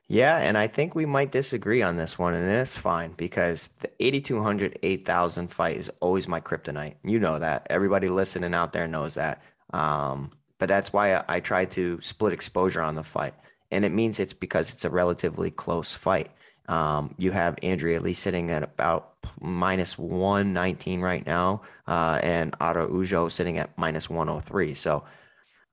Yeah, 0.07 0.37
and 0.37 0.55
I 0.55 0.67
think 0.67 0.93
we 0.93 1.07
might 1.07 1.31
disagree 1.31 1.81
on 1.81 1.95
this 1.95 2.19
one, 2.19 2.35
and 2.35 2.47
it's 2.47 2.77
fine 2.77 3.13
because 3.13 3.69
the 3.79 3.89
8,200, 3.99 4.77
8,000 4.83 5.47
fight 5.47 5.77
is 5.77 5.89
always 5.99 6.27
my 6.27 6.39
kryptonite. 6.39 6.95
You 7.03 7.19
know 7.19 7.39
that. 7.39 7.65
Everybody 7.71 8.09
listening 8.09 8.53
out 8.53 8.71
there 8.71 8.87
knows 8.87 9.15
that. 9.15 9.41
Um, 9.73 10.31
but 10.59 10.69
that's 10.69 10.93
why 10.93 11.15
I, 11.15 11.23
I 11.27 11.39
try 11.39 11.65
to 11.65 11.99
split 12.01 12.33
exposure 12.33 12.81
on 12.81 12.93
the 12.93 13.03
fight. 13.03 13.33
And 13.71 13.83
it 13.83 13.91
means 13.91 14.19
it's 14.19 14.33
because 14.33 14.71
it's 14.71 14.85
a 14.85 14.91
relatively 14.91 15.49
close 15.49 15.93
fight. 15.93 16.29
Um, 16.67 17.15
you 17.17 17.31
have 17.31 17.57
Andrea 17.63 17.99
Lee 17.99 18.13
sitting 18.13 18.51
at 18.51 18.61
about 18.61 19.13
minus 19.41 19.97
119 19.97 21.01
right 21.01 21.25
now, 21.25 21.63
uh, 21.87 22.19
and 22.21 22.51
Ujo 22.59 23.31
sitting 23.31 23.57
at 23.57 23.75
minus 23.75 24.07
103. 24.07 24.75
So 24.75 25.03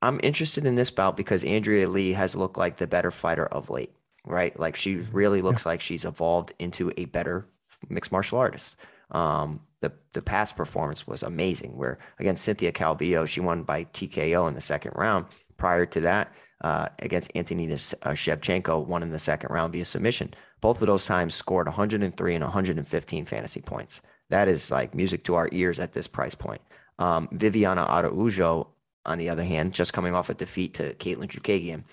I'm 0.00 0.20
interested 0.22 0.64
in 0.64 0.74
this 0.74 0.90
bout 0.90 1.18
because 1.18 1.44
Andrea 1.44 1.86
Lee 1.86 2.12
has 2.12 2.34
looked 2.34 2.56
like 2.56 2.78
the 2.78 2.86
better 2.86 3.10
fighter 3.10 3.46
of 3.46 3.68
late 3.68 3.92
right? 4.26 4.58
Like 4.58 4.76
she 4.76 4.96
mm-hmm. 4.96 5.16
really 5.16 5.42
looks 5.42 5.64
yeah. 5.64 5.70
like 5.70 5.80
she's 5.80 6.04
evolved 6.04 6.52
into 6.58 6.92
a 6.96 7.06
better 7.06 7.46
mixed 7.88 8.12
martial 8.12 8.38
artist. 8.38 8.76
Um, 9.10 9.60
the 9.80 9.92
the 10.12 10.22
past 10.22 10.56
performance 10.56 11.06
was 11.06 11.22
amazing. 11.22 11.76
Where 11.76 11.98
against 12.18 12.44
Cynthia 12.44 12.72
Calvillo, 12.72 13.26
she 13.26 13.40
won 13.40 13.62
by 13.62 13.84
TKO 13.84 14.48
in 14.48 14.54
the 14.54 14.60
second 14.60 14.92
round. 14.96 15.26
Prior 15.58 15.86
to 15.86 16.00
that, 16.00 16.32
uh, 16.62 16.88
against 17.00 17.30
Antonina 17.36 17.74
uh, 17.74 18.10
Shevchenko, 18.10 18.86
won 18.86 19.02
in 19.02 19.10
the 19.10 19.18
second 19.18 19.50
round 19.52 19.72
via 19.72 19.84
submission. 19.84 20.32
Both 20.60 20.80
of 20.80 20.86
those 20.86 21.06
times 21.06 21.34
scored 21.34 21.66
103 21.66 22.34
and 22.34 22.44
115 22.44 23.24
fantasy 23.26 23.60
points. 23.60 24.00
That 24.30 24.48
is 24.48 24.70
like 24.70 24.94
music 24.94 25.24
to 25.24 25.34
our 25.34 25.48
ears 25.52 25.78
at 25.80 25.92
this 25.92 26.06
price 26.06 26.34
point. 26.34 26.62
Um, 26.98 27.28
Viviana 27.32 27.82
Araujo, 27.82 28.68
on 29.04 29.18
the 29.18 29.28
other 29.28 29.44
hand, 29.44 29.74
just 29.74 29.92
coming 29.92 30.14
off 30.14 30.30
a 30.30 30.34
defeat 30.34 30.74
to 30.74 30.94
Katlyn 30.94 31.28
Chookagian, 31.28 31.84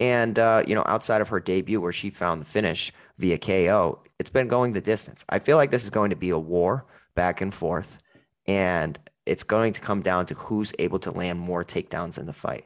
and, 0.00 0.38
uh, 0.38 0.64
you 0.66 0.74
know, 0.74 0.82
outside 0.86 1.20
of 1.20 1.28
her 1.28 1.38
debut 1.38 1.80
where 1.80 1.92
she 1.92 2.10
found 2.10 2.40
the 2.40 2.46
finish 2.46 2.92
via 3.18 3.38
KO, 3.38 4.00
it's 4.18 4.30
been 4.30 4.48
going 4.48 4.72
the 4.72 4.80
distance. 4.80 5.24
I 5.28 5.38
feel 5.38 5.58
like 5.58 5.70
this 5.70 5.84
is 5.84 5.90
going 5.90 6.10
to 6.10 6.16
be 6.16 6.30
a 6.30 6.38
war 6.38 6.86
back 7.14 7.42
and 7.42 7.52
forth. 7.52 7.98
And 8.46 8.98
it's 9.26 9.42
going 9.42 9.74
to 9.74 9.80
come 9.80 10.00
down 10.00 10.26
to 10.26 10.34
who's 10.34 10.72
able 10.78 10.98
to 11.00 11.10
land 11.10 11.38
more 11.38 11.64
takedowns 11.64 12.18
in 12.18 12.26
the 12.26 12.32
fight. 12.32 12.64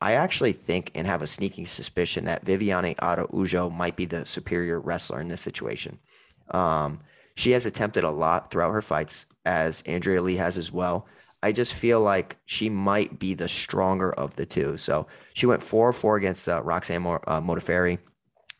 I 0.00 0.14
actually 0.14 0.52
think 0.52 0.90
and 0.96 1.06
have 1.06 1.22
a 1.22 1.26
sneaking 1.28 1.66
suspicion 1.66 2.24
that 2.24 2.44
Viviane 2.44 2.96
Araujo 3.00 3.70
might 3.70 3.94
be 3.94 4.04
the 4.04 4.26
superior 4.26 4.80
wrestler 4.80 5.20
in 5.20 5.28
this 5.28 5.40
situation. 5.40 6.00
Um, 6.50 7.00
she 7.36 7.52
has 7.52 7.64
attempted 7.66 8.02
a 8.02 8.10
lot 8.10 8.50
throughout 8.50 8.72
her 8.72 8.82
fights, 8.82 9.26
as 9.46 9.82
Andrea 9.86 10.20
Lee 10.20 10.36
has 10.36 10.58
as 10.58 10.72
well. 10.72 11.06
I 11.42 11.52
just 11.52 11.74
feel 11.74 12.00
like 12.00 12.36
she 12.46 12.68
might 12.68 13.18
be 13.18 13.34
the 13.34 13.48
stronger 13.48 14.12
of 14.12 14.36
the 14.36 14.46
two. 14.46 14.76
So 14.76 15.06
she 15.34 15.46
went 15.46 15.60
four 15.60 15.88
of 15.88 15.96
four 15.96 16.16
against 16.16 16.48
uh, 16.48 16.62
Roxanne 16.62 17.02
Mo- 17.02 17.20
uh, 17.26 17.40
Modafferi, 17.40 17.98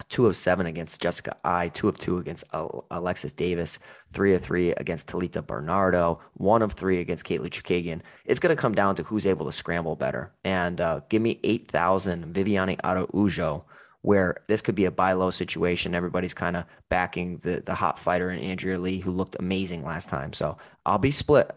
two 0.09 0.27
of 0.27 0.37
seven 0.37 0.67
against 0.67 1.01
Jessica 1.01 1.37
Eye, 1.45 1.69
two 1.69 1.89
of 1.89 1.99
two 1.99 2.19
against 2.19 2.45
Alexis 2.91 3.33
Davis, 3.33 3.79
three 4.13 4.35
of 4.35 4.43
three 4.43 4.73
against 4.73 5.07
Talita 5.09 5.47
Bernardo, 5.47 6.21
one 6.35 6.61
of 6.61 6.73
three 6.73 6.99
against 7.01 7.25
Katlyn 7.25 7.51
Chookagian. 7.51 8.01
It's 8.25 8.41
going 8.41 8.55
to 8.55 8.61
come 8.61 8.75
down 8.75 8.97
to 8.97 9.05
who's 9.05 9.27
able 9.27 9.47
to 9.47 9.53
scramble 9.53 9.95
better. 9.95 10.33
And 10.45 10.81
uh, 10.81 11.01
give 11.09 11.23
me 11.23 11.39
8,000 11.45 12.35
Viviane 12.35 12.81
Araujo, 12.85 13.65
where 14.01 14.43
this 14.49 14.61
could 14.61 14.75
be 14.75 14.87
a 14.87 14.91
buy 14.91 15.13
low 15.13 15.31
situation. 15.31 15.95
Everybody's 15.95 16.35
kind 16.35 16.57
of 16.57 16.65
backing 16.89 17.39
the, 17.39 17.63
the 17.65 17.75
hot 17.75 17.99
fighter 17.99 18.31
in 18.31 18.41
Andrea 18.41 18.79
Lee, 18.79 18.99
who 18.99 19.13
looked 19.13 19.37
amazing 19.39 19.85
last 19.85 20.09
time. 20.09 20.33
So 20.33 20.59
I'll 20.85 20.99
be 20.99 21.13
split 21.13 21.53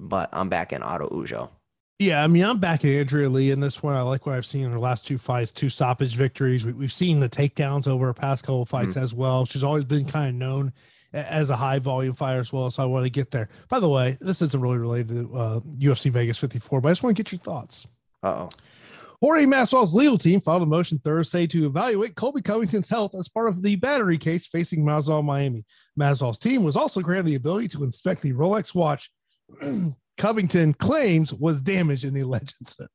but 0.00 0.28
I'm 0.32 0.48
back 0.48 0.72
in 0.72 0.82
Araujo. 0.82 1.50
Yeah, 1.98 2.24
I 2.24 2.28
mean, 2.28 2.44
I'm 2.44 2.58
back 2.58 2.82
at 2.84 2.90
Andrea 2.90 3.28
Lee 3.28 3.50
in 3.50 3.60
this 3.60 3.82
one. 3.82 3.94
I 3.94 4.00
like 4.00 4.24
what 4.24 4.34
I've 4.34 4.46
seen 4.46 4.64
in 4.64 4.72
her 4.72 4.78
last 4.78 5.06
two 5.06 5.18
fights, 5.18 5.50
two 5.50 5.68
stoppage 5.68 6.16
victories. 6.16 6.64
We, 6.64 6.84
have 6.84 6.92
seen 6.92 7.20
the 7.20 7.28
takedowns 7.28 7.86
over 7.86 8.06
her 8.06 8.14
past 8.14 8.42
couple 8.42 8.64
fights 8.64 8.90
mm-hmm. 8.90 9.04
as 9.04 9.12
well. 9.12 9.44
She's 9.44 9.62
always 9.62 9.84
been 9.84 10.06
kind 10.06 10.30
of 10.30 10.34
known 10.34 10.72
as 11.12 11.50
a 11.50 11.56
high 11.56 11.78
volume 11.78 12.14
fighter 12.14 12.40
as 12.40 12.54
well. 12.54 12.70
So 12.70 12.82
I 12.82 12.86
want 12.86 13.04
to 13.04 13.10
get 13.10 13.30
there. 13.30 13.50
By 13.68 13.80
the 13.80 13.88
way, 13.88 14.16
this 14.18 14.40
isn't 14.40 14.60
really 14.60 14.78
related 14.78 15.08
to 15.10 15.36
uh, 15.36 15.60
UFC 15.60 16.10
Vegas 16.10 16.38
54, 16.38 16.80
but 16.80 16.88
I 16.88 16.92
just 16.92 17.02
want 17.02 17.16
to 17.16 17.22
get 17.22 17.32
your 17.32 17.40
thoughts. 17.40 17.86
Uh 18.22 18.46
oh. 18.46 18.50
Jorge 19.20 19.44
Masvidal's 19.44 19.92
legal 19.92 20.16
team 20.16 20.40
filed 20.40 20.62
a 20.62 20.66
motion 20.66 20.98
Thursday 20.98 21.46
to 21.48 21.66
evaluate 21.66 22.14
Colby 22.14 22.40
Covington's 22.40 22.88
health 22.88 23.14
as 23.14 23.28
part 23.28 23.48
of 23.48 23.62
the 23.62 23.76
battery 23.76 24.16
case 24.16 24.46
facing 24.46 24.82
Masvidal 24.82 25.22
Miami. 25.22 25.66
Masvidal's 25.98 26.38
team 26.38 26.62
was 26.62 26.74
also 26.74 27.02
granted 27.02 27.26
the 27.26 27.34
ability 27.34 27.68
to 27.68 27.84
inspect 27.84 28.22
the 28.22 28.32
Rolex 28.32 28.74
watch 28.74 29.10
Covington 30.18 30.74
claims 30.74 31.32
was 31.32 31.60
damaged 31.60 32.04
in 32.04 32.14
the 32.14 32.20
alleged 32.20 32.54
incident. 32.60 32.90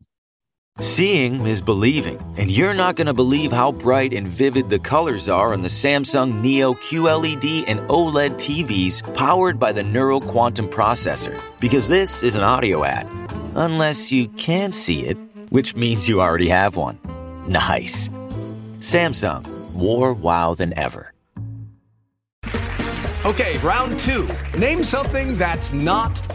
Seeing 0.82 1.46
is 1.46 1.62
believing, 1.62 2.20
and 2.38 2.52
you're 2.52 2.74
not 2.74 2.98
going 2.98 3.08
to 3.08 3.14
believe 3.14 3.54
how 3.54 3.72
bright 3.72 4.14
and 4.14 4.28
vivid 4.28 4.70
the 4.70 4.78
colors 4.78 5.30
are 5.30 5.54
on 5.54 5.62
the 5.62 5.70
Samsung 5.70 6.42
Neo 6.42 6.74
QLED 6.74 7.64
and 7.68 7.80
OLED 7.88 8.34
TVs 8.34 9.16
powered 9.16 9.58
by 9.58 9.72
the 9.72 9.84
Neural 9.84 10.20
Quantum 10.20 10.68
Processor. 10.68 11.42
Because 11.62 11.88
this 11.88 12.24
is 12.24 12.36
an 12.36 12.44
audio 12.44 12.84
ad. 12.84 13.08
Unless 13.56 14.12
you 14.12 14.28
can 14.30 14.74
see 14.74 15.06
it, 15.06 15.18
which 15.50 15.78
means 15.78 16.10
you 16.10 16.20
already 16.20 16.50
have 16.50 16.76
one. 16.76 17.00
Nice. 17.48 18.10
Samsung, 18.80 19.48
more 19.74 20.12
wow 20.12 20.56
than 20.56 20.78
ever. 20.78 21.14
Okay, 23.26 23.58
round 23.60 24.00
two. 24.00 24.28
Name 24.56 24.84
something 24.84 25.38
that's 25.38 25.74
not 25.74 26.16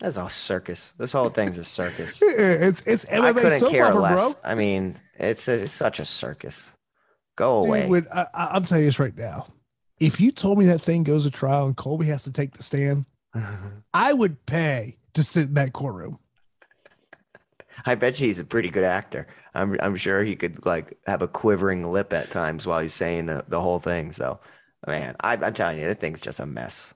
That's 0.00 0.16
a 0.16 0.28
circus. 0.28 0.92
This 0.96 1.12
whole 1.12 1.28
thing's 1.28 1.58
a 1.58 1.64
circus. 1.64 2.22
it's 2.22 2.82
it's 2.86 3.04
MMA 3.06 3.24
I 3.24 3.32
couldn't 3.32 3.70
care 3.70 3.86
opera, 3.86 4.00
less. 4.00 4.14
Bro. 4.14 4.34
I 4.44 4.54
mean, 4.54 4.96
it's 5.18 5.48
a, 5.48 5.62
it's 5.62 5.72
such 5.72 5.98
a 5.98 6.04
circus. 6.04 6.72
Go 7.36 7.64
away. 7.64 7.88
When, 7.88 8.06
I, 8.12 8.56
am 8.56 8.64
telling 8.64 8.84
you 8.84 8.88
this 8.88 8.98
right 8.98 9.16
now. 9.16 9.46
If 10.00 10.20
you 10.20 10.30
told 10.30 10.58
me 10.58 10.66
that 10.66 10.80
thing 10.80 11.02
goes 11.02 11.24
to 11.24 11.30
trial 11.30 11.66
and 11.66 11.76
Colby 11.76 12.06
has 12.06 12.22
to 12.24 12.32
take 12.32 12.56
the 12.56 12.62
stand, 12.62 13.06
I 13.94 14.12
would 14.12 14.44
pay 14.46 14.96
to 15.14 15.24
sit 15.24 15.48
in 15.48 15.54
that 15.54 15.72
courtroom. 15.72 16.20
I 17.86 17.94
bet 17.94 18.18
you 18.20 18.26
he's 18.26 18.38
a 18.38 18.44
pretty 18.44 18.70
good 18.70 18.84
actor. 18.84 19.26
I'm 19.54 19.76
I'm 19.80 19.96
sure 19.96 20.22
he 20.22 20.36
could 20.36 20.64
like 20.64 20.96
have 21.06 21.22
a 21.22 21.28
quivering 21.28 21.90
lip 21.90 22.12
at 22.12 22.30
times 22.30 22.66
while 22.66 22.80
he's 22.80 22.94
saying 22.94 23.26
the, 23.26 23.44
the 23.48 23.60
whole 23.60 23.78
thing. 23.78 24.12
So, 24.12 24.40
man, 24.86 25.16
I, 25.20 25.34
I'm 25.34 25.54
telling 25.54 25.78
you, 25.78 25.86
that 25.86 26.00
thing's 26.00 26.20
just 26.20 26.40
a 26.40 26.46
mess. 26.46 26.92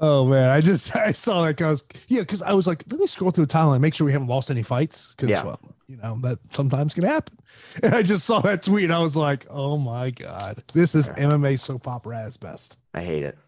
Oh 0.00 0.26
man, 0.26 0.48
I 0.50 0.60
just 0.60 0.94
I 0.96 1.12
saw 1.12 1.42
that 1.42 1.56
because 1.56 1.84
yeah, 2.08 2.20
because 2.20 2.42
I 2.42 2.52
was 2.52 2.66
like, 2.66 2.84
let 2.90 3.00
me 3.00 3.06
scroll 3.06 3.30
through 3.30 3.46
Thailand, 3.46 3.80
make 3.80 3.94
sure 3.94 4.04
we 4.04 4.12
haven't 4.12 4.28
lost 4.28 4.50
any 4.50 4.62
fights, 4.62 5.12
because 5.16 5.28
Yeah. 5.30 5.44
well, 5.44 5.60
you 5.86 5.96
know 5.96 6.18
that 6.22 6.38
sometimes 6.52 6.94
can 6.94 7.04
happen. 7.04 7.38
And 7.84 7.94
I 7.94 8.02
just 8.02 8.26
saw 8.26 8.40
that 8.40 8.64
tweet, 8.64 8.84
and 8.84 8.92
I 8.92 8.98
was 8.98 9.14
like, 9.14 9.46
oh 9.48 9.78
my 9.78 10.10
god, 10.10 10.64
this 10.72 10.94
is 10.96 11.08
MMA 11.10 11.58
soap 11.58 11.86
opera 11.86 12.18
at 12.22 12.26
its 12.26 12.36
best. 12.36 12.78
I 12.92 13.00
hate 13.02 13.22
it. 13.22 13.38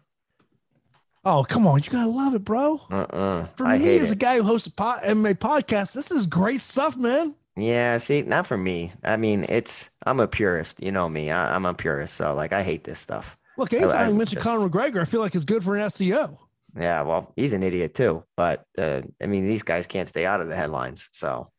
Oh 1.25 1.43
come 1.47 1.67
on, 1.67 1.81
you 1.83 1.89
gotta 1.89 2.09
love 2.09 2.33
it, 2.35 2.45
bro. 2.45 2.79
Uh-uh. 2.89 3.47
For 3.57 3.65
I 3.65 3.77
me, 3.77 3.97
as 3.97 4.11
a 4.11 4.15
guy 4.15 4.37
who 4.37 4.43
hosts 4.43 4.67
a 4.67 4.71
po- 4.71 4.99
MMA 5.03 5.35
podcast, 5.39 5.93
this 5.93 6.09
is 6.11 6.25
great 6.25 6.61
stuff, 6.61 6.95
man. 6.95 7.35
Yeah, 7.57 7.97
see, 7.97 8.21
not 8.21 8.47
for 8.47 8.55
me. 8.57 8.93
I 9.03 9.17
mean, 9.17 9.45
it's 9.49 9.89
I'm 10.05 10.19
a 10.21 10.27
purist. 10.27 10.81
You 10.81 10.91
know 10.91 11.09
me. 11.09 11.31
I, 11.31 11.53
I'm 11.55 11.65
a 11.65 11.73
purist. 11.73 12.13
So 12.13 12.33
like, 12.33 12.53
I 12.53 12.63
hate 12.63 12.83
this 12.85 12.99
stuff. 12.99 13.35
Look, 13.57 13.73
anytime 13.73 13.95
I 13.95 14.05
I, 14.05 14.11
mention 14.11 14.39
Conor 14.41 14.69
McGregor, 14.69 15.01
I 15.01 15.05
feel 15.05 15.19
like 15.21 15.35
it's 15.35 15.45
good 15.45 15.63
for 15.63 15.75
an 15.75 15.83
SEO. 15.87 16.37
Yeah, 16.79 17.01
well, 17.01 17.33
he's 17.35 17.53
an 17.53 17.63
idiot 17.63 17.95
too. 17.95 18.23
But 18.35 18.63
uh, 18.77 19.01
I 19.21 19.25
mean, 19.25 19.47
these 19.47 19.63
guys 19.63 19.87
can't 19.87 20.07
stay 20.07 20.25
out 20.25 20.41
of 20.41 20.47
the 20.47 20.55
headlines. 20.55 21.09
So 21.11 21.49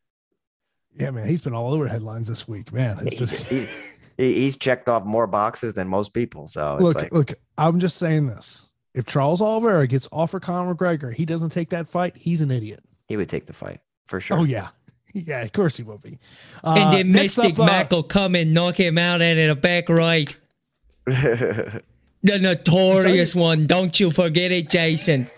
Yeah, 0.97 1.11
man, 1.11 1.27
he's 1.27 1.41
been 1.41 1.53
all 1.53 1.73
over 1.73 1.87
headlines 1.87 2.27
this 2.27 2.47
week, 2.47 2.71
man. 2.73 2.99
It's 3.01 3.17
just- 3.17 3.45
he, 3.47 3.67
he- 4.17 4.33
he's 4.33 4.57
checked 4.57 4.87
off 4.89 5.05
more 5.05 5.27
boxes 5.27 5.73
than 5.73 5.87
most 5.87 6.13
people. 6.13 6.47
So 6.47 6.75
it's 6.75 6.83
look, 6.83 6.95
like, 6.95 7.13
look, 7.13 7.33
I'm 7.57 7.79
just 7.79 7.97
saying 7.97 8.27
this. 8.27 8.67
If 8.93 9.05
Charles 9.05 9.39
Oliveira 9.41 9.87
gets 9.87 10.07
offered 10.11 10.41
Conor 10.41 10.73
McGregor, 10.73 11.13
he 11.13 11.25
doesn't 11.25 11.51
take 11.51 11.69
that 11.69 11.87
fight, 11.87 12.15
he's 12.17 12.41
an 12.41 12.49
idiot. 12.51 12.81
he 13.07 13.15
would 13.17 13.29
take 13.29 13.45
the 13.45 13.53
fight 13.53 13.79
for 14.07 14.19
sure. 14.19 14.39
Oh 14.39 14.43
yeah, 14.43 14.69
yeah, 15.13 15.41
of 15.43 15.53
course 15.53 15.77
he 15.77 15.83
will 15.83 15.99
be. 15.99 16.17
and 16.63 16.83
Uh, 16.89 16.91
then 16.91 17.11
Mystic 17.11 17.53
up, 17.53 17.59
uh, 17.59 17.65
Mac 17.65 17.91
will 17.91 18.03
come 18.03 18.35
and 18.35 18.53
knock 18.53 18.75
him 18.79 18.97
out 18.97 19.21
and 19.21 19.37
in 19.39 19.49
a 19.49 19.55
back 19.55 19.89
right. 19.89 20.35
The 22.21 22.37
notorious 22.37 23.33
one. 23.33 23.65
Don't 23.65 23.97
you 23.97 24.11
forget 24.11 24.51
it, 24.51 24.69
Jason. 24.69 25.29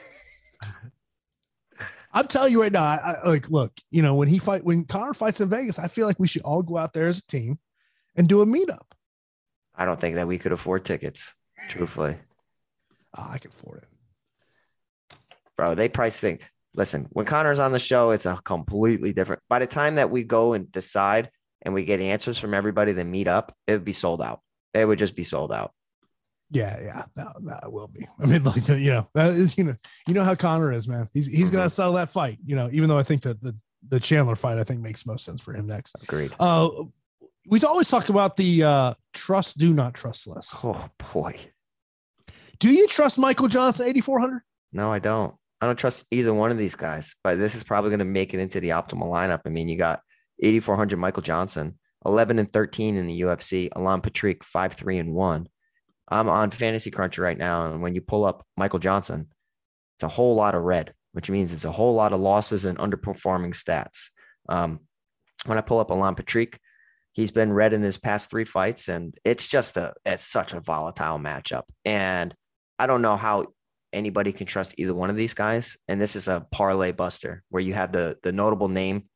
I'm 2.13 2.27
telling 2.27 2.51
you 2.51 2.61
right 2.61 2.71
now, 2.71 2.83
I, 2.83 3.17
I, 3.23 3.29
like, 3.29 3.49
look, 3.51 3.71
you 3.91 4.01
know, 4.01 4.15
when 4.15 4.27
he 4.27 4.39
fight, 4.39 4.63
when 4.63 4.85
Conor 4.85 5.13
fights 5.13 5.39
in 5.39 5.47
Vegas, 5.47 5.77
I 5.79 5.87
feel 5.87 6.07
like 6.07 6.19
we 6.19 6.27
should 6.27 6.41
all 6.41 6.63
go 6.63 6.77
out 6.77 6.93
there 6.93 7.07
as 7.07 7.19
a 7.19 7.27
team 7.27 7.59
and 8.15 8.27
do 8.27 8.41
a 8.41 8.45
meetup. 8.45 8.81
I 9.75 9.85
don't 9.85 9.99
think 9.99 10.15
that 10.15 10.27
we 10.27 10.37
could 10.39 10.51
afford 10.51 10.83
tickets. 10.83 11.33
Truthfully, 11.69 12.17
Ah, 13.15 13.31
I 13.33 13.37
can 13.37 13.51
afford 13.51 13.83
it. 13.83 15.17
bro, 15.55 15.75
they 15.75 15.87
price 15.87 16.19
thing. 16.19 16.39
Listen, 16.73 17.07
when 17.11 17.25
Conor's 17.27 17.59
on 17.59 17.71
the 17.71 17.79
show, 17.79 18.09
it's 18.11 18.25
a 18.25 18.39
completely 18.43 19.13
different. 19.13 19.41
By 19.49 19.59
the 19.59 19.67
time 19.67 19.95
that 19.95 20.09
we 20.09 20.23
go 20.23 20.53
and 20.53 20.71
decide 20.71 21.29
and 21.61 21.73
we 21.75 21.85
get 21.85 21.99
answers 22.01 22.39
from 22.39 22.53
everybody 22.55 22.93
to 22.93 23.03
meet 23.03 23.27
up, 23.27 23.55
it 23.67 23.73
would 23.73 23.85
be 23.85 23.93
sold 23.93 24.21
out. 24.21 24.41
It 24.73 24.85
would 24.85 24.99
just 24.99 25.15
be 25.15 25.23
sold 25.23 25.51
out. 25.51 25.73
Yeah, 26.49 26.77
yeah, 26.81 27.03
no, 27.15 27.31
no, 27.39 27.59
it 27.63 27.71
will 27.71 27.87
be. 27.87 28.07
I 28.19 28.25
mean, 28.25 28.43
like, 28.43 28.67
you 28.67 28.91
know, 28.91 29.07
that 29.13 29.29
is, 29.29 29.57
you 29.57 29.63
know, 29.63 29.75
you 30.07 30.13
know 30.13 30.23
how 30.23 30.35
Conor 30.35 30.73
is, 30.73 30.87
man. 30.87 31.07
He's 31.13 31.27
he's 31.27 31.49
gonna 31.49 31.69
sell 31.69 31.93
that 31.93 32.09
fight, 32.09 32.39
you 32.45 32.55
know. 32.55 32.69
Even 32.71 32.89
though 32.89 32.97
I 32.97 33.03
think 33.03 33.21
that 33.21 33.41
the 33.41 33.55
the 33.87 33.99
Chandler 33.99 34.35
fight, 34.35 34.57
I 34.57 34.63
think 34.63 34.81
makes 34.81 35.05
most 35.05 35.25
sense 35.25 35.41
for 35.41 35.53
him 35.53 35.65
next. 35.65 35.95
Agreed. 36.03 36.33
Uh, 36.39 36.69
we 37.47 37.59
always 37.61 37.87
talk 37.87 38.09
about 38.09 38.35
the 38.35 38.63
uh 38.63 38.93
trust, 39.13 39.57
do 39.57 39.73
not 39.73 39.93
trust 39.93 40.27
list. 40.27 40.63
Oh 40.63 40.89
boy. 41.13 41.35
Do 42.59 42.69
you 42.69 42.87
trust 42.87 43.17
Michael 43.17 43.47
Johnson 43.47 43.87
eighty 43.87 44.01
four 44.01 44.19
hundred? 44.19 44.41
No, 44.73 44.91
I 44.91 44.99
don't. 44.99 45.35
I 45.61 45.67
don't 45.67 45.77
trust 45.77 46.05
either 46.09 46.33
one 46.33 46.49
of 46.49 46.57
these 46.57 46.75
guys, 46.75 47.15
but 47.23 47.37
this 47.37 47.53
is 47.53 47.63
probably 47.63 47.91
going 47.91 47.99
to 47.99 48.05
make 48.05 48.33
it 48.33 48.39
into 48.39 48.59
the 48.59 48.69
optimal 48.69 49.11
lineup. 49.11 49.41
I 49.45 49.49
mean, 49.49 49.69
you 49.69 49.77
got 49.77 50.01
8,400 50.41 50.97
Michael 50.97 51.21
Johnson, 51.21 51.77
11 52.05 52.39
and 52.39 52.51
13 52.51 52.97
in 52.97 53.05
the 53.05 53.21
UFC, 53.21 53.69
Alan 53.75 54.01
Patrick, 54.01 54.43
5 54.43 54.73
3 54.73 54.97
and 54.97 55.13
1. 55.13 55.47
I'm 56.07 56.29
on 56.29 56.51
Fantasy 56.51 56.91
Cruncher 56.91 57.21
right 57.21 57.37
now. 57.37 57.71
And 57.71 57.81
when 57.81 57.95
you 57.95 58.01
pull 58.01 58.25
up 58.25 58.45
Michael 58.57 58.79
Johnson, 58.79 59.27
it's 59.95 60.03
a 60.03 60.09
whole 60.09 60.35
lot 60.35 60.55
of 60.55 60.63
red, 60.63 60.93
which 61.13 61.29
means 61.29 61.53
it's 61.53 61.65
a 61.65 61.71
whole 61.71 61.93
lot 61.93 62.13
of 62.13 62.19
losses 62.19 62.65
and 62.65 62.77
underperforming 62.77 63.53
stats. 63.53 64.09
Um, 64.49 64.81
when 65.45 65.57
I 65.57 65.61
pull 65.61 65.79
up 65.79 65.91
Alan 65.91 66.15
Patrick, 66.15 66.59
he's 67.13 67.31
been 67.31 67.53
red 67.53 67.73
in 67.73 67.81
his 67.81 67.97
past 67.97 68.29
three 68.29 68.45
fights, 68.45 68.89
and 68.89 69.15
it's 69.23 69.47
just 69.47 69.77
a 69.77 69.93
it's 70.05 70.25
such 70.25 70.53
a 70.53 70.59
volatile 70.59 71.19
matchup. 71.19 71.63
And 71.85 72.35
I 72.77 72.87
don't 72.87 73.01
know 73.01 73.15
how 73.15 73.47
anybody 73.93 74.31
can 74.31 74.47
trust 74.47 74.75
either 74.77 74.93
one 74.93 75.09
of 75.09 75.15
these 75.15 75.33
guys. 75.33 75.77
And 75.87 75.99
this 75.99 76.15
is 76.15 76.27
a 76.27 76.45
parlay 76.51 76.91
buster 76.91 77.43
where 77.49 77.61
you 77.61 77.73
have 77.73 77.91
the 77.91 78.17
the 78.23 78.31
notable 78.31 78.69
name 78.69 79.07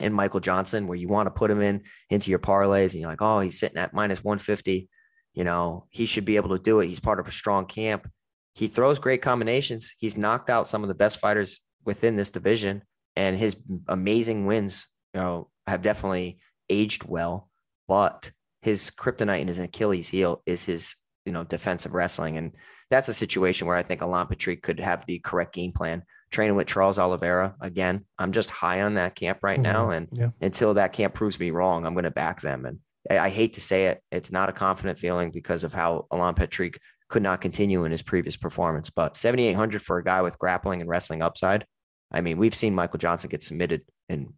in 0.00 0.12
Michael 0.12 0.40
Johnson, 0.40 0.86
where 0.86 0.96
you 0.96 1.08
want 1.08 1.26
to 1.26 1.30
put 1.30 1.50
him 1.50 1.62
in 1.62 1.82
into 2.10 2.30
your 2.30 2.38
parlays, 2.38 2.92
and 2.92 3.00
you're 3.00 3.10
like, 3.10 3.22
oh, 3.22 3.40
he's 3.40 3.58
sitting 3.58 3.78
at 3.78 3.94
minus 3.94 4.22
150. 4.22 4.88
You 5.34 5.44
know, 5.44 5.86
he 5.90 6.06
should 6.06 6.24
be 6.24 6.36
able 6.36 6.56
to 6.56 6.62
do 6.62 6.80
it. 6.80 6.88
He's 6.88 7.00
part 7.00 7.20
of 7.20 7.28
a 7.28 7.32
strong 7.32 7.66
camp. 7.66 8.10
He 8.54 8.68
throws 8.68 8.98
great 8.98 9.22
combinations. 9.22 9.94
He's 9.98 10.16
knocked 10.16 10.48
out 10.48 10.68
some 10.68 10.82
of 10.82 10.88
the 10.88 10.94
best 10.94 11.18
fighters 11.18 11.60
within 11.84 12.16
this 12.16 12.30
division, 12.30 12.82
and 13.14 13.36
his 13.36 13.56
amazing 13.88 14.46
wins, 14.46 14.86
you 15.14 15.20
know, 15.20 15.50
have 15.66 15.82
definitely 15.82 16.38
aged 16.70 17.04
well. 17.04 17.50
But 17.88 18.30
his 18.62 18.90
kryptonite 18.90 19.40
and 19.40 19.48
his 19.48 19.58
Achilles 19.58 20.08
heel 20.08 20.42
is 20.46 20.64
his, 20.64 20.96
you 21.24 21.32
know, 21.32 21.44
defensive 21.44 21.94
wrestling, 21.94 22.36
and 22.36 22.52
that's 22.90 23.08
a 23.08 23.14
situation 23.14 23.66
where 23.66 23.76
I 23.76 23.82
think 23.82 24.02
Alan 24.02 24.26
Patrick 24.26 24.62
could 24.62 24.80
have 24.80 25.04
the 25.06 25.18
correct 25.18 25.54
game 25.54 25.72
plan. 25.72 26.02
Training 26.30 26.56
with 26.56 26.66
Charles 26.66 26.98
Oliveira 26.98 27.54
again. 27.60 28.04
I'm 28.18 28.32
just 28.32 28.50
high 28.50 28.82
on 28.82 28.94
that 28.94 29.14
camp 29.14 29.38
right 29.42 29.60
now, 29.60 29.84
mm-hmm. 29.84 29.92
and 29.92 30.08
Yeah. 30.12 30.30
until 30.40 30.74
that 30.74 30.92
camp 30.92 31.14
proves 31.14 31.38
me 31.38 31.50
wrong, 31.50 31.86
I'm 31.86 31.94
going 31.94 32.04
to 32.04 32.10
back 32.10 32.40
them. 32.40 32.66
And 32.66 32.78
I, 33.10 33.18
I 33.18 33.28
hate 33.28 33.54
to 33.54 33.60
say 33.60 33.86
it, 33.86 34.02
it's 34.10 34.32
not 34.32 34.48
a 34.48 34.52
confident 34.52 34.98
feeling 34.98 35.30
because 35.30 35.64
of 35.64 35.72
how 35.72 36.06
Alan 36.12 36.34
Patrick 36.34 36.80
could 37.08 37.22
not 37.22 37.40
continue 37.40 37.84
in 37.84 37.92
his 37.92 38.02
previous 38.02 38.36
performance. 38.36 38.90
But 38.90 39.16
7,800 39.16 39.82
for 39.82 39.98
a 39.98 40.04
guy 40.04 40.22
with 40.22 40.38
grappling 40.38 40.80
and 40.80 40.90
wrestling 40.90 41.22
upside. 41.22 41.64
I 42.12 42.20
mean, 42.20 42.38
we've 42.38 42.54
seen 42.54 42.74
Michael 42.74 42.98
Johnson 42.98 43.30
get 43.30 43.42
submitted 43.42 43.82
in 44.08 44.32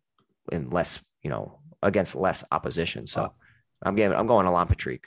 in 0.53 0.70
less, 0.70 1.01
you 1.22 1.30
know, 1.30 1.61
against 1.82 2.14
less 2.16 2.45
opposition. 2.53 3.07
So 3.07 3.32
I'm 3.82 3.95
getting, 3.95 4.16
I'm 4.16 4.26
going 4.26 4.47
Alan 4.47 4.66
Patrick. 4.66 5.05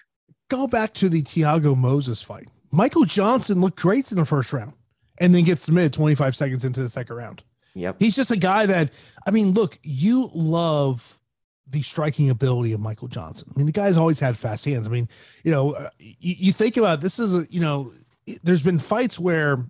Go 0.49 0.67
back 0.67 0.93
to 0.95 1.09
the 1.09 1.21
Thiago 1.23 1.75
Moisés 1.75 2.23
fight. 2.23 2.47
Michael 2.71 3.05
Johnson 3.05 3.61
looked 3.61 3.79
great 3.79 4.11
in 4.11 4.17
the 4.17 4.25
first 4.25 4.53
round 4.53 4.73
and 5.19 5.33
then 5.33 5.43
gets 5.43 5.63
submitted 5.63 5.93
25 5.93 6.35
seconds 6.35 6.65
into 6.65 6.81
the 6.81 6.89
second 6.89 7.15
round. 7.15 7.43
Yep. 7.73 7.97
He's 7.99 8.15
just 8.15 8.31
a 8.31 8.37
guy 8.37 8.65
that, 8.65 8.91
I 9.25 9.31
mean, 9.31 9.51
look, 9.53 9.79
you 9.83 10.29
love 10.33 11.19
the 11.69 11.81
striking 11.81 12.29
ability 12.29 12.73
of 12.73 12.79
Michael 12.79 13.07
Johnson. 13.07 13.49
I 13.53 13.57
mean, 13.57 13.65
the 13.65 13.71
guy's 13.71 13.97
always 13.97 14.19
had 14.19 14.37
fast 14.37 14.65
hands. 14.65 14.87
I 14.87 14.91
mean, 14.91 15.07
you 15.43 15.51
know, 15.51 15.71
uh, 15.73 15.89
you, 15.99 16.35
you 16.37 16.53
think 16.53 16.75
about 16.75 17.01
this 17.01 17.17
is 17.17 17.33
a, 17.33 17.47
you 17.49 17.61
know, 17.61 17.93
there's 18.43 18.63
been 18.63 18.79
fights 18.79 19.17
where 19.17 19.65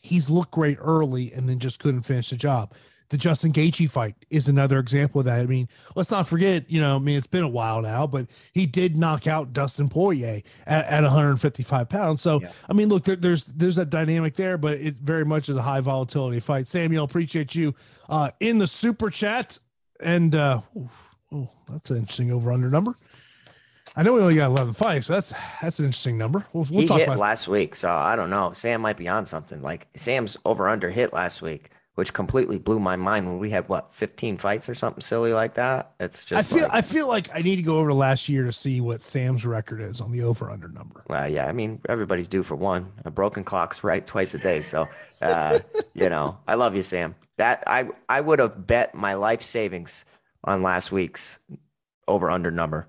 he's 0.00 0.30
looked 0.30 0.52
great 0.52 0.78
early 0.80 1.32
and 1.32 1.48
then 1.48 1.58
just 1.58 1.80
couldn't 1.80 2.02
finish 2.02 2.30
the 2.30 2.36
job. 2.36 2.72
The 3.14 3.18
Justin 3.18 3.52
Gaethje 3.52 3.88
fight 3.88 4.16
is 4.28 4.48
another 4.48 4.80
example 4.80 5.20
of 5.20 5.26
that. 5.26 5.38
I 5.38 5.46
mean, 5.46 5.68
let's 5.94 6.10
not 6.10 6.26
forget, 6.26 6.68
you 6.68 6.80
know, 6.80 6.96
I 6.96 6.98
mean, 6.98 7.16
it's 7.16 7.28
been 7.28 7.44
a 7.44 7.48
while 7.48 7.80
now, 7.80 8.08
but 8.08 8.26
he 8.50 8.66
did 8.66 8.96
knock 8.98 9.28
out 9.28 9.52
Dustin 9.52 9.88
Poirier 9.88 10.42
at, 10.66 10.84
at 10.86 11.04
155 11.04 11.88
pounds. 11.88 12.22
So, 12.22 12.40
Yeah. 12.40 12.50
I 12.68 12.72
mean, 12.72 12.88
look, 12.88 13.04
there, 13.04 13.14
there's 13.14 13.44
there's 13.44 13.76
that 13.76 13.88
dynamic 13.88 14.34
there, 14.34 14.58
but 14.58 14.80
it 14.80 14.96
very 14.96 15.24
much 15.24 15.48
is 15.48 15.56
a 15.56 15.62
high 15.62 15.78
volatility 15.78 16.40
fight. 16.40 16.66
Samuel, 16.66 17.04
appreciate 17.04 17.54
you 17.54 17.76
uh, 18.08 18.32
in 18.40 18.58
the 18.58 18.66
super 18.66 19.10
chat, 19.10 19.60
and 20.00 20.34
uh, 20.34 20.60
ooh, 21.32 21.48
that's 21.68 21.90
an 21.90 21.98
interesting 21.98 22.32
over 22.32 22.50
under 22.50 22.68
number. 22.68 22.96
I 23.94 24.02
know 24.02 24.14
we 24.14 24.22
only 24.22 24.34
got 24.34 24.46
11 24.46 24.74
fights, 24.74 25.06
so 25.06 25.12
that's 25.12 25.32
that's 25.62 25.78
an 25.78 25.84
interesting 25.84 26.18
number. 26.18 26.44
We'll, 26.52 26.66
we'll 26.68 26.80
he 26.80 26.88
talk 26.88 26.98
hit 26.98 27.06
about 27.06 27.18
last 27.18 27.46
week, 27.46 27.76
so 27.76 27.88
I 27.88 28.16
don't 28.16 28.28
know. 28.30 28.50
Sam 28.54 28.80
might 28.80 28.96
be 28.96 29.06
on 29.06 29.24
something. 29.24 29.62
Like 29.62 29.86
Sam's 29.94 30.36
over 30.44 30.68
under 30.68 30.90
hit 30.90 31.12
last 31.12 31.42
week, 31.42 31.70
which 31.94 32.12
completely 32.12 32.58
blew 32.58 32.80
my 32.80 32.96
mind 32.96 33.26
when 33.26 33.38
we 33.38 33.50
had 33.50 33.68
what 33.68 33.94
15 33.94 34.36
fights 34.36 34.68
or 34.68 34.74
something 34.74 35.00
silly 35.00 35.32
like 35.32 35.54
that. 35.54 35.92
It's 36.00 36.24
just 36.24 36.52
I 36.52 36.56
feel 36.56 36.64
like, 36.64 36.74
I 36.74 36.82
feel 36.82 37.08
like 37.08 37.28
I 37.34 37.42
need 37.42 37.56
to 37.56 37.62
go 37.62 37.78
over 37.78 37.88
to 37.88 37.94
last 37.94 38.28
year 38.28 38.44
to 38.44 38.52
see 38.52 38.80
what 38.80 39.00
Sam's 39.00 39.46
record 39.46 39.80
is 39.80 40.00
on 40.00 40.10
the 40.10 40.22
over 40.22 40.50
under 40.50 40.68
number. 40.68 41.04
well, 41.08 41.28
yeah. 41.28 41.46
I 41.46 41.52
mean, 41.52 41.80
everybody's 41.88 42.28
due 42.28 42.42
for 42.42 42.56
one. 42.56 42.92
A 43.04 43.10
broken 43.10 43.44
clock's 43.44 43.84
right 43.84 44.04
twice 44.04 44.34
a 44.34 44.38
day. 44.38 44.60
So, 44.60 44.88
uh, 45.22 45.60
you 45.94 46.08
know, 46.10 46.36
I 46.48 46.54
love 46.54 46.74
you, 46.74 46.82
Sam. 46.82 47.14
That 47.36 47.62
I 47.66 47.88
I 48.08 48.20
would 48.20 48.38
have 48.40 48.66
bet 48.66 48.94
my 48.94 49.14
life 49.14 49.42
savings 49.42 50.04
on 50.44 50.62
last 50.62 50.90
week's 50.92 51.38
over 52.08 52.30
under 52.30 52.50
number. 52.50 52.88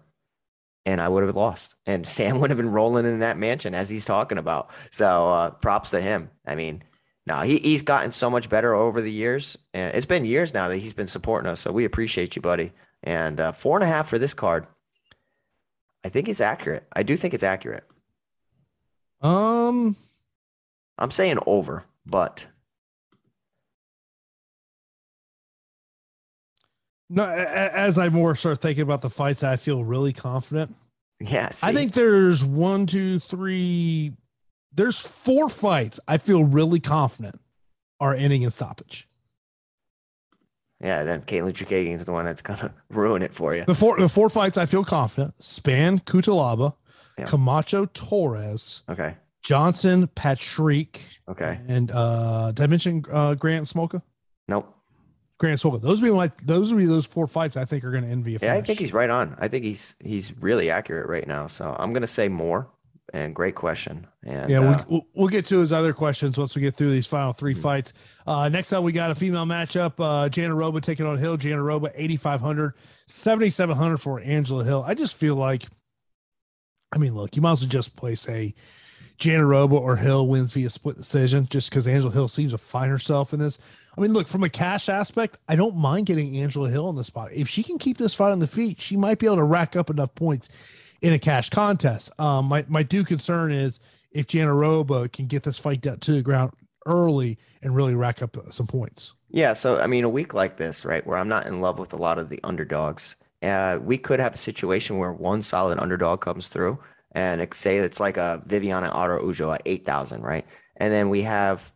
And 0.87 1.01
I 1.01 1.09
would 1.09 1.23
have 1.23 1.35
lost, 1.35 1.73
and 1.87 2.05
Sam 2.05 2.39
would 2.39 2.51
have 2.51 2.57
been 2.57 2.71
rolling 2.71 3.05
in 3.05 3.19
that 3.19 3.39
mansion 3.39 3.73
as 3.73 3.89
he's 3.89 4.05
talking 4.05 4.37
about. 4.37 4.69
So, 4.91 5.27
uh, 5.27 5.49
props 5.49 5.89
to 5.91 5.99
him. 6.01 6.29
I 6.45 6.53
mean, 6.53 6.83
no, 7.25 7.39
he, 7.41 7.57
he's 7.57 7.81
gotten 7.81 8.11
so 8.11 8.29
much 8.29 8.49
better 8.49 8.73
over 8.73 9.01
the 9.01 9.11
years. 9.11 9.57
And 9.73 9.95
it's 9.95 10.05
been 10.05 10.25
years 10.25 10.53
now 10.53 10.69
that 10.69 10.77
he's 10.77 10.93
been 10.93 11.07
supporting 11.07 11.49
us. 11.49 11.61
So 11.61 11.71
we 11.71 11.85
appreciate 11.85 12.35
you, 12.35 12.41
buddy. 12.41 12.71
And 13.03 13.39
uh, 13.39 13.51
four 13.51 13.77
and 13.77 13.83
a 13.83 13.87
half 13.87 14.09
for 14.09 14.19
this 14.19 14.33
card. 14.33 14.67
I 16.03 16.09
think 16.09 16.29
it's 16.29 16.41
accurate. 16.41 16.85
I 16.93 17.01
do 17.03 17.15
think 17.15 17.33
it's 17.33 17.43
accurate. 17.43 17.83
Um, 19.21 19.95
I'm 20.99 21.09
saying 21.09 21.39
over, 21.47 21.83
but 22.05 22.45
no. 27.09 27.27
As 27.27 27.97
I 27.97 28.09
more 28.09 28.35
start 28.35 28.61
thinking 28.61 28.83
about 28.83 29.01
the 29.01 29.09
fights, 29.09 29.41
I 29.41 29.55
feel 29.55 29.83
really 29.83 30.13
confident. 30.13 30.75
Yes, 31.19 31.61
yeah, 31.63 31.69
I 31.69 31.73
think 31.73 31.93
there's 31.93 32.43
one, 32.43 32.85
two, 32.85 33.19
three, 33.19 34.13
there's 34.75 34.99
four 34.99 35.49
fights 35.49 35.99
I 36.07 36.17
feel 36.17 36.43
really 36.43 36.79
confident 36.79 37.39
are 37.99 38.13
ending 38.13 38.43
in 38.43 38.51
stoppage. 38.51 39.07
Yeah, 40.81 41.03
then 41.03 41.21
Katlyn 41.21 41.53
Chookagian 41.53 41.95
is 41.95 42.05
the 42.05 42.11
one 42.11 42.25
that's 42.25 42.41
gonna 42.41 42.73
ruin 42.89 43.21
it 43.21 43.33
for 43.33 43.55
you. 43.55 43.63
The 43.65 43.75
four 43.75 43.97
the 43.97 44.09
four 44.09 44.29
fights 44.29 44.57
I 44.57 44.65
feel 44.65 44.83
confident: 44.83 45.37
Spann 45.39 46.03
Cutelaba, 46.03 46.75
yeah. 47.17 47.25
Camacho 47.25 47.85
Torres, 47.87 48.83
okay, 48.89 49.15
Johnson 49.41 50.07
Patrick, 50.07 51.01
okay, 51.29 51.59
and 51.67 51.91
uh 51.91 52.51
did 52.51 52.63
I 52.63 52.67
mention 52.67 53.05
uh, 53.11 53.35
Grant 53.35 53.67
Smolka? 53.67 54.01
Nope. 54.47 54.71
Grant 55.37 55.59
Smolka. 55.59 55.81
Those 55.81 56.01
would 56.01 56.07
be 56.07 56.11
like 56.11 56.45
those 56.45 56.73
would 56.73 56.79
be 56.79 56.85
those 56.85 57.05
four 57.05 57.25
fights 57.25 57.55
I 57.55 57.63
think 57.65 57.83
are 57.85 57.91
going 57.91 58.03
to 58.03 58.09
envy. 58.09 58.37
Yeah, 58.41 58.53
I 58.53 58.61
think 58.61 58.79
he's 58.79 58.93
right 58.93 59.09
on. 59.09 59.35
I 59.39 59.47
think 59.47 59.63
he's 59.63 59.95
he's 59.99 60.37
really 60.37 60.69
accurate 60.69 61.07
right 61.07 61.27
now. 61.27 61.47
So 61.47 61.75
I'm 61.79 61.91
going 61.93 62.01
to 62.01 62.07
say 62.07 62.27
more 62.27 62.69
and 63.13 63.35
great 63.35 63.55
question. 63.55 64.07
And 64.23 64.49
yeah, 64.49 64.59
uh, 64.59 64.83
we'll, 64.87 65.07
we'll 65.13 65.27
get 65.27 65.45
to 65.47 65.59
his 65.59 65.71
other 65.71 65.93
questions 65.93 66.37
once 66.37 66.55
we 66.55 66.61
get 66.61 66.75
through 66.75 66.91
these 66.91 67.07
final 67.07 67.33
3 67.33 67.53
mm-hmm. 67.53 67.61
fights. 67.61 67.93
Uh, 68.25 68.49
next 68.49 68.73
up, 68.73 68.83
we 68.83 68.91
got 68.91 69.11
a 69.11 69.15
female 69.15 69.45
matchup. 69.45 69.93
Uh, 69.99 70.29
Jandiroba 70.29 70.81
taking 70.81 71.05
on 71.05 71.17
Hill. 71.17 71.37
Jandiroba, 71.37 71.91
8,500, 71.95 72.73
7,700 73.07 73.97
for 73.97 74.19
Angela 74.19 74.63
Hill. 74.63 74.83
I 74.85 74.95
just 74.95 75.15
feel 75.15 75.35
like, 75.35 75.67
I 76.91 76.97
mean, 76.97 77.13
look, 77.13 77.35
you 77.35 77.41
might 77.41 77.53
as 77.53 77.61
well 77.61 77.69
just 77.69 77.95
place 77.95 78.27
a 78.27 78.53
Jandiroba 79.19 79.73
or 79.73 79.95
Hill 79.95 80.27
wins 80.27 80.53
via 80.53 80.69
split 80.69 80.97
decision 80.97 81.47
just 81.49 81.69
because 81.69 81.87
Angela 81.87 82.11
Hill 82.11 82.27
seems 82.27 82.51
to 82.51 82.57
find 82.57 82.91
herself 82.91 83.33
in 83.33 83.39
this. 83.39 83.59
I 83.97 84.01
mean, 84.01 84.11
look, 84.13 84.27
from 84.27 84.43
a 84.43 84.49
cash 84.49 84.89
aspect, 84.89 85.37
I 85.47 85.55
don't 85.55 85.77
mind 85.77 86.07
getting 86.07 86.37
Angela 86.37 86.69
Hill 86.69 86.89
in 86.89 86.95
the 86.95 87.03
spot. 87.03 87.31
If 87.31 87.47
she 87.47 87.63
can 87.63 87.77
keep 87.77 87.97
this 87.97 88.13
fight 88.13 88.31
on 88.31 88.39
the 88.39 88.47
feet, 88.47 88.81
she 88.81 88.97
might 88.97 89.19
be 89.19 89.25
able 89.25 89.37
to 89.37 89.43
rack 89.43 89.75
up 89.75 89.89
enough 89.89 90.13
points 90.15 90.49
in 91.05 91.13
a 91.13 91.19
cash 91.19 91.51
contest. 91.51 92.11
Um, 92.19 92.45
my 92.45 92.65
my 92.67 92.81
due 92.81 93.03
concern 93.03 93.51
is 93.51 93.79
if 94.09 94.25
Jandiroba 94.25 95.11
can 95.11 95.27
get 95.27 95.43
this 95.43 95.59
fight 95.59 95.81
down 95.81 95.99
to 95.99 96.13
the 96.13 96.23
ground 96.23 96.51
early 96.87 97.37
and 97.61 97.75
really 97.75 97.93
rack 97.93 98.23
up 98.23 98.35
some 98.49 98.65
points. 98.65 99.13
Yeah, 99.29 99.53
so 99.53 99.77
I 99.77 99.85
mean, 99.85 100.03
a 100.03 100.09
week 100.09 100.33
like 100.33 100.57
this, 100.57 100.83
right, 100.83 101.05
where 101.05 101.17
I'm 101.17 101.27
not 101.27 101.45
in 101.45 101.61
love 101.61 101.77
with 101.77 101.93
a 101.93 101.97
lot 101.97 102.17
of 102.17 102.29
the 102.29 102.39
underdogs, 102.43 103.17
uh, 103.43 103.77
we 103.83 103.99
could 103.99 104.19
have 104.19 104.33
a 104.33 104.37
situation 104.37 104.97
where 104.97 105.13
one 105.13 105.43
solid 105.43 105.77
underdog 105.77 106.21
comes 106.21 106.47
through, 106.47 106.79
and 107.11 107.39
it, 107.39 107.53
say 107.53 107.77
it's 107.77 107.99
like 107.99 108.17
a 108.17 108.41
Viviana 108.47 108.89
Araujo 108.89 109.51
at 109.51 109.61
eight 109.67 109.85
thousand, 109.85 110.23
right, 110.23 110.45
and 110.77 110.91
then 110.91 111.09
we 111.09 111.21
have 111.21 111.71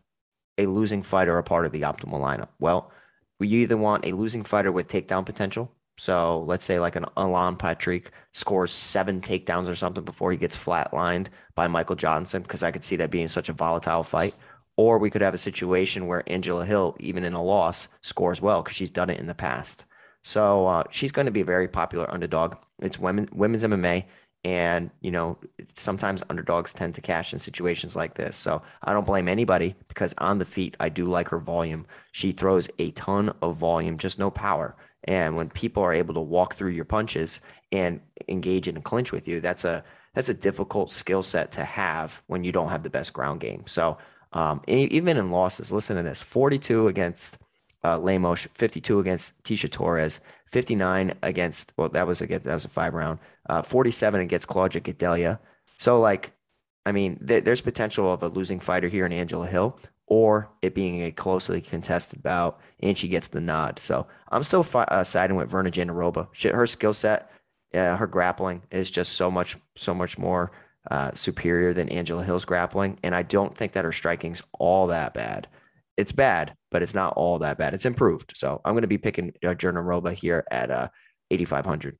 a 0.58 0.66
losing 0.66 1.04
fighter 1.04 1.38
a 1.38 1.44
part 1.44 1.66
of 1.66 1.72
the 1.72 1.82
optimal 1.82 2.20
lineup. 2.20 2.48
Well, 2.58 2.90
we 3.38 3.46
either 3.48 3.76
want 3.76 4.06
a 4.06 4.12
losing 4.12 4.42
fighter 4.42 4.72
with 4.72 4.88
takedown 4.88 5.24
potential, 5.24 5.70
so 6.00 6.44
let's 6.46 6.64
say 6.64 6.80
like 6.80 6.96
an 6.96 7.04
Alan 7.18 7.56
Patrick 7.56 8.12
scores 8.32 8.72
seven 8.72 9.20
takedowns 9.20 9.68
or 9.68 9.74
something 9.74 10.02
before 10.02 10.32
he 10.32 10.38
gets 10.38 10.56
flatlined 10.56 11.26
by 11.54 11.68
Michael 11.68 11.94
Johnson, 11.94 12.40
because 12.40 12.62
I 12.62 12.70
could 12.70 12.82
see 12.82 12.96
that 12.96 13.10
being 13.10 13.28
such 13.28 13.50
a 13.50 13.52
volatile 13.52 14.02
fight. 14.02 14.34
Or 14.78 14.96
we 14.96 15.10
could 15.10 15.20
have 15.20 15.34
a 15.34 15.38
situation 15.38 16.06
where 16.06 16.22
Angela 16.26 16.64
Hill, 16.64 16.96
even 17.00 17.22
in 17.22 17.34
a 17.34 17.42
loss, 17.42 17.88
scores 18.00 18.40
well 18.40 18.62
because 18.62 18.78
she's 18.78 18.88
done 18.88 19.10
it 19.10 19.20
in 19.20 19.26
the 19.26 19.34
past. 19.34 19.84
So 20.22 20.66
uh, 20.68 20.84
she's 20.90 21.12
going 21.12 21.26
to 21.26 21.32
be 21.32 21.42
a 21.42 21.44
very 21.44 21.68
popular 21.68 22.10
underdog. 22.10 22.56
It's 22.78 22.98
women 22.98 23.28
women's 23.34 23.64
MMA, 23.64 24.06
and 24.42 24.90
you 25.02 25.10
know 25.10 25.36
sometimes 25.74 26.22
underdogs 26.30 26.72
tend 26.72 26.94
to 26.94 27.02
cash 27.02 27.34
in 27.34 27.38
situations 27.38 27.94
like 27.94 28.14
this. 28.14 28.38
So 28.38 28.62
I 28.84 28.94
don't 28.94 29.04
blame 29.04 29.28
anybody 29.28 29.74
because 29.88 30.14
on 30.16 30.38
the 30.38 30.46
feet 30.46 30.78
I 30.80 30.88
do 30.88 31.04
like 31.04 31.28
her 31.28 31.38
volume. 31.38 31.84
She 32.12 32.32
throws 32.32 32.70
a 32.78 32.90
ton 32.92 33.34
of 33.42 33.58
volume, 33.58 33.98
just 33.98 34.18
no 34.18 34.30
power. 34.30 34.74
And 35.04 35.36
when 35.36 35.48
people 35.48 35.82
are 35.82 35.94
able 35.94 36.14
to 36.14 36.20
walk 36.20 36.54
through 36.54 36.70
your 36.70 36.84
punches 36.84 37.40
and 37.72 38.00
engage 38.28 38.68
in 38.68 38.76
a 38.76 38.82
clinch 38.82 39.12
with 39.12 39.26
you, 39.26 39.40
that's 39.40 39.64
a 39.64 39.82
that's 40.14 40.28
a 40.28 40.34
difficult 40.34 40.90
skill 40.90 41.22
set 41.22 41.52
to 41.52 41.64
have 41.64 42.22
when 42.26 42.44
you 42.44 42.52
don't 42.52 42.68
have 42.68 42.82
the 42.82 42.90
best 42.90 43.12
ground 43.12 43.40
game. 43.40 43.62
So 43.66 43.96
um, 44.32 44.62
even 44.66 45.16
in 45.16 45.30
losses, 45.30 45.72
listen 45.72 45.96
to 45.96 46.02
this: 46.02 46.22
42 46.22 46.88
against 46.88 47.38
uh, 47.84 47.98
Lemos, 47.98 48.46
52 48.54 49.00
against 49.00 49.42
Tisha 49.42 49.70
Torres, 49.70 50.20
59 50.46 51.12
against 51.22 51.72
well 51.76 51.88
that 51.90 52.06
was 52.06 52.20
against 52.20 52.44
that 52.44 52.54
was 52.54 52.64
a 52.64 52.68
five 52.68 52.94
round, 52.94 53.18
uh, 53.48 53.62
47 53.62 54.20
against 54.20 54.48
Claudia 54.48 54.80
Gadelha. 54.80 55.38
So 55.78 55.98
like, 55.98 56.32
I 56.84 56.92
mean, 56.92 57.24
th- 57.26 57.44
there's 57.44 57.60
potential 57.60 58.12
of 58.12 58.22
a 58.22 58.28
losing 58.28 58.60
fighter 58.60 58.88
here 58.88 59.06
in 59.06 59.12
Angela 59.12 59.46
Hill, 59.46 59.78
or 60.10 60.50
it 60.60 60.74
being 60.74 61.04
a 61.04 61.10
closely 61.12 61.60
contested 61.60 62.22
bout 62.22 62.60
and 62.80 62.98
she 62.98 63.08
gets 63.08 63.28
the 63.28 63.40
nod. 63.40 63.78
So 63.78 64.06
I'm 64.30 64.42
still 64.42 64.64
fi- 64.64 64.84
uh, 64.84 65.04
siding 65.04 65.36
with 65.36 65.50
Virna 65.50 65.70
Jandiroba. 65.70 66.28
her 66.52 66.66
skill 66.66 66.92
set, 66.92 67.30
uh, 67.72 67.96
her 67.96 68.08
grappling 68.08 68.62
is 68.72 68.90
just 68.90 69.12
so 69.12 69.30
much, 69.30 69.56
so 69.76 69.94
much 69.94 70.18
more 70.18 70.50
uh, 70.90 71.12
superior 71.14 71.72
than 71.72 71.88
Angela 71.88 72.24
Hill's 72.24 72.44
grappling. 72.44 72.98
And 73.04 73.14
I 73.14 73.22
don't 73.22 73.56
think 73.56 73.72
that 73.72 73.84
her 73.84 73.92
striking's 73.92 74.42
all 74.58 74.88
that 74.88 75.14
bad. 75.14 75.46
It's 75.96 76.12
bad, 76.12 76.56
but 76.72 76.82
it's 76.82 76.94
not 76.94 77.14
all 77.16 77.38
that 77.38 77.58
bad. 77.58 77.72
It's 77.72 77.86
improved. 77.86 78.32
So 78.34 78.60
I'm 78.64 78.74
going 78.74 78.82
to 78.82 78.88
be 78.88 78.98
picking 78.98 79.32
uh, 79.44 79.54
Jandiroba 79.54 80.12
here 80.12 80.44
at 80.50 80.70
uh, 80.72 80.88
8,500. 81.30 81.96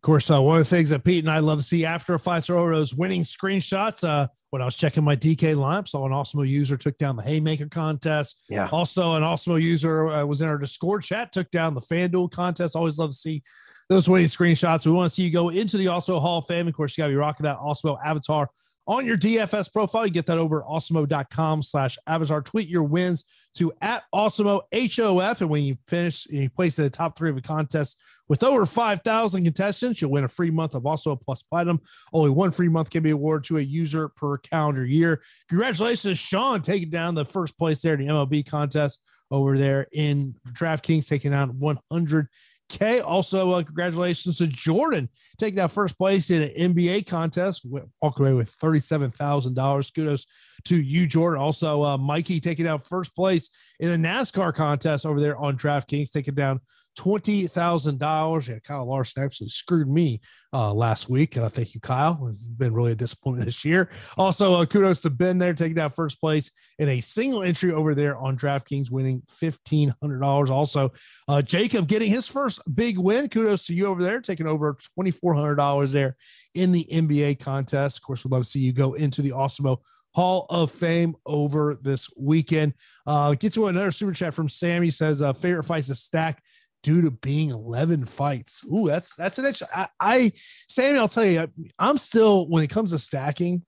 Of 0.00 0.06
course, 0.06 0.30
uh, 0.30 0.40
one 0.40 0.56
of 0.56 0.64
the 0.64 0.74
things 0.74 0.88
that 0.88 1.04
Pete 1.04 1.24
and 1.24 1.30
I 1.30 1.40
love 1.40 1.58
to 1.58 1.62
see 1.62 1.84
after 1.84 2.18
fights 2.18 2.48
are 2.48 2.72
those 2.72 2.94
winning 2.94 3.22
screenshots. 3.22 4.02
Uh, 4.02 4.28
when 4.48 4.62
I 4.62 4.64
was 4.64 4.74
checking 4.74 5.04
my 5.04 5.14
DK 5.14 5.54
lineup, 5.54 5.88
saw 5.88 6.06
an 6.06 6.12
Awesemo 6.12 6.48
user 6.48 6.78
took 6.78 6.96
down 6.96 7.16
the 7.16 7.22
Haymaker 7.22 7.68
contest. 7.68 8.42
Yeah. 8.48 8.70
Also, 8.72 9.16
an 9.16 9.22
Awesemo 9.22 9.60
user 9.60 10.08
uh, 10.08 10.24
was 10.24 10.40
in 10.40 10.48
our 10.48 10.56
Discord 10.56 11.02
chat, 11.02 11.32
took 11.32 11.50
down 11.50 11.74
the 11.74 11.82
FanDuel 11.82 12.30
contest. 12.30 12.76
Always 12.76 12.96
love 12.96 13.10
to 13.10 13.16
see 13.16 13.42
those 13.90 14.08
winning 14.08 14.28
screenshots. 14.28 14.86
We 14.86 14.92
want 14.92 15.10
to 15.10 15.14
see 15.14 15.24
you 15.24 15.30
go 15.30 15.50
into 15.50 15.76
the 15.76 15.86
Awesemo 15.86 16.18
Hall 16.18 16.38
of 16.38 16.46
Fame. 16.46 16.66
Of 16.66 16.72
course, 16.72 16.96
you 16.96 17.02
got 17.02 17.08
to 17.08 17.12
be 17.12 17.16
rocking 17.16 17.44
that 17.44 17.58
Awesemo 17.58 17.98
avatar 18.02 18.48
on 18.90 19.06
your 19.06 19.16
DFS 19.16 19.72
profile. 19.72 20.04
You 20.04 20.12
get 20.12 20.26
that 20.26 20.38
over 20.38 20.64
awesemo.com 20.68 21.62
slash 21.62 21.96
avatar. 22.08 22.42
Tweet 22.42 22.68
your 22.68 22.82
wins 22.82 23.24
to 23.54 23.72
at 23.80 24.02
awesemo 24.12 24.62
HOF. 24.74 25.40
And 25.40 25.48
when 25.48 25.62
you 25.62 25.78
finish, 25.86 26.26
and 26.26 26.38
you 26.40 26.50
place 26.50 26.76
in 26.76 26.84
the 26.84 26.90
top 26.90 27.16
three 27.16 27.30
of 27.30 27.36
a 27.36 27.40
contest 27.40 28.02
with 28.28 28.42
over 28.42 28.66
5,000 28.66 29.44
contestants, 29.44 30.00
you'll 30.00 30.10
win 30.10 30.24
a 30.24 30.28
free 30.28 30.50
month 30.50 30.74
of 30.74 30.82
Awesemo 30.82 31.20
plus 31.20 31.40
platinum. 31.40 31.80
Only 32.12 32.30
one 32.30 32.50
free 32.50 32.68
month 32.68 32.90
can 32.90 33.04
be 33.04 33.10
awarded 33.10 33.46
to 33.46 33.58
a 33.58 33.60
user 33.60 34.08
per 34.08 34.38
calendar 34.38 34.84
year. 34.84 35.22
Congratulations, 35.48 36.18
Sean, 36.18 36.60
taking 36.60 36.90
down 36.90 37.14
the 37.14 37.24
first 37.24 37.56
place 37.56 37.82
there 37.82 37.94
in 37.94 38.04
the 38.04 38.12
MLB 38.12 38.44
contest 38.44 39.00
over 39.30 39.56
there 39.56 39.86
in 39.92 40.34
DraftKings, 40.52 41.06
taking 41.06 41.32
out 41.32 41.54
100 41.54 42.26
K. 42.70 43.00
Also, 43.00 43.50
uh, 43.50 43.62
congratulations 43.62 44.38
to 44.38 44.46
Jordan 44.46 45.08
taking 45.38 45.56
that 45.56 45.72
first 45.72 45.98
place 45.98 46.30
in 46.30 46.42
an 46.42 46.74
NBA 46.74 47.06
contest, 47.06 47.66
Walk 48.00 48.18
away 48.20 48.32
with 48.32 48.56
$37,000. 48.58 49.94
Kudos 49.94 50.26
to 50.64 50.80
you, 50.80 51.06
Jordan. 51.06 51.42
Also, 51.42 51.82
uh, 51.82 51.98
Mikey 51.98 52.38
taking 52.38 52.66
out 52.66 52.86
first 52.86 53.14
place 53.16 53.50
in 53.80 53.90
the 53.90 54.08
NASCAR 54.08 54.54
contest 54.54 55.04
over 55.04 55.20
there 55.20 55.36
on 55.36 55.58
DraftKings, 55.58 56.12
taking 56.12 56.34
down 56.34 56.60
twenty 56.96 57.46
thousand 57.46 57.98
dollars. 57.98 58.48
Yeah, 58.48 58.58
Kyle 58.58 58.86
Larson 58.86 59.22
actually 59.22 59.48
screwed 59.48 59.88
me 59.88 60.20
uh, 60.52 60.72
last 60.72 61.08
week. 61.08 61.36
Uh, 61.36 61.48
thank 61.48 61.74
you, 61.74 61.80
Kyle. 61.80 62.18
You've 62.20 62.58
been 62.58 62.74
really 62.74 62.92
a 62.92 62.96
disappointment 62.96 63.46
this 63.46 63.64
year. 63.64 63.90
Also, 64.16 64.54
uh, 64.54 64.66
kudos 64.66 65.00
to 65.00 65.10
Ben 65.10 65.38
there 65.38 65.54
taking 65.54 65.76
down 65.76 65.90
first 65.90 66.20
place 66.20 66.50
in 66.78 66.88
a 66.88 67.00
single 67.00 67.42
entry 67.42 67.72
over 67.72 67.94
there 67.94 68.16
on 68.16 68.36
DraftKings, 68.36 68.90
winning 68.90 69.22
fifteen 69.28 69.94
hundred 70.02 70.20
dollars. 70.20 70.50
Also, 70.50 70.92
uh, 71.28 71.42
Jacob 71.42 71.88
getting 71.88 72.10
his 72.10 72.26
first 72.28 72.60
big 72.74 72.98
win. 72.98 73.28
Kudos 73.28 73.66
to 73.66 73.74
you 73.74 73.86
over 73.86 74.02
there, 74.02 74.20
taking 74.20 74.46
over 74.46 74.76
twenty 74.94 75.10
four 75.10 75.34
hundred 75.34 75.56
dollars 75.56 75.92
there 75.92 76.16
in 76.54 76.72
the 76.72 76.86
NBA 76.90 77.40
contest. 77.40 77.98
Of 77.98 78.02
course, 78.02 78.24
we'd 78.24 78.32
love 78.32 78.42
to 78.42 78.48
see 78.48 78.60
you 78.60 78.72
go 78.72 78.94
into 78.94 79.22
the 79.22 79.30
Awesemo 79.30 79.78
Hall 80.14 80.46
of 80.50 80.70
Fame 80.70 81.14
over 81.24 81.78
this 81.80 82.08
weekend. 82.16 82.74
Uh, 83.06 83.34
get 83.34 83.52
to 83.54 83.66
another 83.66 83.90
super 83.90 84.12
chat 84.12 84.34
from 84.34 84.48
Sammy 84.48 84.90
says, 84.90 85.22
uh, 85.22 85.32
favorite 85.32 85.64
fights 85.64 85.86
to 85.86 85.94
stack 85.94 86.42
due 86.82 87.02
to 87.02 87.10
being 87.10 87.50
11 87.50 88.06
fights. 88.06 88.64
Ooh, 88.64 88.88
that's 88.88 89.14
that's 89.14 89.38
an 89.38 89.46
extra. 89.46 89.68
I, 89.74 89.88
I 89.98 90.32
Sammy, 90.68 90.98
I'll 90.98 91.08
tell 91.08 91.24
you, 91.24 91.48
I'm 91.78 91.98
still 91.98 92.48
when 92.48 92.62
it 92.62 92.70
comes 92.70 92.90
to 92.90 92.98
stacking, 92.98 93.64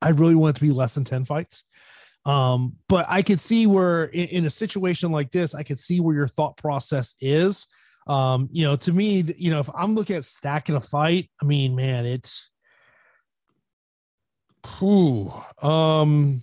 I 0.00 0.10
really 0.10 0.34
want 0.34 0.56
it 0.56 0.60
to 0.60 0.66
be 0.66 0.72
less 0.72 0.94
than 0.94 1.04
10 1.04 1.24
fights. 1.24 1.64
Um, 2.24 2.76
but 2.88 3.06
I 3.08 3.22
could 3.22 3.40
see 3.40 3.66
where 3.66 4.04
in, 4.04 4.28
in 4.28 4.46
a 4.46 4.50
situation 4.50 5.12
like 5.12 5.30
this, 5.30 5.54
I 5.54 5.62
could 5.62 5.78
see 5.78 6.00
where 6.00 6.14
your 6.14 6.28
thought 6.28 6.56
process 6.56 7.14
is. 7.20 7.66
Um, 8.06 8.48
you 8.52 8.64
know, 8.64 8.76
to 8.76 8.92
me, 8.92 9.22
you 9.36 9.50
know, 9.50 9.60
if 9.60 9.70
I'm 9.74 9.94
looking 9.94 10.16
at 10.16 10.24
stacking 10.24 10.76
a 10.76 10.80
fight, 10.80 11.30
I 11.42 11.44
mean, 11.44 11.76
man, 11.76 12.06
it's 12.06 12.50
whew, 14.78 15.32
um 15.62 16.40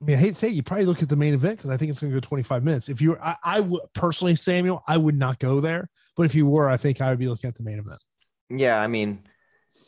I 0.00 0.04
mean, 0.04 0.16
I 0.16 0.20
hate 0.20 0.30
to 0.30 0.34
say 0.34 0.48
it, 0.48 0.54
you 0.54 0.62
probably 0.62 0.86
look 0.86 1.02
at 1.02 1.10
the 1.10 1.16
main 1.16 1.34
event 1.34 1.58
because 1.58 1.70
I 1.70 1.76
think 1.76 1.90
it's 1.90 2.00
going 2.00 2.10
to 2.12 2.16
go 2.16 2.20
25 2.20 2.64
minutes. 2.64 2.88
If 2.88 3.02
you, 3.02 3.18
I, 3.18 3.36
I 3.44 3.60
would 3.60 3.82
personally, 3.94 4.34
Samuel, 4.34 4.82
I 4.88 4.96
would 4.96 5.18
not 5.18 5.38
go 5.38 5.60
there. 5.60 5.90
But 6.16 6.24
if 6.24 6.34
you 6.34 6.46
were, 6.46 6.70
I 6.70 6.76
think 6.76 7.00
I 7.00 7.10
would 7.10 7.18
be 7.18 7.28
looking 7.28 7.48
at 7.48 7.54
the 7.54 7.62
main 7.62 7.78
event. 7.78 8.00
Yeah, 8.48 8.80
I 8.80 8.86
mean, 8.86 9.22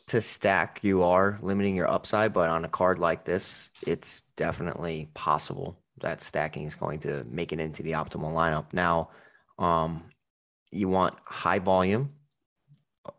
to 0.08 0.20
stack, 0.20 0.80
you 0.82 1.02
are 1.02 1.38
limiting 1.42 1.74
your 1.74 1.88
upside, 1.88 2.32
but 2.32 2.48
on 2.48 2.64
a 2.64 2.68
card 2.68 2.98
like 2.98 3.24
this, 3.24 3.70
it's 3.86 4.22
definitely 4.36 5.10
possible 5.14 5.78
that 6.00 6.20
stacking 6.20 6.64
is 6.64 6.74
going 6.74 6.98
to 7.00 7.24
make 7.24 7.52
it 7.52 7.60
into 7.60 7.82
the 7.82 7.92
optimal 7.92 8.32
lineup. 8.32 8.66
Now, 8.72 9.10
um, 9.58 10.04
you 10.70 10.88
want 10.88 11.14
high 11.24 11.58
volume 11.58 12.12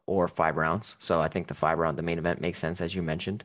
or 0.06 0.28
five 0.28 0.58
rounds. 0.58 0.96
So 1.00 1.20
I 1.20 1.28
think 1.28 1.48
the 1.48 1.54
five 1.54 1.78
round, 1.78 1.98
the 1.98 2.04
main 2.04 2.18
event 2.18 2.42
makes 2.42 2.60
sense, 2.60 2.82
as 2.82 2.94
you 2.96 3.02
mentioned. 3.02 3.44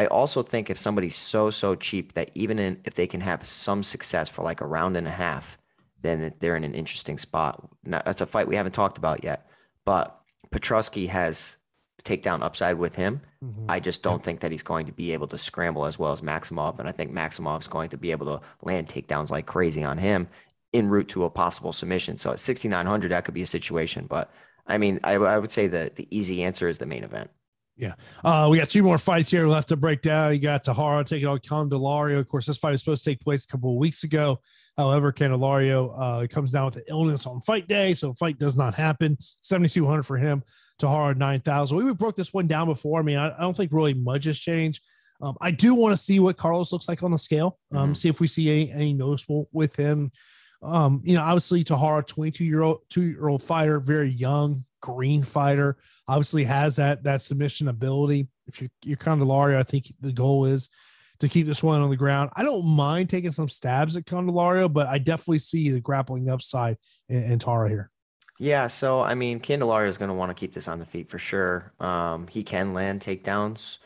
I 0.00 0.06
also 0.06 0.42
think 0.42 0.70
if 0.70 0.78
somebody's 0.78 1.14
so, 1.14 1.50
so 1.50 1.74
cheap 1.74 2.14
that 2.14 2.30
even 2.34 2.58
in, 2.58 2.80
if 2.86 2.94
they 2.94 3.06
can 3.06 3.20
have 3.20 3.46
some 3.46 3.82
success 3.82 4.30
for 4.30 4.42
like 4.42 4.62
a 4.62 4.66
round 4.66 4.96
and 4.96 5.06
a 5.06 5.10
half, 5.10 5.58
then 6.00 6.32
they're 6.40 6.56
in 6.56 6.64
an 6.64 6.72
interesting 6.72 7.18
spot. 7.18 7.68
Now, 7.84 8.00
that's 8.06 8.22
a 8.22 8.26
fight 8.26 8.48
we 8.48 8.56
haven't 8.56 8.72
talked 8.72 8.96
about 8.96 9.22
yet, 9.22 9.46
but 9.84 10.18
Petroski 10.54 11.06
has 11.08 11.58
takedown 12.02 12.40
upside 12.40 12.78
with 12.78 12.94
him. 12.94 13.20
Mm-hmm. 13.44 13.66
I 13.68 13.78
just 13.78 14.02
don't 14.02 14.24
think 14.24 14.40
that 14.40 14.50
he's 14.50 14.62
going 14.62 14.86
to 14.86 14.92
be 14.92 15.12
able 15.12 15.28
to 15.28 15.36
scramble 15.36 15.84
as 15.84 15.98
well 15.98 16.12
as 16.12 16.22
Maximov. 16.22 16.78
And 16.78 16.88
I 16.88 16.92
think 16.92 17.12
Maximov's 17.12 17.68
going 17.68 17.90
to 17.90 17.98
be 17.98 18.10
able 18.10 18.38
to 18.38 18.40
land 18.62 18.86
takedowns 18.86 19.28
like 19.28 19.44
crazy 19.44 19.84
on 19.84 19.98
him 19.98 20.28
en 20.72 20.88
route 20.88 21.10
to 21.10 21.24
a 21.24 21.30
possible 21.30 21.74
submission. 21.74 22.16
So 22.16 22.30
at 22.30 22.38
6,900, 22.38 23.10
that 23.10 23.26
could 23.26 23.34
be 23.34 23.42
a 23.42 23.46
situation. 23.46 24.06
But 24.08 24.32
I 24.66 24.78
mean, 24.78 24.98
I, 25.04 25.16
I 25.16 25.38
would 25.38 25.52
say 25.52 25.66
that 25.66 25.96
the 25.96 26.08
easy 26.10 26.42
answer 26.42 26.68
is 26.70 26.78
the 26.78 26.86
main 26.86 27.04
event. 27.04 27.30
Yeah. 27.80 27.94
Uh, 28.22 28.48
we 28.50 28.58
got 28.58 28.68
two 28.68 28.82
more 28.82 28.98
fights 28.98 29.30
here 29.30 29.48
left 29.48 29.70
to 29.70 29.76
break 29.76 30.02
down. 30.02 30.34
You 30.34 30.38
got 30.38 30.64
Taira 30.64 31.02
taking 31.02 31.26
on 31.26 31.38
Candelario. 31.38 32.18
Of 32.18 32.28
course, 32.28 32.44
this 32.44 32.58
fight 32.58 32.72
was 32.72 32.80
supposed 32.82 33.04
to 33.04 33.10
take 33.10 33.20
place 33.20 33.46
a 33.46 33.48
couple 33.48 33.70
of 33.70 33.76
weeks 33.78 34.04
ago. 34.04 34.38
However, 34.76 35.12
Candelario 35.12 35.94
uh, 35.96 36.26
comes 36.26 36.52
down 36.52 36.66
with 36.66 36.76
an 36.76 36.82
illness 36.88 37.26
on 37.26 37.40
fight 37.40 37.68
day, 37.68 37.94
so 37.94 38.12
fight 38.12 38.38
does 38.38 38.54
not 38.54 38.74
happen. 38.74 39.16
7,200 39.18 40.02
for 40.02 40.18
him. 40.18 40.42
Taira 40.78 41.14
9,000. 41.14 41.74
We 41.74 41.94
broke 41.94 42.16
this 42.16 42.34
one 42.34 42.46
down 42.46 42.66
before. 42.66 43.00
I 43.00 43.02
mean, 43.02 43.16
I, 43.16 43.34
I 43.34 43.40
don't 43.40 43.56
think 43.56 43.72
really 43.72 43.94
much 43.94 44.26
has 44.26 44.38
changed. 44.38 44.84
Um, 45.22 45.38
I 45.40 45.50
do 45.50 45.74
want 45.74 45.94
to 45.94 46.02
see 46.02 46.20
what 46.20 46.36
Carlos 46.36 46.72
looks 46.72 46.86
like 46.86 47.02
on 47.02 47.10
the 47.10 47.18
scale. 47.18 47.58
Um, 47.72 47.78
mm-hmm. 47.78 47.94
See 47.94 48.08
if 48.10 48.20
we 48.20 48.26
see 48.26 48.50
any, 48.50 48.72
any 48.72 48.92
noticeable 48.92 49.48
with 49.52 49.74
him. 49.74 50.12
Um, 50.62 51.00
you 51.02 51.14
know, 51.14 51.22
obviously 51.22 51.64
Taira, 51.64 52.02
22 52.02 52.44
year 52.44 52.60
old, 52.60 52.80
two 52.90 53.02
year 53.02 53.28
old 53.28 53.42
fighter, 53.42 53.80
very 53.80 54.10
young, 54.10 54.64
green 54.80 55.22
fighter, 55.22 55.76
obviously 56.08 56.44
has 56.44 56.76
that 56.76 57.02
that 57.04 57.22
submission 57.22 57.68
ability. 57.68 58.28
If 58.46 58.60
you're, 58.60 58.70
you're 58.84 58.96
Candelario, 58.96 59.56
I 59.56 59.62
think 59.62 59.86
the 60.00 60.12
goal 60.12 60.44
is 60.44 60.68
to 61.20 61.28
keep 61.28 61.46
this 61.46 61.62
one 61.62 61.80
on 61.80 61.90
the 61.90 61.96
ground. 61.96 62.30
I 62.34 62.42
don't 62.42 62.64
mind 62.64 63.10
taking 63.10 63.32
some 63.32 63.48
stabs 63.48 63.96
at 63.96 64.06
Candelario, 64.06 64.72
but 64.72 64.86
I 64.86 64.98
definitely 64.98 65.38
see 65.38 65.70
the 65.70 65.80
grappling 65.80 66.28
upside 66.28 66.76
in, 67.08 67.22
in 67.24 67.38
Taira 67.38 67.68
here. 67.68 67.90
Yeah, 68.38 68.68
so 68.68 69.00
I 69.00 69.14
mean, 69.14 69.38
Candelario 69.38 69.88
is 69.88 69.98
going 69.98 70.08
to 70.08 70.14
want 70.14 70.30
to 70.30 70.34
keep 70.34 70.54
this 70.54 70.68
on 70.68 70.78
the 70.78 70.86
feet 70.86 71.10
for 71.10 71.18
sure. 71.18 71.72
Um, 71.78 72.26
he 72.26 72.42
can 72.42 72.72
land 72.72 73.00
takedowns 73.00 73.78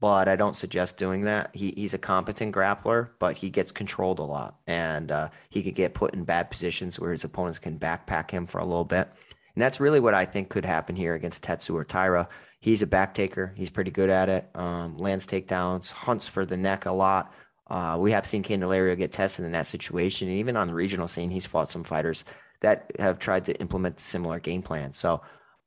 but 0.00 0.28
I 0.28 0.36
don't 0.36 0.56
suggest 0.56 0.98
doing 0.98 1.22
that. 1.22 1.50
He, 1.54 1.72
he's 1.76 1.94
a 1.94 1.98
competent 1.98 2.54
grappler, 2.54 3.10
but 3.18 3.36
he 3.36 3.48
gets 3.48 3.72
controlled 3.72 4.18
a 4.18 4.24
lot, 4.24 4.56
and 4.66 5.10
uh, 5.10 5.30
he 5.48 5.62
could 5.62 5.74
get 5.74 5.94
put 5.94 6.14
in 6.14 6.24
bad 6.24 6.50
positions 6.50 7.00
where 7.00 7.12
his 7.12 7.24
opponents 7.24 7.58
can 7.58 7.78
backpack 7.78 8.30
him 8.30 8.46
for 8.46 8.58
a 8.58 8.64
little 8.64 8.84
bit. 8.84 9.08
And 9.56 9.62
that's 9.62 9.80
really 9.80 10.00
what 10.00 10.14
I 10.14 10.26
think 10.26 10.50
could 10.50 10.66
happen 10.66 10.94
here 10.94 11.14
against 11.14 11.42
Tatsuro 11.42 11.86
Taira. 11.86 12.28
He's 12.60 12.82
a 12.82 12.86
back 12.86 13.14
taker. 13.14 13.54
He's 13.56 13.70
pretty 13.70 13.90
good 13.90 14.10
at 14.10 14.28
it. 14.28 14.48
Um, 14.54 14.98
lands 14.98 15.26
takedowns, 15.26 15.90
hunts 15.90 16.28
for 16.28 16.44
the 16.44 16.58
neck 16.58 16.84
a 16.84 16.92
lot. 16.92 17.32
Uh, 17.68 17.96
we 17.98 18.12
have 18.12 18.26
seen 18.26 18.42
Candelario 18.42 18.96
get 18.96 19.12
tested 19.12 19.46
in 19.46 19.52
that 19.52 19.66
situation. 19.66 20.28
And 20.28 20.36
even 20.36 20.56
on 20.58 20.68
the 20.68 20.74
regional 20.74 21.08
scene, 21.08 21.30
he's 21.30 21.46
fought 21.46 21.70
some 21.70 21.84
fighters 21.84 22.24
that 22.60 22.90
have 22.98 23.18
tried 23.18 23.46
to 23.46 23.58
implement 23.60 23.98
similar 23.98 24.38
game 24.40 24.62
plans. 24.62 24.98
So 24.98 25.22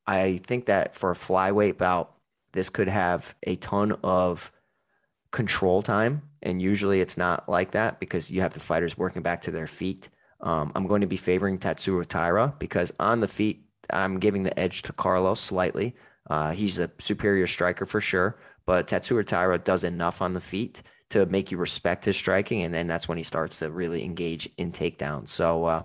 I 0.06 0.38
think 0.38 0.68
that 0.68 0.96
for 0.96 1.12
a 1.12 1.16
flyweight 1.16 1.78
bout, 1.78 2.14
this 2.52 2.70
could 2.70 2.88
have 2.88 3.36
a 3.44 3.56
ton 3.56 3.98
of 4.04 4.52
control 5.32 5.82
time. 5.82 6.22
And 6.44 6.62
usually 6.62 7.02
it's 7.02 7.18
not 7.18 7.50
like 7.50 7.72
that 7.72 8.00
because 8.00 8.30
you 8.30 8.42
have 8.42 8.54
the 8.54 8.60
fighters 8.60 8.98
working 8.98 9.24
back 9.24 9.42
to 9.42 9.52
their 9.52 9.68
feet. 9.68 10.10
Um, 10.42 10.72
I'm 10.76 10.88
going 10.88 11.02
to 11.02 11.08
be 11.08 11.18
favoring 11.18 11.58
Tatsuro 11.58 12.06
Taira 12.06 12.54
because 12.60 12.94
on 13.00 13.20
the 13.20 13.28
feet, 13.28 13.66
I'm 13.92 14.20
giving 14.20 14.44
the 14.44 14.58
edge 14.60 14.82
to 14.84 14.94
Carlos 14.94 15.40
slightly. 15.40 15.96
Uh, 16.30 16.52
he's 16.52 16.80
a 16.80 16.92
superior 17.00 17.48
striker 17.48 17.86
for 17.86 18.02
sure, 18.02 18.40
but 18.66 18.88
Tatsuro 18.88 19.26
Taira 19.26 19.58
does 19.58 19.84
enough 19.84 20.22
on 20.22 20.34
the 20.34 20.40
feet 20.40 20.84
to 21.10 21.26
make 21.26 21.52
you 21.52 21.58
respect 21.58 22.06
his 22.06 22.18
striking. 22.18 22.64
And 22.64 22.74
then 22.74 22.88
that's 22.88 23.08
when 23.08 23.18
he 23.18 23.24
starts 23.24 23.60
to 23.60 23.72
really 23.72 24.04
engage 24.04 24.48
in 24.58 24.72
takedowns. 24.72 25.30
So 25.30 25.66
uh, 25.66 25.84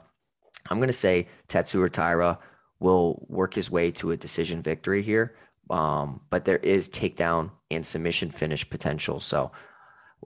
I'm 0.70 0.78
going 0.78 0.88
to 0.88 0.92
say 0.92 1.28
Tatsuro 1.48 1.90
Taira 1.90 2.38
will 2.80 3.24
work 3.28 3.54
his 3.54 3.70
way 3.70 3.90
to 3.92 4.10
a 4.10 4.16
decision 4.16 4.62
victory 4.62 5.02
here. 5.02 5.34
Um, 5.70 6.20
but 6.28 6.44
there 6.44 6.58
is 6.58 6.90
takedown 6.90 7.50
and 7.70 7.84
submission 7.84 8.30
finish 8.30 8.68
potential. 8.68 9.18
So 9.18 9.50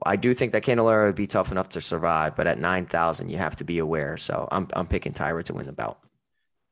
I 0.05 0.17
do 0.17 0.33
think 0.33 0.51
that 0.51 0.63
Candelario 0.63 1.07
would 1.07 1.15
be 1.15 1.27
tough 1.27 1.51
enough 1.51 1.69
to 1.69 1.81
survive, 1.81 2.35
but 2.35 2.47
at 2.47 2.59
9,000, 2.59 3.29
you 3.29 3.37
have 3.37 3.55
to 3.57 3.63
be 3.63 3.79
aware. 3.79 4.17
So 4.17 4.49
I'm, 4.51 4.67
I'm 4.73 4.87
picking 4.87 5.13
Taira 5.13 5.43
to 5.45 5.53
win 5.53 5.65
the 5.65 5.71
bout. 5.71 5.99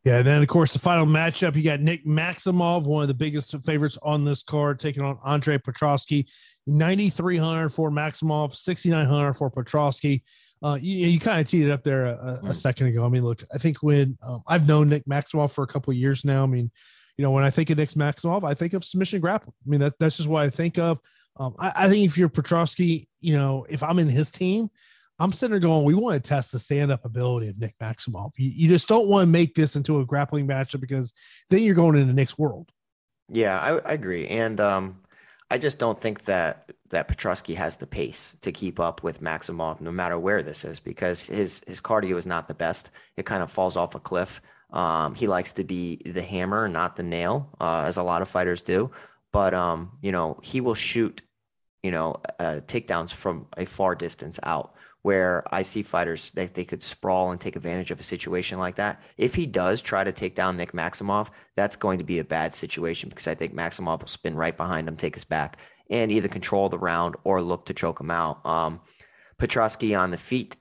Yeah, 0.07 0.21
then 0.21 0.41
of 0.41 0.47
course 0.47 0.71
the 0.71 0.79
final 0.79 1.05
matchup, 1.05 1.57
you 1.57 1.63
got 1.63 1.81
Nick 1.81 2.05
Maximov, 2.05 2.83
one 2.83 3.01
of 3.01 3.09
the 3.09 3.13
biggest 3.13 3.53
favorites 3.65 3.97
on 4.01 4.23
this 4.23 4.41
card, 4.41 4.79
taking 4.79 5.03
on 5.03 5.19
Andre 5.21 5.57
Petroski. 5.57 6.27
9,300 6.65 7.67
for 7.67 7.91
Maximov, 7.91 8.55
6,900 8.55 9.33
for 9.33 9.51
Petroski. 9.51 10.21
Uh, 10.63 10.77
you, 10.79 11.07
you 11.07 11.19
kind 11.19 11.41
of 11.41 11.49
teed 11.49 11.63
it 11.63 11.71
up 11.71 11.83
there 11.83 12.05
a, 12.05 12.39
a, 12.41 12.47
mm. 12.47 12.55
second 12.55 12.87
ago. 12.87 13.05
I 13.05 13.09
mean, 13.09 13.25
look, 13.25 13.43
I 13.53 13.57
think 13.57 13.83
when 13.83 14.17
um, 14.23 14.43
I've 14.47 14.65
known 14.65 14.87
Nick 14.87 15.03
Maximov 15.07 15.51
for 15.51 15.65
a 15.65 15.67
couple 15.67 15.91
of 15.91 15.97
years 15.97 16.23
now, 16.23 16.43
I 16.43 16.45
mean, 16.45 16.71
you 17.17 17.23
know, 17.23 17.31
when 17.31 17.43
I 17.43 17.49
think 17.49 17.69
of 17.69 17.77
Nick 17.77 17.89
Maximov, 17.89 18.45
I 18.45 18.53
think 18.53 18.71
of 18.71 18.85
submission 18.85 19.19
grappling. 19.19 19.55
I 19.65 19.69
mean, 19.69 19.81
that, 19.81 19.99
that's 19.99 20.15
just 20.15 20.29
what 20.29 20.41
I 20.41 20.49
think 20.49 20.77
of. 20.77 20.99
Um, 21.35 21.53
I, 21.59 21.73
I, 21.75 21.89
think 21.89 22.05
if 22.05 22.17
you're 22.17 22.29
Petroski, 22.29 23.07
you 23.19 23.35
know, 23.35 23.65
if 23.67 23.83
I'm 23.83 23.99
in 23.99 24.07
his 24.07 24.31
team, 24.31 24.69
I'm 25.19 25.33
sitting 25.33 25.51
there 25.51 25.59
going, 25.59 25.83
we 25.83 25.95
want 25.95 26.21
to 26.21 26.29
test 26.29 26.51
the 26.51 26.59
stand 26.59 26.91
up 26.91 27.05
ability 27.05 27.49
of 27.49 27.57
Nick 27.57 27.75
Maximov. 27.81 28.31
You, 28.37 28.51
you 28.53 28.67
just 28.67 28.87
don't 28.87 29.07
want 29.07 29.23
to 29.23 29.27
make 29.27 29.55
this 29.55 29.75
into 29.75 29.99
a 29.99 30.05
grappling 30.05 30.47
matchup 30.47 30.79
because 30.79 31.11
then 31.49 31.61
you're 31.61 31.75
going 31.75 31.95
into 31.95 32.13
Nick's 32.13 32.37
world. 32.37 32.69
Yeah, 33.29 33.59
I, 33.59 33.77
I 33.79 33.93
agree. 33.93 34.27
And 34.27 34.59
um, 34.59 35.01
I 35.49 35.57
just 35.57 35.79
don't 35.79 35.99
think 35.99 36.25
that 36.25 36.71
that 36.89 37.07
Petroski 37.09 37.55
has 37.55 37.75
the 37.75 37.87
pace 37.87 38.35
to 38.41 38.51
keep 38.51 38.79
up 38.79 39.03
with 39.03 39.21
Maximov, 39.21 39.81
no 39.81 39.91
matter 39.91 40.17
where 40.17 40.41
this 40.41 40.63
is, 40.63 40.79
because 40.79 41.25
his 41.25 41.63
his 41.67 41.81
cardio 41.81 42.17
is 42.17 42.27
not 42.27 42.47
the 42.47 42.53
best. 42.53 42.91
It 43.17 43.25
kind 43.25 43.43
of 43.43 43.51
falls 43.51 43.75
off 43.75 43.95
a 43.95 43.99
cliff. 43.99 44.41
Um, 44.71 45.15
he 45.15 45.27
likes 45.27 45.53
to 45.53 45.63
be 45.63 46.01
the 46.05 46.21
hammer, 46.21 46.67
not 46.67 46.95
the 46.95 47.03
nail, 47.03 47.49
uh, 47.59 47.83
as 47.85 47.97
a 47.97 48.03
lot 48.03 48.21
of 48.21 48.29
fighters 48.29 48.61
do. 48.61 48.91
But 49.31 49.53
um, 49.53 49.97
you 50.01 50.11
know, 50.11 50.39
he 50.43 50.61
will 50.61 50.75
shoot, 50.75 51.21
you 51.83 51.91
know, 51.91 52.15
uh, 52.39 52.61
takedowns 52.67 53.11
from 53.11 53.47
a 53.57 53.65
far 53.65 53.95
distance 53.95 54.39
out. 54.43 54.75
Where 55.03 55.43
I 55.53 55.61
see 55.63 55.83
fighters 55.83 56.31
that 56.31 56.53
they 56.53 56.65
could 56.65 56.83
sprawl 56.83 57.31
and 57.31 57.39
take 57.39 57.55
advantage 57.55 57.91
of 57.91 57.99
a 57.99 58.03
situation 58.03 58.59
like 58.59 58.75
that. 58.75 59.01
If 59.17 59.35
he 59.35 59.45
does 59.45 59.81
try 59.81 60.03
to 60.03 60.11
take 60.11 60.35
down 60.35 60.57
Nick 60.57 60.73
Maximov, 60.73 61.29
that's 61.55 61.75
going 61.75 61.97
to 61.99 62.03
be 62.03 62.19
a 62.19 62.25
bad 62.25 62.53
situation 62.53 63.09
because 63.09 63.27
I 63.27 63.35
think 63.35 63.53
Maximov 63.55 64.01
will 64.01 64.07
spin 64.07 64.35
right 64.35 64.57
behind 64.57 64.87
him, 64.87 64.97
take 64.97 65.15
his 65.15 65.23
back, 65.23 65.57
and 65.89 66.11
either 66.11 66.27
control 66.27 66.67
the 66.67 66.77
round 66.77 67.15
or 67.23 67.41
look 67.41 67.65
to 67.67 67.73
choke 67.73 68.01
him 68.01 68.11
out. 68.11 68.45
Um, 68.45 68.81
Petroski 69.39 69.97
on 69.97 70.11
the 70.11 70.17
feet 70.17 70.57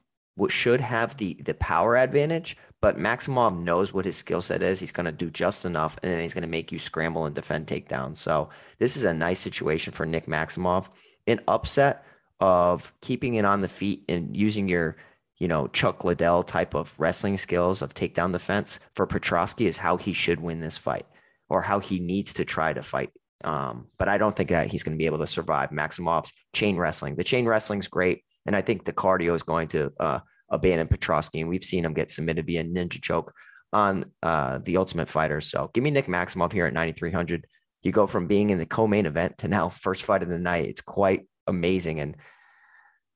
should 0.48 0.80
have 0.80 1.16
the 1.16 1.34
the 1.44 1.54
power 1.54 1.96
advantage, 1.96 2.56
but 2.82 2.98
Maximov 2.98 3.58
knows 3.58 3.92
what 3.92 4.04
his 4.04 4.16
skill 4.16 4.42
set 4.42 4.62
is. 4.62 4.78
He's 4.78 4.92
going 4.92 5.06
to 5.06 5.12
do 5.12 5.30
just 5.30 5.64
enough, 5.64 5.98
and 6.02 6.12
then 6.12 6.20
he's 6.20 6.34
going 6.34 6.42
to 6.42 6.48
make 6.48 6.70
you 6.70 6.78
scramble 6.78 7.24
and 7.24 7.34
defend 7.34 7.66
takedowns. 7.66 8.18
So 8.18 8.50
this 8.78 8.96
is 8.96 9.04
a 9.04 9.14
nice 9.14 9.40
situation 9.40 9.92
for 9.92 10.04
Nick 10.04 10.26
Maximov. 10.26 10.88
An 11.26 11.40
upset 11.48 12.04
of 12.40 12.92
keeping 13.00 13.34
it 13.34 13.44
on 13.44 13.60
the 13.60 13.68
feet 13.68 14.04
and 14.08 14.36
using 14.36 14.68
your, 14.68 14.96
you 15.38 15.48
know, 15.48 15.68
Chuck 15.68 16.04
Liddell 16.04 16.42
type 16.42 16.74
of 16.74 16.94
wrestling 16.98 17.38
skills 17.38 17.82
of 17.82 17.94
takedown 17.94 18.32
defense 18.32 18.78
for 18.94 19.06
Petroski 19.06 19.66
is 19.66 19.76
how 19.76 19.96
he 19.96 20.12
should 20.12 20.40
win 20.40 20.60
this 20.60 20.76
fight, 20.76 21.06
or 21.48 21.62
how 21.62 21.80
he 21.80 22.00
needs 22.00 22.34
to 22.34 22.44
try 22.44 22.72
to 22.72 22.82
fight. 22.82 23.10
Um, 23.44 23.88
but 23.98 24.08
I 24.08 24.18
don't 24.18 24.34
think 24.34 24.50
that 24.50 24.68
he's 24.68 24.82
going 24.82 24.96
to 24.96 24.98
be 24.98 25.06
able 25.06 25.18
to 25.18 25.26
survive 25.26 25.70
Maximov's 25.70 26.32
chain 26.54 26.76
wrestling. 26.76 27.16
The 27.16 27.24
chain 27.24 27.46
wrestling's 27.46 27.88
great, 27.88 28.22
and 28.46 28.56
I 28.56 28.62
think 28.62 28.84
the 28.84 28.92
cardio 28.92 29.34
is 29.34 29.42
going 29.42 29.68
to 29.68 29.92
uh, 30.00 30.20
abandon 30.50 30.88
Petroski, 30.88 31.40
and 31.40 31.48
we've 31.48 31.64
seen 31.64 31.84
him 31.84 31.94
get 31.94 32.10
submitted 32.10 32.46
via 32.46 32.64
ninja 32.64 33.00
choke 33.00 33.32
on 33.72 34.04
uh, 34.22 34.58
the 34.64 34.76
Ultimate 34.76 35.08
Fighter. 35.08 35.40
So 35.40 35.70
give 35.74 35.84
me 35.84 35.90
Nick 35.90 36.06
Maximov 36.06 36.52
here 36.52 36.66
at 36.66 36.72
9,300. 36.72 37.46
You 37.82 37.92
go 37.92 38.06
from 38.06 38.26
being 38.26 38.50
in 38.50 38.58
the 38.58 38.66
co-main 38.66 39.06
event 39.06 39.38
to 39.38 39.48
now 39.48 39.68
first 39.68 40.04
fight 40.04 40.22
of 40.22 40.28
the 40.28 40.38
night. 40.38 40.66
It's 40.66 40.80
quite 40.80 41.26
amazing. 41.46 42.00
And 42.00 42.16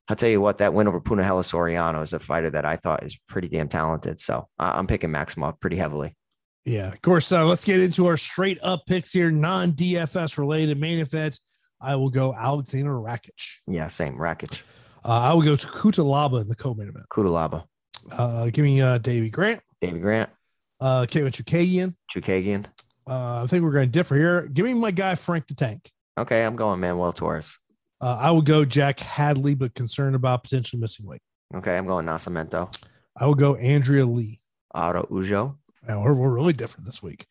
I'll 0.08 0.16
tell 0.16 0.28
you 0.28 0.40
what, 0.40 0.58
that 0.58 0.74
win 0.74 0.88
over 0.88 1.00
Punahele 1.00 1.42
Soriano 1.42 2.02
is 2.02 2.12
a 2.12 2.18
fighter 2.18 2.50
that 2.50 2.64
I 2.64 2.76
thought 2.76 3.04
is 3.04 3.18
pretty 3.28 3.48
damn 3.48 3.68
talented. 3.68 4.20
So 4.20 4.48
I'm 4.58 4.86
picking 4.86 5.10
Maximov 5.10 5.60
pretty 5.60 5.76
heavily. 5.76 6.16
Yeah, 6.64 6.88
of 6.88 7.00
course. 7.02 7.32
Uh, 7.32 7.46
let's 7.46 7.64
get 7.64 7.80
into 7.80 8.06
our 8.06 8.16
straight 8.16 8.58
up 8.62 8.82
picks 8.86 9.12
here, 9.12 9.30
non 9.30 9.72
DFS 9.72 10.36
related 10.36 10.78
main 10.78 10.98
events. 10.98 11.40
I 11.80 11.96
will 11.96 12.10
go 12.10 12.34
Alexander 12.34 12.92
Rakic. 12.92 13.30
Yeah, 13.66 13.88
same 13.88 14.16
Rakic. 14.16 14.62
Uh, 15.04 15.08
I 15.08 15.32
will 15.32 15.42
go 15.42 15.56
to 15.56 15.66
Cutelaba 15.66 16.42
in 16.42 16.48
the 16.48 16.54
co-main 16.54 16.88
event. 16.88 17.06
Cutelaba. 17.10 17.64
Uh, 18.12 18.50
give 18.50 18.64
me 18.64 18.82
uh, 18.82 18.98
Davey 18.98 19.30
Grant. 19.30 19.62
Davey 19.80 19.98
Grant. 19.98 20.30
Uh, 20.78 21.06
Kevin 21.06 21.32
Chookagian. 21.32 21.94
Chookagian. 22.12 22.66
Uh, 23.06 23.42
I 23.42 23.46
think 23.46 23.64
we're 23.64 23.72
going 23.72 23.88
to 23.88 23.92
differ 23.92 24.14
here. 24.14 24.42
Give 24.46 24.66
me 24.66 24.74
my 24.74 24.90
guy 24.90 25.14
Frank 25.14 25.46
the 25.46 25.54
Tank. 25.54 25.90
Okay, 26.18 26.44
I'm 26.44 26.56
going 26.56 26.80
Manuel 26.80 27.12
Torres. 27.12 27.56
Uh, 28.00 28.16
I 28.20 28.30
would 28.30 28.46
go 28.46 28.64
Jack 28.64 29.00
Hadley, 29.00 29.54
but 29.54 29.74
concerned 29.74 30.14
about 30.16 30.42
potentially 30.44 30.80
missing 30.80 31.06
weight. 31.06 31.20
Okay, 31.54 31.76
I'm 31.76 31.86
going 31.86 32.06
Nascimento. 32.06 32.74
I 33.16 33.26
will 33.26 33.34
go 33.34 33.56
Andrea 33.56 34.06
Lee. 34.06 34.40
Araujo. 34.74 35.58
Man, 35.86 36.02
we're, 36.02 36.14
we're 36.14 36.30
really 36.30 36.52
different 36.52 36.86
this 36.86 37.02
week. 37.02 37.26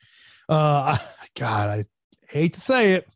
Uh, 0.50 0.98
I, 0.98 1.00
God, 1.38 1.70
I 1.70 1.86
hate 2.28 2.54
to 2.56 2.60
say 2.62 2.94
it. 2.94 3.08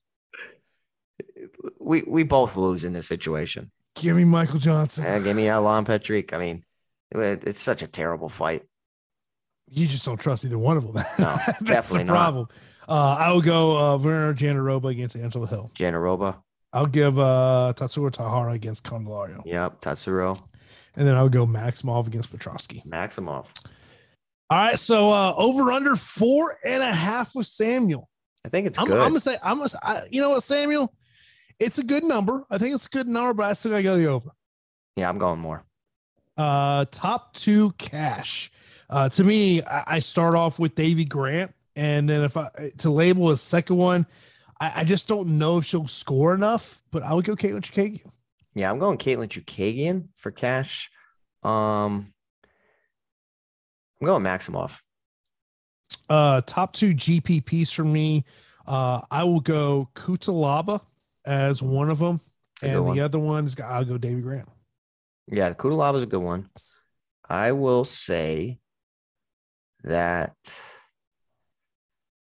We 1.79 2.03
we 2.03 2.23
both 2.23 2.55
lose 2.55 2.83
in 2.85 2.93
this 2.93 3.07
situation. 3.07 3.71
Give 3.95 4.15
me 4.15 4.23
Michael 4.23 4.59
Johnson. 4.59 5.03
Yeah, 5.03 5.19
give 5.19 5.35
me 5.35 5.47
Alan 5.49 5.85
Patrick. 5.85 6.33
I 6.33 6.37
mean, 6.39 6.63
it, 7.11 7.43
it's 7.45 7.61
such 7.61 7.81
a 7.83 7.87
terrible 7.87 8.29
fight. 8.29 8.63
You 9.69 9.87
just 9.87 10.05
don't 10.05 10.19
trust 10.19 10.45
either 10.45 10.57
one 10.57 10.77
of 10.77 10.83
them. 10.91 10.95
No, 11.19 11.35
That's 11.35 11.59
definitely 11.61 12.05
the 12.05 12.13
not. 12.13 12.17
problem. 12.17 12.47
Uh, 12.87 13.15
I 13.19 13.31
will 13.31 13.41
go 13.41 13.75
uh, 13.75 13.97
Virna 13.97 14.35
Jandiroba 14.35 14.89
against 14.91 15.15
Angela 15.15 15.47
Hill. 15.47 15.71
Jandiroba. 15.75 16.37
I'll 16.73 16.87
give 16.87 17.19
uh, 17.19 17.73
Tatsuro 17.75 18.11
Taira 18.11 18.51
against 18.51 18.83
Candelario. 18.83 19.43
Yep. 19.45 19.81
Tatsuro. 19.81 20.41
And 20.95 21.07
then 21.07 21.15
I'll 21.15 21.29
go 21.29 21.45
Maximov 21.45 22.07
against 22.07 22.35
Petroski. 22.35 22.85
Maximov. 22.85 23.47
All 24.49 24.57
right. 24.57 24.79
So 24.79 25.11
uh, 25.11 25.33
over 25.37 25.71
under 25.71 25.95
four 25.95 26.57
and 26.65 26.83
a 26.83 26.93
half 26.93 27.35
with 27.35 27.47
Samuel. 27.47 28.09
I 28.45 28.49
think 28.49 28.67
it's 28.67 28.77
I'm, 28.77 28.87
good. 28.87 28.99
I'm 28.99 29.09
gonna 29.09 29.19
say 29.19 29.37
I'm 29.41 29.57
gonna. 29.57 29.69
I, 29.81 30.01
you 30.09 30.21
know 30.21 30.31
what, 30.31 30.43
Samuel? 30.43 30.93
It's 31.59 31.77
a 31.77 31.83
good 31.83 32.03
number. 32.03 32.43
I 32.49 32.57
think 32.57 32.75
it's 32.75 32.87
a 32.87 32.89
good 32.89 33.07
number, 33.07 33.33
but 33.33 33.45
I 33.45 33.53
still 33.53 33.71
gotta 33.71 33.83
go 33.83 33.97
the 33.97 34.07
over. 34.07 34.31
yeah, 34.95 35.07
I'm 35.07 35.17
going 35.17 35.39
more. 35.39 35.63
Uh, 36.35 36.85
top 36.91 37.33
two 37.33 37.71
cash. 37.77 38.51
Uh, 38.89 39.07
to 39.09 39.23
me, 39.23 39.63
I, 39.63 39.83
I 39.87 39.99
start 39.99 40.35
off 40.35 40.59
with 40.59 40.75
Davey 40.75 41.05
Grant, 41.05 41.53
and 41.75 42.09
then 42.09 42.21
if 42.21 42.35
I 42.35 42.73
to 42.79 42.89
label 42.89 43.31
a 43.31 43.37
second 43.37 43.77
one, 43.77 44.05
I, 44.63 44.81
I 44.81 44.83
just 44.85 45.09
don't 45.09 45.37
know 45.37 45.57
if 45.57 45.65
she'll 45.65 45.87
score 45.87 46.33
enough. 46.33 46.81
But 46.91 47.03
I 47.03 47.13
would 47.13 47.25
go 47.25 47.35
Katlyn 47.35 47.61
Chookagian. 47.61 48.09
Yeah, 48.55 48.71
I'm 48.71 48.79
going 48.79 48.97
Katlyn 48.97 49.27
Chookagian 49.27 50.07
for 50.15 50.31
cash. 50.31 50.89
Um, 51.43 52.13
I'm 53.99 54.05
going 54.05 54.23
Maximov. 54.23 54.79
Uh, 56.09 56.41
top 56.45 56.73
two 56.73 56.93
GPPs 56.93 57.73
for 57.73 57.83
me. 57.83 58.23
Uh, 58.65 59.01
I 59.11 59.25
will 59.25 59.41
go 59.41 59.89
Cutelaba 59.95 60.81
as 61.25 61.61
one 61.61 61.89
of 61.89 61.99
them, 61.99 62.21
and 62.61 62.85
one. 62.85 62.95
the 62.95 63.03
other 63.03 63.19
one's 63.19 63.59
I'll 63.59 63.83
go 63.83 63.97
Davy 63.97 64.21
Grant. 64.21 64.47
Yeah, 65.27 65.49
the 65.49 65.55
Cutelaba 65.55 65.97
is 65.97 66.03
a 66.03 66.07
good 66.07 66.21
one. 66.21 66.49
I 67.29 67.51
will 67.51 67.83
say 67.83 68.59
that 69.83 70.35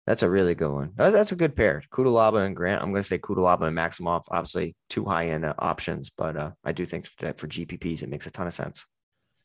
that's 0.08 0.24
a 0.24 0.30
really 0.30 0.56
good 0.56 0.72
one. 0.72 0.92
That's 0.96 1.32
a 1.32 1.36
good 1.36 1.56
pair. 1.56 1.82
Cutelaba 1.92 2.46
and 2.46 2.56
Grant. 2.56 2.82
I'm 2.82 2.92
going 2.92 3.02
to 3.02 3.08
say 3.08 3.18
Cutelaba 3.18 3.64
and 3.64 3.76
Maximov. 3.78 4.24
Obviously, 4.30 4.76
two 4.90 5.04
high 5.06 5.28
end 5.30 5.46
options, 5.60 6.10
but 6.10 6.38
uh, 6.38 6.52
I 6.64 6.72
do 6.72 6.86
think 6.86 7.08
that 7.22 7.40
for 7.40 7.48
GPPs, 7.48 8.04
it 8.04 8.10
makes 8.10 8.28
a 8.28 8.32
ton 8.32 8.48
of 8.48 8.54
sense. 8.54 8.86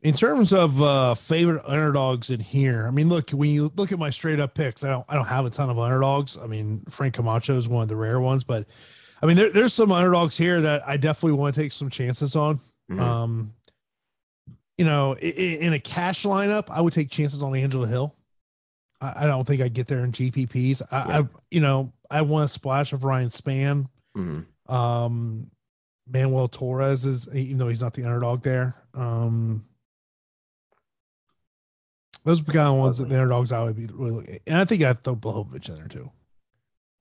In 0.03 0.15
terms 0.15 0.55
of 0.55 0.81
uh 0.81 1.15
favorite 1.15 1.63
underdogs 1.67 2.31
in 2.31 2.41
here, 2.41 2.87
I 2.87 2.91
mean, 2.91 3.11
look 3.11 3.31
when 3.33 3.51
you 3.51 3.71
look 3.77 3.93
at 3.93 3.99
my 3.99 4.09
straight 4.09 4.41
up 4.41 4.55
picks, 4.55 4.83
I 4.83 4.89
don't 4.89 5.05
I 5.11 5.15
don't 5.15 5.27
have 5.27 5.45
a 5.45 5.51
ton 5.51 5.69
of 5.69 5.79
underdogs. 5.79 6.39
I 6.39 6.47
mean, 6.47 6.83
Frank 6.89 7.15
Camacho 7.15 7.59
is 7.59 7.69
one 7.69 7.83
of 7.83 7.89
the 7.91 7.97
rare 7.97 8.19
ones, 8.19 8.43
but 8.43 8.67
I 9.23 9.27
mean, 9.27 9.37
there, 9.37 9.51
there's 9.51 9.75
some 9.75 9.93
underdogs 9.93 10.39
here 10.39 10.63
that 10.63 10.83
I 10.89 10.97
definitely 10.97 11.39
want 11.39 11.55
to 11.55 11.61
take 11.61 11.73
some 11.73 11.91
chances 11.91 12.35
on. 12.35 12.61
Mhm. 12.91 12.99
Um, 12.99 13.53
you 14.79 14.87
know, 14.87 15.17
i- 15.17 15.27
i- 15.27 15.59
in 15.61 15.75
a 15.75 15.79
cash 15.81 16.23
lineup, 16.25 16.71
I 16.71 16.81
would 16.81 16.95
take 16.95 17.11
chances 17.11 17.43
on 17.43 17.55
Angela 17.55 17.87
Hill. 17.87 18.17
I, 19.01 19.25
I 19.25 19.27
don't 19.27 19.47
think 19.47 19.63
I 19.63 19.69
get 19.69 19.87
there 19.87 20.05
in 20.05 20.13
GPPs. 20.13 20.83
I, 20.91 21.21
I 21.21 21.29
you 21.51 21.61
know, 21.61 21.93
I 22.11 22.23
want 22.23 22.51
a 22.51 22.53
splash 22.53 22.93
of 22.93 23.05
Ryan 23.05 23.31
Spann. 23.31 23.87
Mhm. 24.17 24.47
Um, 24.73 25.51
Manuel 26.09 26.49
Torres 26.49 27.07
is, 27.07 27.29
even 27.33 27.59
though 27.59 27.69
he's 27.69 27.81
not 27.81 27.95
the 27.95 28.05
underdog 28.05 28.43
there. 28.43 28.75
Um, 28.95 29.63
those 32.25 32.41
are 32.41 32.45
the 32.45 32.53
kind 32.53 32.69
of 32.69 32.77
ones 32.77 32.99
that 32.99 33.09
the 33.09 33.15
underdogs 33.15 33.53
I 33.53 33.63
would 33.63 33.77
be 33.77 33.87
really 33.87 34.11
looking 34.11 34.35
at. 34.35 34.43
And 34.47 34.57
I 34.57 34.65
think 34.65 34.83
I'd 34.83 35.03
throw 35.03 35.17
Blachowicz 35.17 35.69
in 35.69 35.77
there 35.77 35.89
too. 35.89 36.11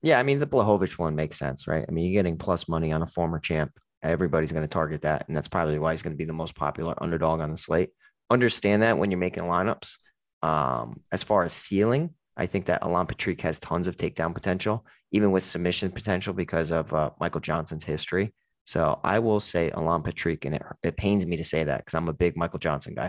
Yeah, 0.02 0.20
I 0.20 0.24
mean, 0.24 0.40
the 0.40 0.48
Blachowicz 0.48 0.98
one 0.98 1.16
makes 1.16 1.38
sense, 1.38 1.68
right? 1.68 1.86
I 1.88 1.92
mean, 1.92 2.06
you're 2.06 2.22
getting 2.22 2.38
plus 2.38 2.70
money 2.70 2.94
on 2.94 3.02
a 3.02 3.08
former 3.08 3.40
champ. 3.40 3.72
Everybody's 4.02 4.54
going 4.54 4.64
to 4.64 4.68
target 4.68 5.02
that. 5.02 5.28
And 5.28 5.36
that's 5.36 5.50
probably 5.50 5.78
why 5.78 5.92
he's 5.92 6.02
going 6.02 6.14
to 6.14 6.18
be 6.18 6.26
the 6.26 6.32
most 6.32 6.56
popular 6.56 6.94
underdog 7.04 7.42
on 7.42 7.52
the 7.52 7.58
slate. 7.58 7.90
Understand 8.30 8.84
that 8.84 8.98
when 8.98 9.12
you're 9.12 9.20
making 9.20 9.44
lineups. 9.44 9.98
Um, 10.42 11.02
as 11.12 11.24
far 11.24 11.44
as 11.44 11.54
ceiling, 11.54 12.12
I 12.38 12.46
think 12.46 12.66
that 12.66 12.82
Alan 12.82 13.06
Patrick 13.06 13.42
has 13.42 13.60
tons 13.60 13.88
of 13.88 13.98
takedown 13.98 14.34
potential, 14.34 14.86
even 15.12 15.32
with 15.32 15.44
submission 15.44 15.92
potential 15.92 16.34
because 16.34 16.72
of 16.72 16.94
uh, 16.94 17.10
Michael 17.20 17.42
Johnson's 17.42 17.84
history. 17.84 18.34
So 18.66 19.00
I 19.04 19.20
will 19.20 19.40
say 19.40 19.72
Alan 19.72 20.04
Patrick, 20.04 20.46
and 20.46 20.56
it, 20.56 20.64
it 20.84 20.96
pains 20.96 21.26
me 21.26 21.36
to 21.38 21.44
say 21.44 21.64
that 21.64 21.80
because 21.80 21.96
I'm 21.96 22.08
a 22.08 22.14
big 22.14 22.38
Michael 22.38 22.60
Johnson 22.60 22.94
guy. 22.94 23.08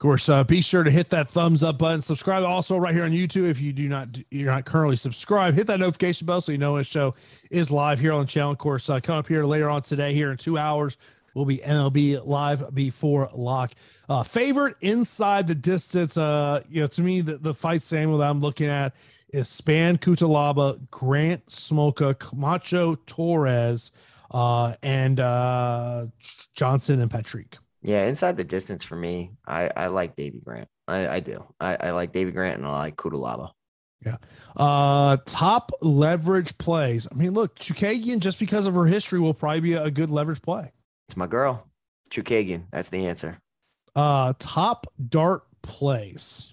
Of 0.00 0.02
course, 0.02 0.28
uh, 0.28 0.44
be 0.44 0.62
sure 0.62 0.82
to 0.82 0.90
hit 0.90 1.10
that 1.10 1.28
thumbs 1.28 1.62
up 1.62 1.78
button. 1.78 2.00
Subscribe 2.02 2.42
also 2.42 2.76
right 2.78 2.94
here 2.94 3.04
on 3.04 3.10
YouTube 3.10 3.48
if 3.48 3.60
you 3.60 3.72
do 3.72 3.88
not 3.88 4.18
you're 4.30 4.50
not 4.50 4.64
currently 4.64 4.96
subscribed. 4.96 5.56
Hit 5.56 5.66
that 5.66 5.78
notification 5.78 6.26
bell 6.26 6.40
so 6.40 6.52
you 6.52 6.58
know 6.58 6.72
when 6.72 6.80
the 6.80 6.84
show 6.84 7.14
is 7.50 7.70
live 7.70 8.00
here 8.00 8.12
on 8.14 8.22
the 8.22 8.26
channel. 8.26 8.50
Of 8.50 8.58
course, 8.58 8.88
uh, 8.88 8.98
come 8.98 9.18
up 9.18 9.28
here 9.28 9.44
later 9.44 9.68
on 9.68 9.82
today. 9.82 10.14
Here 10.14 10.30
in 10.30 10.38
two 10.38 10.56
hours, 10.56 10.96
will 11.34 11.44
be 11.44 11.58
MLB 11.58 12.24
live 12.26 12.74
before 12.74 13.30
lock. 13.34 13.72
Uh, 14.08 14.22
favorite 14.22 14.76
inside 14.80 15.46
the 15.46 15.54
distance. 15.54 16.16
Uh, 16.16 16.62
you 16.68 16.80
know, 16.80 16.86
to 16.88 17.02
me, 17.02 17.20
the, 17.20 17.38
the 17.38 17.54
fight 17.54 17.82
Samuel 17.82 18.18
that 18.18 18.30
I'm 18.30 18.40
looking 18.40 18.68
at 18.68 18.94
is 19.32 19.48
Spann 19.48 19.98
Cutelaba, 19.98 20.80
Grant 20.90 21.46
Smolka, 21.46 22.18
Camacho 22.18 22.96
Torres, 23.06 23.92
uh, 24.32 24.74
and 24.82 25.20
uh, 25.20 26.06
Johnson 26.54 27.00
and 27.00 27.10
Patrick. 27.10 27.58
Yeah, 27.82 28.06
inside 28.06 28.36
the 28.36 28.44
distance 28.44 28.84
for 28.84 28.96
me, 28.96 29.30
I, 29.46 29.70
I 29.74 29.86
like 29.86 30.16
Davey 30.16 30.40
Grant. 30.44 30.68
I, 30.86 31.08
I 31.08 31.20
do. 31.20 31.44
I, 31.60 31.76
I 31.80 31.90
like 31.92 32.12
Davey 32.12 32.32
Grant 32.32 32.58
and 32.58 32.66
I 32.66 32.78
like 32.78 32.96
Cutelaba. 32.96 33.52
Uh, 34.56 35.16
top 35.26 35.72
leverage 35.80 36.56
plays. 36.58 37.06
I 37.10 37.14
mean, 37.14 37.32
look, 37.32 37.58
Chookagian, 37.58 38.20
just 38.20 38.38
because 38.38 38.66
of 38.66 38.74
her 38.74 38.86
history, 38.86 39.20
will 39.20 39.34
probably 39.34 39.60
be 39.60 39.72
a 39.74 39.90
good 39.90 40.10
leverage 40.10 40.42
play. 40.42 40.72
It's 41.10 41.16
my 41.16 41.26
girl, 41.26 41.68
Chookagian. 42.08 42.66
That's 42.70 42.90
the 42.90 43.08
answer. 43.08 43.40
Uh, 43.96 44.32
top 44.38 44.86
dart 45.08 45.42
plays. 45.60 46.52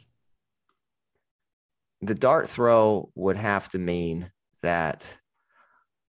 The 2.02 2.16
dart 2.16 2.50
throw 2.50 3.12
would 3.14 3.38
have 3.38 3.70
to 3.70 3.78
mean 3.78 4.32
that 4.64 5.16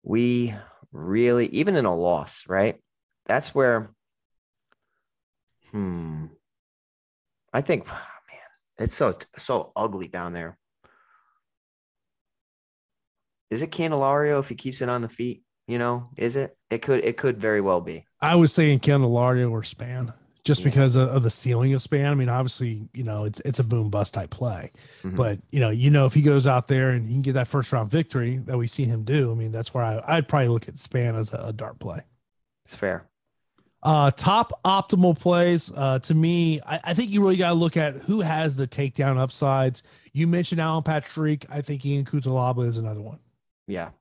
we 0.02 0.56
really, 0.92 1.50
even 1.50 1.76
in 1.76 1.86
a 1.86 1.96
loss, 1.96 2.46
right? 2.48 2.78
That's 3.28 3.54
where, 3.54 3.92
hmm, 5.70 6.26
I 7.54 7.62
think, 7.62 7.86
man, 7.90 8.00
it's 8.80 8.96
so 8.96 9.20
so 9.38 9.72
ugly 9.76 10.08
down 10.08 10.34
there. 10.34 10.58
Is 13.52 13.62
it 13.62 13.70
Candelario 13.70 14.40
if 14.40 14.50
he 14.50 14.56
keeps 14.56 14.82
it 14.82 14.90
on 14.90 15.04
the 15.04 15.10
feet? 15.10 15.44
You 15.72 15.78
know, 15.78 16.10
is 16.18 16.36
it? 16.36 16.58
It 16.70 16.82
could. 16.82 17.02
It 17.06 17.16
could 17.16 17.38
very 17.40 17.62
well 17.62 17.80
be. 17.80 18.06
I 18.20 18.36
was 18.36 18.52
saying 18.52 18.80
Candelario 18.82 19.50
or 19.52 19.62
Spann, 19.62 20.14
just 20.44 20.60
Yeah. 20.60 20.66
because 20.66 20.98
of, 20.98 21.08
of 21.08 21.24
the 21.24 21.30
ceiling 21.30 21.74
of 21.74 21.82
Spann. 21.82 22.12
I 22.12 22.16
mean, 22.16 22.28
obviously, 22.28 22.90
you 22.94 23.04
know, 23.06 23.24
it's 23.24 23.40
it's 23.46 23.60
a 23.60 23.64
boom 23.64 23.90
bust 23.90 24.14
type 24.14 24.32
play, 24.32 24.74
Mhm. 25.04 25.16
but 25.16 25.40
you 25.50 25.62
know, 25.62 25.70
you 25.70 25.90
know, 25.90 26.06
if 26.06 26.14
he 26.14 26.22
goes 26.24 26.46
out 26.46 26.68
there 26.68 26.90
and 26.90 27.08
he 27.08 27.14
can 27.14 27.22
get 27.22 27.34
that 27.36 27.48
first 27.48 27.72
round 27.72 27.90
victory 27.90 28.36
that 28.48 28.58
we 28.58 28.68
see 28.68 28.84
him 28.84 29.04
do, 29.06 29.32
I 29.32 29.36
mean, 29.36 29.54
that's 29.54 29.74
where 29.74 29.86
I, 29.86 30.04
I'd 30.18 30.28
probably 30.28 30.50
look 30.50 30.68
at 30.68 30.76
Spann 30.76 31.18
as 31.18 31.32
a, 31.32 31.38
a 31.38 31.54
dart 31.54 31.80
play. 31.80 32.02
It's 32.66 32.76
fair. 32.76 33.08
Uh, 33.82 34.12
top 34.12 34.52
optimal 34.66 35.18
plays. 35.18 35.72
Uh, 35.74 36.00
to 36.00 36.14
me, 36.14 36.60
I, 36.66 36.82
I 36.84 36.94
think 36.94 37.12
you 37.12 37.22
really 37.22 37.38
got 37.38 37.50
to 37.52 37.56
look 37.56 37.78
at 37.78 37.96
who 37.96 38.20
has 38.20 38.58
the 38.58 38.68
takedown 38.68 39.18
upsides. 39.18 39.84
You 40.12 40.28
mentioned 40.28 40.60
Alan 40.60 40.84
Patrick. 40.84 41.46
I 41.50 41.62
think 41.62 41.86
Ion 41.86 42.04
Cutelaba 42.04 42.68
is 42.68 42.78
another 42.78 43.02
one. 43.02 43.20
Yeah, 43.68 43.92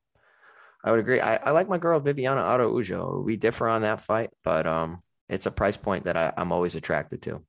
I 0.83 0.91
would 0.91 1.01
agree. 1.01 1.21
I, 1.21 1.37
I 1.37 1.51
like 1.51 1.69
my 1.69 1.79
girl 1.79 2.01
Viviana 2.01 2.41
Araujo. 2.41 3.23
We 3.25 3.37
differ 3.37 3.69
on 3.69 3.83
that 3.83 4.01
fight, 4.01 4.31
but 4.45 4.67
um, 4.67 5.03
it's 5.29 5.47
a 5.47 5.51
price 5.51 5.77
point 5.77 6.05
that 6.05 6.17
I, 6.17 6.33
I'm 6.37 6.53
always 6.53 6.75
attracted 6.75 7.23
to. 7.23 7.43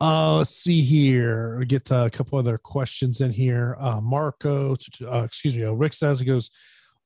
Uh, 0.00 0.36
let's 0.36 0.50
see 0.54 0.80
here. 0.82 1.58
We 1.58 1.66
get 1.66 1.90
a 1.90 2.08
couple 2.12 2.38
other 2.38 2.56
questions 2.56 3.20
in 3.20 3.30
here. 3.32 3.76
Uh, 3.80 4.00
Marco, 4.00 4.76
uh, 5.02 5.22
excuse 5.24 5.56
me, 5.56 5.64
uh, 5.64 5.72
Rick 5.72 5.92
says 5.92 6.20
he 6.20 6.24
goes, 6.24 6.50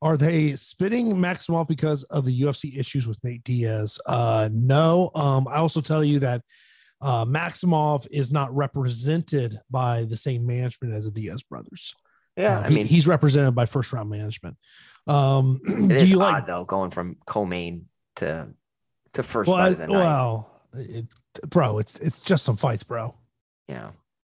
"Are 0.03 0.17
they 0.19 0.57
spitting 0.57 1.09
Maximov 1.15 1.69
because 1.69 2.03
of 2.05 2.25
the 2.27 2.41
UFC 2.43 2.79
issues 2.79 3.07
with 3.07 3.19
Nate 3.25 3.43
Diaz?" 3.45 3.99
Uh, 4.07 4.51
no. 4.53 5.11
Um, 5.15 5.49
I 5.49 5.57
also 5.57 5.81
tell 5.81 6.05
you 6.05 6.19
that 6.19 6.43
uh, 7.01 7.25
Maximov 7.25 8.07
is 8.11 8.31
not 8.31 8.55
represented 8.55 9.59
by 9.71 10.05
the 10.05 10.17
same 10.17 10.47
management 10.47 10.93
as 10.95 11.07
the 11.07 11.11
Diaz 11.13 11.43
brothers. 11.43 11.95
Yeah, 12.37 12.59
Uh, 12.59 12.63
I 12.65 12.69
he- 12.69 12.75
mean, 12.75 12.87
he's 12.87 13.07
represented 13.09 13.55
by 13.55 13.65
first 13.67 13.93
round 13.95 14.11
management. 14.11 14.57
Um, 15.07 15.61
it 15.67 15.89
do 15.89 15.95
is 15.97 16.11
you 16.11 16.21
odd 16.21 16.33
like? 16.33 16.47
though 16.47 16.65
going 16.65 16.91
from 16.91 17.17
co-main 17.27 17.87
to 18.17 18.53
to 19.15 19.23
first 19.23 19.49
Well, 19.49 19.59
fight 19.59 19.73
of 19.73 19.79
the 19.79 19.87
night. 19.89 19.93
well, 19.95 20.63
it, 20.75 21.07
bro, 21.49 21.79
it's 21.79 21.99
it's 21.99 22.21
just 22.21 22.45
some 22.45 22.57
fights, 22.57 22.83
bro. 22.85 23.15
Yeah, 23.69 23.91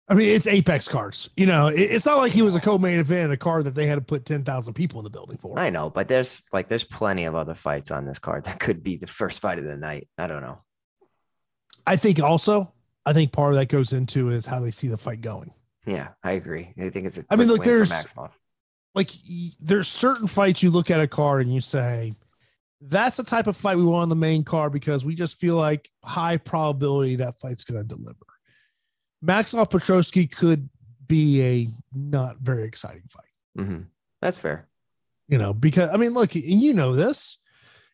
I 0.07 0.13
mean, 0.13 0.29
it's 0.29 0.47
Apex 0.47 0.87
cards. 0.87 1.29
You 1.35 1.45
know, 1.47 1.67
it- 1.67 1.79
it's 1.79 2.05
not 2.05 2.17
like 2.17 2.31
he 2.31 2.41
was 2.41 2.55
a 2.55 2.59
co-main 2.61 2.99
event, 2.99 3.31
a 3.31 3.37
card 3.37 3.65
that 3.65 3.75
they 3.75 3.87
had 3.87 3.95
to 3.95 4.01
put 4.01 4.25
ten 4.25 4.43
thousand 4.43 4.73
people 4.73 4.99
in 4.99 5.03
the 5.03 5.09
building 5.09 5.37
for. 5.37 5.57
I 5.59 5.69
know, 5.69 5.89
but 5.89 6.07
there's 6.07 6.43
like 6.53 6.67
there's 6.69 6.83
plenty 6.83 7.25
of 7.25 7.35
other 7.35 7.55
fights 7.55 7.91
on 7.91 8.05
this 8.05 8.19
card 8.19 8.45
that 8.45 8.59
could 8.59 8.83
be 8.83 8.95
the 8.95 9.07
first 9.07 9.41
fight 9.41 9.59
of 9.59 9.65
the 9.65 9.77
night. 9.77 10.07
I 10.17 10.27
don't 10.27 10.41
know. 10.41 10.61
I 11.85 11.97
think 11.97 12.21
also, 12.21 12.73
I 13.05 13.11
think 13.13 13.31
part 13.33 13.51
of 13.53 13.59
that 13.59 13.67
goes 13.67 13.91
into 13.91 14.29
is 14.29 14.45
how 14.45 14.59
they 14.61 14.71
see 14.71 14.87
the 14.87 14.97
fight 14.97 15.19
going. 15.21 15.51
Yeah, 15.85 16.09
I 16.23 16.33
agree. 16.33 16.73
I 16.79 16.89
think 16.89 17.05
it's 17.05 17.17
a. 17.17 17.25
I 17.29 17.35
mean, 17.35 17.47
look, 17.49 17.63
there's-. 17.63 17.91
Like 18.95 19.09
there's 19.59 19.87
certain 19.87 20.27
fights 20.27 20.61
you 20.61 20.69
look 20.71 20.91
at 20.91 20.99
a 21.01 21.07
card 21.07 21.41
and 21.45 21.53
you 21.53 21.61
say 21.61 22.13
that's 22.81 23.17
the 23.17 23.23
type 23.23 23.47
of 23.47 23.57
fight 23.57 23.77
we 23.77 23.83
want 23.85 24.03
on 24.03 24.09
the 24.09 24.15
main 24.15 24.43
card 24.43 24.71
because 24.73 25.03
we 25.05 25.15
just 25.15 25.39
feel 25.39 25.55
like 25.55 25.89
high 26.03 26.37
probability 26.37 27.15
that 27.15 27.39
fight's 27.39 27.63
going 27.63 27.81
to 27.81 27.87
deliver. 27.95 28.17
Maxwell 29.21 29.65
Petroski 29.65 30.29
could 30.29 30.69
be 31.07 31.41
a 31.41 31.69
not 31.93 32.37
very 32.39 32.65
exciting 32.65 33.03
fight, 33.09 33.25
Mhm. 33.57 33.87
That's 34.21 34.37
fair. 34.37 34.67
you 35.27 35.37
know, 35.37 35.53
because 35.53 35.89
I 35.89 35.97
mean, 35.97 36.13
look, 36.13 36.35
and 36.35 36.43
you 36.43 36.73
know 36.73 36.93
this, 36.93 37.37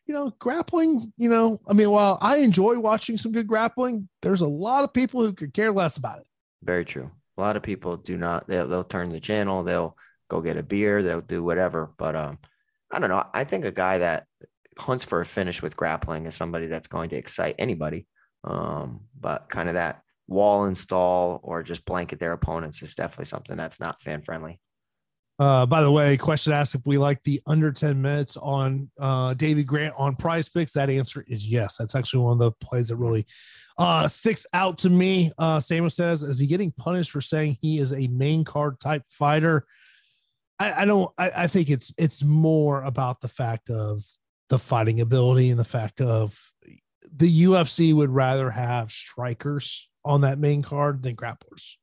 you 0.06 0.12
know, 0.14 0.30
grappling, 0.38 1.12
you 1.16 1.28
know, 1.28 1.58
I 1.68 1.72
mean, 1.72 1.90
while 1.90 2.18
I 2.20 2.38
enjoy 2.38 2.78
watching 2.80 3.16
some 3.16 3.30
good 3.32 3.46
grappling, 3.46 4.08
there's 4.22 4.40
a 4.40 4.48
lot 4.48 4.82
of 4.84 4.92
people 4.92 5.20
who 5.22 5.32
could 5.32 5.54
care 5.54 5.72
less 5.72 5.96
about 5.96 6.18
it. 6.18 6.26
Very 6.62 6.84
true. 6.84 7.10
A 7.38 7.40
lot 7.40 7.56
of 7.56 7.62
people 7.62 7.96
do 7.96 8.16
not. 8.16 8.46
They'll 8.48 8.66
they'll 8.68 8.84
turn 8.84 9.10
the 9.10 9.20
channel. 9.20 9.62
They'll 9.62 9.96
go 10.30 10.40
get 10.40 10.56
a 10.56 10.62
beer. 10.62 11.02
They'll 11.02 11.20
do 11.20 11.42
whatever. 11.42 11.92
But 11.98 12.16
um, 12.16 12.38
I 12.90 12.98
don't 12.98 13.10
know. 13.10 13.24
I 13.34 13.44
think 13.44 13.64
a 13.64 13.72
guy 13.72 13.98
that 13.98 14.26
hunts 14.78 15.04
for 15.04 15.20
a 15.20 15.26
finish 15.26 15.62
with 15.62 15.76
grappling 15.76 16.24
is 16.26 16.34
somebody 16.34 16.66
that's 16.66 16.88
going 16.88 17.10
to 17.10 17.16
excite 17.16 17.56
anybody. 17.58 18.06
Um, 18.44 19.02
but 19.18 19.48
kind 19.50 19.68
of 19.68 19.74
that 19.74 20.00
wall 20.26 20.64
install 20.64 21.40
or 21.42 21.62
just 21.62 21.84
blanket 21.84 22.20
their 22.20 22.32
opponents 22.32 22.80
is 22.82 22.94
definitely 22.94 23.26
something 23.26 23.56
that's 23.56 23.80
not 23.80 24.00
fan 24.00 24.22
friendly. 24.22 24.60
Uh, 25.38 25.64
by 25.64 25.80
the 25.80 25.90
way, 25.90 26.18
question 26.18 26.52
asked 26.52 26.74
if 26.74 26.86
we 26.86 26.98
like 26.98 27.22
the 27.24 27.40
under 27.46 27.72
10 27.72 28.00
minutes 28.00 28.36
on 28.36 28.90
uh, 28.98 29.32
David 29.34 29.66
Grant 29.66 29.94
on 29.96 30.14
PrizePicks. 30.14 30.72
That 30.72 30.90
answer 30.90 31.24
is 31.26 31.46
yes. 31.46 31.76
That's 31.78 31.94
actually 31.94 32.24
one 32.24 32.32
of 32.32 32.38
the 32.38 32.52
plays 32.62 32.88
that 32.88 32.96
really 32.96 33.26
uh, 33.78 34.06
sticks 34.06 34.44
out 34.52 34.76
to 34.78 34.90
me. 34.90 35.32
Uh, 35.38 35.58
Samuel 35.58 35.88
says, 35.88 36.22
is 36.22 36.38
he 36.38 36.46
getting 36.46 36.72
punished 36.72 37.10
for 37.10 37.22
saying 37.22 37.56
he 37.62 37.78
is 37.78 37.92
a 37.94 38.06
main 38.08 38.44
card 38.44 38.78
type 38.80 39.02
fighter? 39.08 39.64
I, 40.60 40.82
I 40.82 40.84
don't, 40.84 41.10
I, 41.18 41.30
I 41.34 41.46
think 41.46 41.70
it's, 41.70 41.92
it's 41.98 42.22
more 42.22 42.82
about 42.82 43.20
the 43.20 43.28
fact 43.28 43.70
of 43.70 44.02
the 44.50 44.58
fighting 44.58 45.00
ability 45.00 45.50
and 45.50 45.58
the 45.58 45.64
fact 45.64 46.00
of 46.00 46.38
the 47.16 47.44
UFC 47.44 47.94
would 47.94 48.10
rather 48.10 48.50
have 48.50 48.90
strikers 48.90 49.88
on 50.04 50.20
that 50.20 50.38
main 50.38 50.62
card 50.62 51.02
than 51.02 51.16
grapplers. 51.16 51.76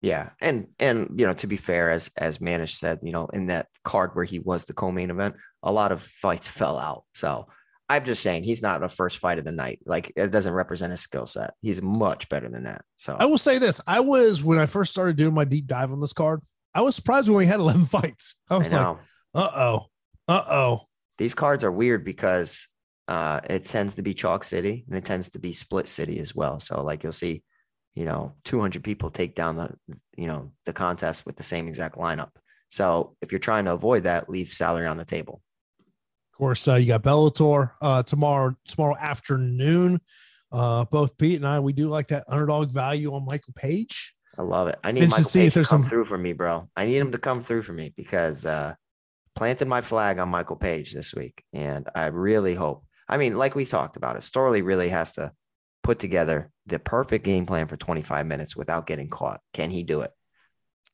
Yeah, 0.00 0.30
and 0.40 0.68
and 0.78 1.18
you 1.18 1.26
know 1.26 1.34
to 1.34 1.48
be 1.48 1.56
fair, 1.56 1.90
as 1.90 2.08
as 2.16 2.38
Manish 2.38 2.76
said, 2.76 3.00
you 3.02 3.10
know 3.10 3.26
in 3.32 3.46
that 3.46 3.66
card 3.82 4.10
where 4.14 4.24
he 4.24 4.38
was 4.38 4.64
the 4.64 4.72
co-main 4.72 5.10
event, 5.10 5.34
a 5.64 5.72
lot 5.72 5.90
of 5.90 6.00
fights 6.00 6.46
fell 6.46 6.78
out. 6.78 7.04
So 7.14 7.48
I'm 7.88 8.04
just 8.04 8.22
saying 8.22 8.44
he's 8.44 8.62
not 8.62 8.84
a 8.84 8.88
first 8.88 9.18
fight 9.18 9.38
of 9.38 9.44
the 9.44 9.52
night. 9.52 9.80
Like 9.86 10.12
it 10.14 10.30
doesn't 10.30 10.52
represent 10.52 10.92
his 10.92 11.00
skill 11.00 11.26
set. 11.26 11.54
He's 11.62 11.82
much 11.82 12.28
better 12.28 12.48
than 12.48 12.62
that. 12.64 12.82
So 12.96 13.16
I 13.18 13.24
will 13.24 13.38
say 13.38 13.58
this: 13.58 13.80
I 13.88 13.98
was 13.98 14.42
when 14.42 14.58
I 14.58 14.66
first 14.66 14.92
started 14.92 15.16
doing 15.16 15.34
my 15.34 15.44
deep 15.44 15.66
dive 15.66 15.90
on 15.90 16.00
this 16.00 16.12
card. 16.12 16.42
I 16.74 16.82
was 16.82 16.94
surprised 16.94 17.28
when 17.28 17.38
we 17.38 17.46
had 17.46 17.60
11 17.60 17.86
fights. 17.86 18.36
I 18.48 18.54
I 18.54 18.58
was 18.58 18.72
like, 18.72 18.80
know 18.80 18.98
"Uh 19.34 19.50
oh, 19.54 19.86
uh 20.28 20.44
oh." 20.48 20.88
these 21.18 21.34
cards 21.34 21.64
are 21.64 21.72
weird 21.72 22.04
because 22.04 22.68
uh, 23.08 23.40
it 23.50 23.64
tends 23.64 23.94
to 23.96 24.02
be 24.02 24.14
chalk 24.14 24.44
city 24.44 24.84
and 24.88 24.96
it 24.96 25.04
tends 25.04 25.28
to 25.30 25.38
be 25.38 25.52
split 25.52 25.88
city 25.88 26.20
as 26.20 26.34
well. 26.34 26.60
So 26.60 26.80
like 26.82 27.02
you'll 27.02 27.12
see, 27.12 27.42
you 27.94 28.04
know, 28.04 28.34
200 28.44 28.82
people 28.82 29.10
take 29.10 29.34
down 29.34 29.56
the 29.56 29.74
you 30.16 30.28
know 30.28 30.52
the 30.64 30.72
contest 30.72 31.26
with 31.26 31.36
the 31.36 31.42
same 31.42 31.68
exact 31.68 31.96
lineup. 31.96 32.30
So 32.70 33.16
if 33.20 33.32
you're 33.32 33.38
trying 33.38 33.64
to 33.64 33.72
avoid 33.72 34.04
that, 34.04 34.28
leave 34.28 34.48
salary 34.48 34.86
on 34.86 34.96
the 34.96 35.04
table. 35.04 35.42
Of 36.32 36.38
course, 36.38 36.68
uh, 36.68 36.74
you 36.74 36.86
got 36.86 37.02
Bellator 37.02 37.72
uh, 37.82 38.02
tomorrow 38.04 38.54
tomorrow 38.66 38.96
afternoon. 38.98 40.00
Uh, 40.50 40.84
both 40.84 41.18
Pete 41.18 41.36
and 41.36 41.46
I, 41.46 41.60
we 41.60 41.72
do 41.72 41.88
like 41.88 42.08
that 42.08 42.24
underdog 42.28 42.70
value 42.70 43.12
on 43.12 43.26
Michael 43.26 43.52
Page. 43.54 44.14
I 44.38 44.42
love 44.42 44.68
it. 44.68 44.78
I 44.84 44.92
need 44.92 45.08
Michael 45.10 45.24
see 45.24 45.40
if 45.46 45.54
Page 45.54 45.64
to 45.66 45.68
come 45.68 45.82
some- 45.82 45.90
through 45.90 46.04
for 46.04 46.16
me, 46.16 46.32
bro. 46.32 46.70
I 46.76 46.86
need 46.86 46.96
him 46.98 47.12
to 47.12 47.18
come 47.18 47.40
through 47.40 47.62
for 47.62 47.72
me 47.72 47.92
because 47.96 48.46
uh 48.46 48.74
planted 49.34 49.68
my 49.68 49.80
flag 49.80 50.18
on 50.18 50.28
Michael 50.28 50.56
Page 50.56 50.92
this 50.92 51.14
week. 51.14 51.44
And 51.52 51.88
I 51.94 52.06
really 52.06 52.54
hope. 52.54 52.84
I 53.08 53.18
mean, 53.18 53.36
like 53.36 53.54
we 53.54 53.64
talked 53.64 53.96
about 53.96 54.16
it, 54.16 54.22
Storley 54.22 54.64
really 54.64 54.88
has 54.88 55.12
to 55.12 55.32
put 55.82 55.98
together 56.00 56.50
the 56.66 56.78
perfect 56.78 57.24
game 57.24 57.46
plan 57.46 57.66
for 57.68 57.76
25 57.76 58.26
minutes 58.26 58.56
without 58.56 58.86
getting 58.86 59.08
caught. 59.08 59.40
Can 59.52 59.70
he 59.70 59.82
do 59.84 60.00
it? 60.02 60.10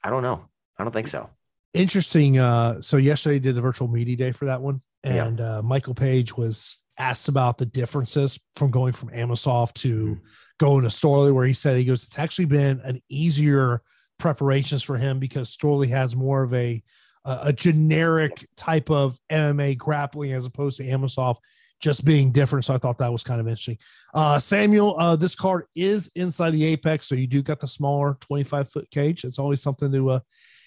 I 0.02 0.10
don't 0.10 0.22
know. 0.22 0.48
I 0.78 0.84
don't 0.84 0.92
think 0.92 1.06
so. 1.08 1.30
Interesting. 1.72 2.38
Uh, 2.38 2.80
so 2.80 2.98
yesterday 2.98 3.38
did 3.40 3.54
the 3.56 3.60
virtual 3.62 3.88
media 3.88 4.16
day 4.16 4.32
for 4.32 4.44
that 4.44 4.60
one, 4.60 4.80
Yeah. 5.04 5.24
and 5.24 5.40
uh, 5.40 5.62
Michael 5.62 5.94
Page 5.94 6.36
was 6.36 6.78
asked 6.98 7.28
about 7.28 7.58
the 7.58 7.66
differences 7.66 8.38
from 8.56 8.70
going 8.70 8.92
from 8.92 9.10
Amosov 9.10 9.72
to 9.74 10.16
Mhm. 10.16 10.20
going 10.58 10.82
to 10.82 10.88
Storley, 10.88 11.32
where 11.34 11.46
he 11.46 11.52
said 11.52 11.76
he 11.76 11.84
goes, 11.84 12.04
it's 12.04 12.18
actually 12.18 12.44
been 12.44 12.80
an 12.84 13.02
easier 13.08 13.82
preparations 14.18 14.82
for 14.82 14.96
him 14.96 15.18
because 15.18 15.54
Storley 15.54 15.88
has 15.88 16.14
more 16.16 16.42
of 16.42 16.54
a 16.54 16.82
a 17.26 17.38
a 17.44 17.52
generic 17.54 18.46
type 18.56 18.90
of 18.90 19.18
MMA 19.30 19.74
grappling 19.76 20.32
as 20.32 20.44
opposed 20.46 20.76
to 20.76 20.84
Amosov 20.84 21.36
just 21.80 22.04
being 22.04 22.30
different. 22.32 22.64
So 22.66 22.74
I 22.74 22.78
thought 22.78 22.98
that 22.98 23.12
was 23.12 23.24
kind 23.24 23.40
of 23.40 23.48
interesting. 23.48 23.78
Uh, 24.14 24.38
Samuel, 24.38 24.94
uh, 24.98 25.16
this 25.16 25.34
card 25.34 25.64
is 25.74 26.10
inside 26.14 26.50
the 26.52 26.64
apex, 26.64 27.06
so 27.06 27.14
you 27.14 27.26
do 27.26 27.42
got 27.42 27.60
the 27.60 27.66
smaller 27.66 28.16
25 28.20 28.70
foot 28.70 28.90
cage. 28.90 29.24
It's 29.24 29.38
always 29.38 29.60
something 29.62 29.90
to 29.90 30.10
uh, 30.10 30.20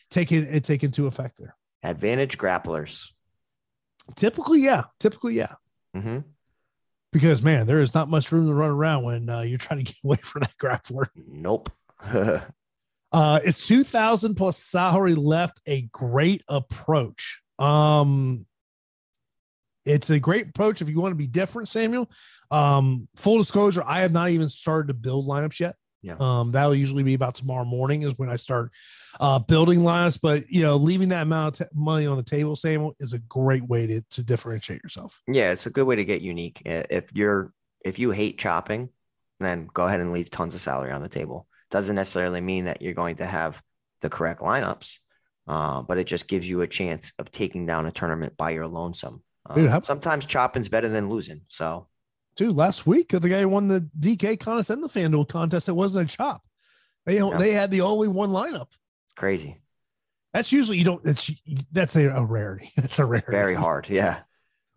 take 0.09 0.31
it 0.31 0.47
and 0.49 0.63
take 0.63 0.83
into 0.83 1.07
effect 1.07 1.37
there. 1.37 1.55
Advantage 1.83 2.37
grapplers. 2.37 3.07
Typically, 4.15 4.61
yeah. 4.61 4.85
Typically, 4.99 5.35
yeah. 5.35 5.53
Hmm 5.93 6.19
Because 7.11 7.41
man, 7.41 7.67
there 7.67 7.79
is 7.79 7.93
not 7.93 8.09
much 8.09 8.31
room 8.31 8.47
to 8.47 8.53
run 8.53 8.69
around 8.69 9.03
when 9.03 9.29
uh, 9.29 9.41
you're 9.41 9.57
trying 9.57 9.83
to 9.83 9.91
get 9.91 9.97
away 10.03 10.17
from 10.17 10.41
that 10.41 10.57
grappler. 10.57 11.07
Nope. 11.15 11.71
Uh, 13.11 13.39
it's 13.45 13.65
2000 13.65 14.35
plus 14.35 14.57
salary 14.57 15.15
left. 15.15 15.61
A 15.65 15.83
great 15.83 16.43
approach. 16.49 17.41
Um, 17.57 18.45
it's 19.85 20.09
a 20.09 20.19
great 20.19 20.49
approach 20.49 20.81
if 20.81 20.89
you 20.89 20.99
want 20.99 21.13
to 21.13 21.17
be 21.17 21.27
different, 21.27 21.69
Samuel. 21.69 22.11
Um, 22.51 23.07
full 23.15 23.37
disclosure, 23.37 23.81
I 23.85 24.01
have 24.01 24.11
not 24.11 24.29
even 24.31 24.49
started 24.49 24.89
to 24.89 24.93
build 24.93 25.25
lineups 25.25 25.59
yet. 25.59 25.75
Yeah. 26.03 26.15
Um, 26.19 26.51
that'll 26.51 26.75
usually 26.75 27.03
be 27.03 27.15
about 27.15 27.35
tomorrow 27.35 27.65
morning 27.65 28.03
is 28.03 28.17
when 28.17 28.29
I 28.29 28.35
start 28.35 28.71
uh, 29.19 29.39
building 29.39 29.83
lines. 29.83 30.17
But 30.17 30.49
you 30.49 30.61
know, 30.61 30.75
leaving 30.77 31.09
that 31.09 31.23
amount 31.23 31.59
of 31.59 31.67
t- 31.67 31.75
money 31.75 32.05
on 32.05 32.17
the 32.17 32.23
table, 32.23 32.55
Samuel, 32.55 32.93
is 32.99 33.13
a 33.13 33.19
great 33.19 33.63
way 33.63 33.87
to 33.87 34.01
to 34.11 34.23
differentiate 34.23 34.81
yourself. 34.83 35.21
yeah, 35.27 35.51
it's 35.51 35.65
a 35.65 35.71
good 35.71 35.85
way 35.87 35.95
to 35.95 36.05
get 36.05 36.21
unique. 36.21 36.61
If 36.65 37.11
you're 37.15 37.51
if 37.83 37.99
you 37.99 38.11
hate 38.11 38.37
chopping, 38.37 38.89
then 39.39 39.67
go 39.73 39.87
ahead 39.87 39.99
and 39.99 40.13
leave 40.13 40.29
tons 40.29 40.55
of 40.55 40.61
salary 40.61 40.91
on 40.91 41.01
the 41.01 41.09
table. 41.09 41.47
Doesn't 41.71 41.95
necessarily 41.95 42.41
mean 42.41 42.65
that 42.65 42.81
you're 42.81 42.93
going 42.93 43.17
to 43.17 43.25
have 43.25 43.61
the 44.01 44.09
correct 44.09 44.41
lineups, 44.41 44.99
uh, 45.47 45.81
but 45.81 45.97
it 45.97 46.05
just 46.07 46.27
gives 46.27 46.47
you 46.49 46.61
a 46.61 46.67
chance 46.67 47.11
of 47.19 47.31
taking 47.31 47.65
down 47.65 47.85
a 47.87 47.91
tournament 47.91 48.37
by 48.37 48.51
your 48.51 48.67
lonesome. 48.67 49.23
Uh, 49.49 49.55
Dude, 49.55 49.69
how- 49.69 49.81
sometimes 49.81 50.25
chopping's 50.25 50.69
better 50.69 50.87
than 50.89 51.09
losing. 51.09 51.41
So 51.47 51.87
Dude, 52.37 52.55
last 52.55 52.85
week 52.85 53.09
the 53.09 53.19
guy 53.19 53.41
who 53.41 53.49
won 53.49 53.67
the 53.67 53.89
DK 53.99 54.39
contest 54.39 54.69
and 54.69 54.83
the 54.83 54.87
FanDuel 54.87 55.27
contest. 55.27 55.67
It 55.67 55.73
wasn't 55.73 56.11
a 56.11 56.15
chop. 56.15 56.43
They 57.07 57.19
they 57.19 57.53
had 57.53 57.71
the 57.71 57.81
only 57.81 58.09
one 58.09 58.29
lineup. 58.29 58.67
crazy, 59.15 59.61
That's 60.33 60.51
usually 60.51 60.77
you 60.77 60.83
don't. 60.83 61.03
That's 61.03 61.31
that's 61.71 61.95
a, 61.95 62.09
a 62.09 62.23
rarity. 62.23 62.69
That's 62.77 62.99
a 62.99 63.05
rarity. 63.05 63.31
very 63.31 63.55
hard. 63.55 63.89
Yeah, 63.89 64.19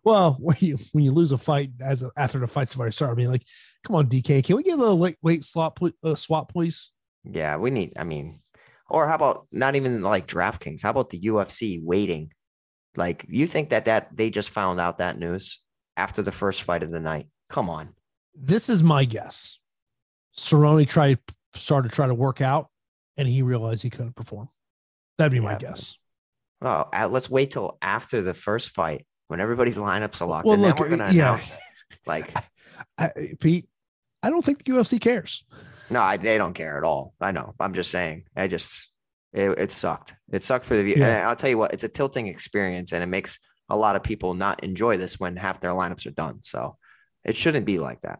Well, 0.03 0.37
when 0.39 0.55
you 0.59 0.77
when 0.93 1.03
you 1.03 1.11
lose 1.11 1.33
a 1.33 1.37
fight 1.37 1.71
as 1.81 2.03
a, 2.03 2.11
after 2.15 2.39
the 2.39 2.47
fight's 2.47 2.77
already 2.77 2.93
started, 2.93 3.13
I 3.13 3.15
mean, 3.17 3.31
like, 3.31 3.45
come 3.83 3.97
on, 3.97 4.05
DK, 4.05 4.45
can 4.45 4.55
we 4.55 4.63
get 4.63 4.73
a 4.73 4.81
little 4.81 4.97
late 4.97 5.17
weight 5.21 5.43
swap 5.43 5.77
uh, 6.03 6.15
swap, 6.15 6.51
please? 6.51 6.91
yeah. 7.25 7.57
We 7.57 7.69
need. 7.69 7.93
I 7.97 8.05
mean, 8.05 8.39
or 8.89 9.07
how 9.07 9.15
about 9.15 9.47
not 9.51 9.75
even 9.75 10.01
like 10.01 10.25
DraftKings? 10.25 10.81
How 10.83 10.91
about 10.91 11.09
the 11.09 11.19
UFC 11.19 11.83
waiting? 11.83 12.31
Like, 12.95 13.25
you 13.27 13.45
think 13.45 13.69
that 13.69 13.85
that 13.85 14.07
they 14.15 14.29
just 14.29 14.49
found 14.49 14.79
out 14.79 14.99
that 14.99 15.19
news 15.19 15.59
after 15.97 16.21
the 16.21 16.31
first 16.31 16.63
fight 16.63 16.83
of 16.83 16.91
the 16.91 17.01
night? 17.01 17.25
Come 17.51 17.69
on. 17.69 17.93
This 18.33 18.69
is 18.69 18.81
my 18.81 19.05
guess. 19.05 19.59
Cerrone 20.35 20.87
tried 20.87 21.19
started 21.53 21.89
to 21.89 21.95
try 21.95 22.07
to 22.07 22.13
work 22.13 22.41
out, 22.41 22.69
and 23.17 23.27
he 23.27 23.41
realized 23.41 23.83
he 23.83 23.89
couldn't 23.89 24.15
perform. 24.15 24.47
That'd 25.17 25.33
be 25.33 25.39
my 25.39 25.55
guess. 25.55 25.97
Oh, 26.61 26.87
uh, 26.93 27.09
let's 27.11 27.29
wait 27.29 27.51
till 27.51 27.77
after 27.81 28.21
the 28.21 28.33
first 28.33 28.69
fight 28.69 29.05
when 29.27 29.41
everybody's 29.41 29.77
lineups 29.77 30.21
are 30.21 30.27
locked. 30.27 30.45
Well, 30.45 30.53
and 30.53 30.61
look, 30.61 30.77
then 30.77 30.83
we're 30.83 30.97
gonna 30.97 31.11
yeah. 31.11 31.29
announce 31.29 31.47
it. 31.47 31.99
Like, 32.05 32.33
I, 32.97 33.11
Pete, 33.39 33.67
I 34.23 34.29
don't 34.29 34.43
think 34.45 34.63
the 34.63 34.71
UFC 34.71 34.99
cares. 35.01 35.43
no, 35.89 35.99
I, 35.99 36.17
they 36.17 36.37
don't 36.37 36.53
care 36.53 36.77
at 36.77 36.83
all. 36.83 37.13
I 37.19 37.31
know. 37.31 37.53
I'm 37.59 37.73
just 37.73 37.91
saying. 37.91 38.25
I 38.35 38.47
just 38.47 38.89
it, 39.33 39.49
it 39.59 39.71
sucked. 39.71 40.13
It 40.31 40.43
sucked 40.43 40.65
for 40.65 40.77
the 40.77 40.83
view. 40.83 40.95
Yeah. 40.97 41.07
And 41.07 41.27
I'll 41.27 41.35
tell 41.35 41.49
you 41.49 41.57
what, 41.57 41.73
it's 41.73 41.83
a 41.83 41.89
tilting 41.89 42.27
experience, 42.27 42.93
and 42.93 43.03
it 43.03 43.07
makes 43.07 43.39
a 43.69 43.75
lot 43.75 43.95
of 43.95 44.03
people 44.03 44.33
not 44.33 44.63
enjoy 44.63 44.97
this 44.97 45.19
when 45.19 45.35
half 45.35 45.59
their 45.59 45.71
lineups 45.71 46.05
are 46.05 46.11
done. 46.11 46.43
So 46.43 46.77
it 47.23 47.35
shouldn't 47.35 47.65
be 47.65 47.79
like 47.79 48.01
that. 48.01 48.19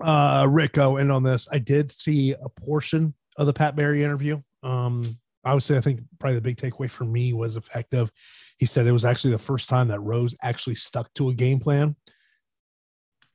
uh 0.00 0.46
Rick, 0.48 0.78
I'll 0.78 0.98
end 0.98 1.12
on 1.12 1.22
this. 1.22 1.48
I 1.50 1.58
did 1.58 1.92
see 1.92 2.32
a 2.32 2.48
portion 2.48 3.14
of 3.36 3.46
the 3.46 3.52
Pat 3.52 3.76
Barry 3.76 4.04
interview. 4.04 4.40
Um, 4.62 5.18
obviously, 5.44 5.76
I 5.76 5.80
think 5.80 6.00
probably 6.18 6.36
the 6.36 6.40
big 6.40 6.56
takeaway 6.56 6.90
for 6.90 7.04
me 7.04 7.32
was 7.32 7.56
effective. 7.56 8.10
He 8.58 8.66
said 8.66 8.86
it 8.86 8.92
was 8.92 9.04
actually 9.04 9.32
the 9.32 9.38
first 9.38 9.68
time 9.68 9.88
that 9.88 10.00
Rose 10.00 10.36
actually 10.42 10.76
stuck 10.76 11.12
to 11.14 11.30
a 11.30 11.34
game 11.34 11.58
plan. 11.58 11.96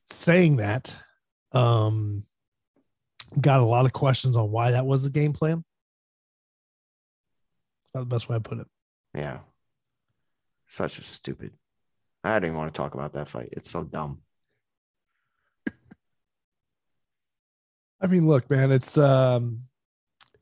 Saying 0.08 0.56
that, 0.56 0.96
um, 1.52 2.24
got 3.40 3.60
a 3.60 3.64
lot 3.64 3.84
of 3.84 3.92
questions 3.92 4.36
on 4.36 4.50
why 4.50 4.72
that 4.72 4.86
was 4.86 5.04
the 5.04 5.10
game 5.10 5.32
plan. 5.32 5.62
That's 7.82 7.90
about 7.94 8.00
the 8.00 8.14
best 8.14 8.28
way 8.28 8.36
I 8.36 8.40
put 8.40 8.58
it. 8.58 8.66
Yeah. 9.14 9.40
Such 10.68 10.98
a 10.98 11.04
stupid. 11.04 11.52
I 12.24 12.34
don't 12.34 12.46
even 12.46 12.56
want 12.56 12.72
to 12.72 12.76
talk 12.76 12.94
about 12.94 13.12
that 13.12 13.28
fight. 13.28 13.50
It's 13.52 13.70
so 13.70 13.84
dumb. 13.84 14.22
I 18.00 18.06
mean, 18.06 18.26
look, 18.26 18.48
man, 18.50 18.72
it's 18.72 18.96
um 18.96 19.62